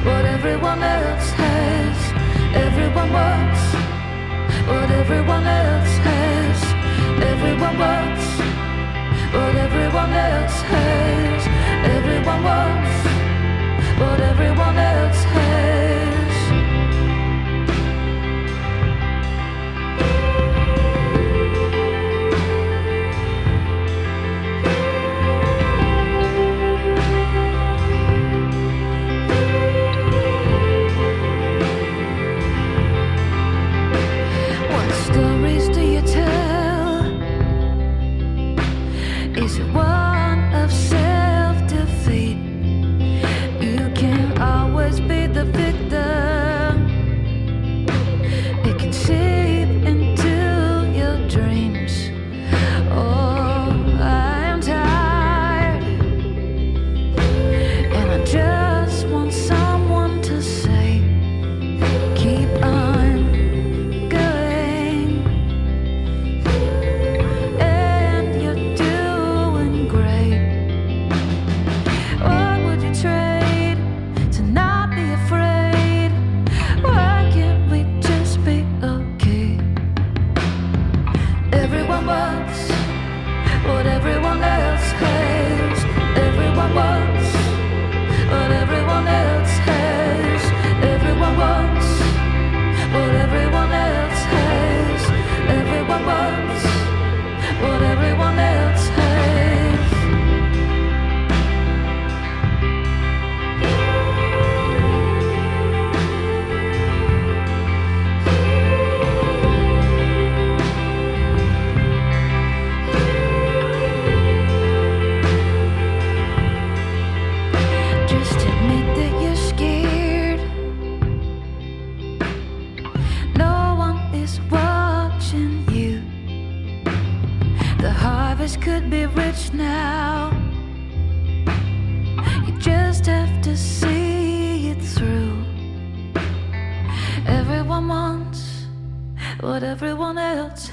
what 0.07 0.25
everyone 0.25 0.83
else 0.83 1.31
has. 1.33 2.13
Everyone 2.55 3.13
wants 3.13 3.61
what 4.67 4.91
everyone 4.91 5.47
else 5.47 5.97
has. 5.99 6.63
Everyone 7.23 7.79
wants 7.79 8.52
what 9.33 9.57
everyone 9.57 10.13
else 10.13 10.61
has. 10.73 11.47
Everyone 11.97 12.43
wants 12.45 12.95
what 14.01 14.21
everyone 14.21 14.77
else 14.77 15.25
has. 15.25 16.02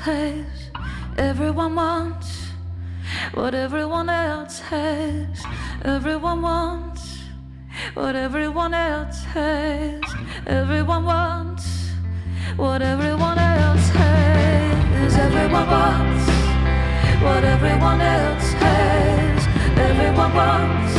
Has. 0.09 0.45
Everyone 1.17 1.75
wants 1.75 2.29
what 3.33 3.53
everyone 3.53 4.09
else 4.09 4.59
has. 4.71 5.35
Everyone 5.95 6.41
wants 6.41 7.03
what 7.93 8.15
everyone 8.15 8.73
else 8.73 9.19
has. 9.35 10.01
Everyone 10.47 11.03
wants 11.13 11.65
what 12.55 12.81
everyone 12.93 13.37
else 13.37 13.87
has. 13.99 15.11
Everyone 15.25 15.67
wants 15.75 16.25
what 17.25 17.43
everyone 17.55 18.01
else 18.17 18.49
has. 18.63 19.39
Everyone 19.89 20.33
wants 20.41 20.93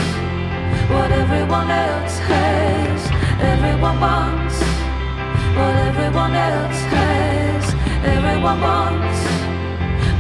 what 0.93 1.11
everyone 1.23 1.71
else 1.89 2.17
has. 2.31 3.01
Everyone 3.53 3.99
wants 4.07 4.57
what 5.59 5.75
everyone 5.89 6.35
else 6.49 6.81
has. 6.95 7.30
Everyone 8.03 8.61
wants 8.63 9.21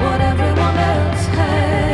what 0.02 0.20
everyone 0.20 0.76
else 0.76 1.26
has. 1.26 1.89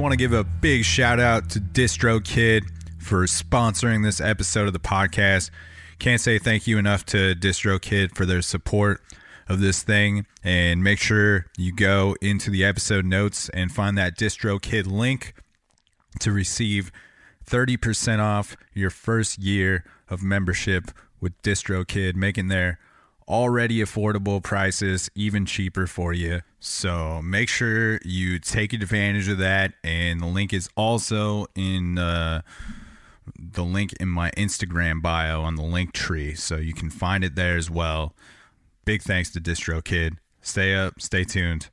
Want 0.00 0.12
to 0.12 0.16
give 0.16 0.32
a 0.32 0.44
big 0.44 0.84
shout 0.84 1.20
out 1.20 1.50
to 1.50 1.60
DistroKid 1.60 2.62
for 2.98 3.24
sponsoring 3.24 4.02
this 4.02 4.18
episode 4.20 4.66
of 4.66 4.72
the 4.72 4.78
podcast. 4.80 5.50
Can't 5.98 6.20
say 6.20 6.38
thank 6.38 6.66
you 6.66 6.78
enough 6.78 7.04
to 7.06 7.34
DistroKid 7.34 8.16
for 8.16 8.24
their 8.24 8.40
support 8.40 9.02
of 9.46 9.60
this 9.60 9.82
thing. 9.82 10.24
And 10.42 10.82
make 10.82 10.98
sure 10.98 11.46
you 11.58 11.74
go 11.74 12.16
into 12.22 12.50
the 12.50 12.64
episode 12.64 13.04
notes 13.04 13.50
and 13.50 13.70
find 13.70 13.98
that 13.98 14.16
DistroKid 14.16 14.86
link 14.86 15.34
to 16.20 16.32
receive 16.32 16.90
30% 17.44 18.20
off 18.20 18.56
your 18.72 18.90
first 18.90 19.38
year 19.38 19.84
of 20.08 20.22
membership 20.22 20.90
with 21.20 21.40
DistroKid, 21.42 22.14
making 22.14 22.48
their 22.48 22.78
already 23.30 23.78
affordable 23.78 24.42
prices 24.42 25.08
even 25.14 25.46
cheaper 25.46 25.86
for 25.86 26.12
you. 26.12 26.40
So 26.58 27.22
make 27.22 27.48
sure 27.48 27.98
you 28.04 28.38
take 28.38 28.72
advantage 28.72 29.28
of 29.28 29.38
that. 29.38 29.74
And 29.84 30.20
the 30.20 30.26
link 30.26 30.52
is 30.52 30.68
also 30.76 31.46
in 31.54 31.96
uh, 31.98 32.42
the 33.38 33.64
link 33.64 33.94
in 34.00 34.08
my 34.08 34.30
Instagram 34.32 35.00
bio 35.00 35.42
on 35.42 35.54
the 35.54 35.62
link 35.62 35.92
tree. 35.92 36.34
So 36.34 36.56
you 36.56 36.74
can 36.74 36.90
find 36.90 37.24
it 37.24 37.36
there 37.36 37.56
as 37.56 37.70
well. 37.70 38.14
Big 38.84 39.02
thanks 39.02 39.30
to 39.30 39.40
DistroKid. 39.40 40.16
Stay 40.42 40.74
up, 40.74 41.00
stay 41.00 41.24
tuned. 41.24 41.70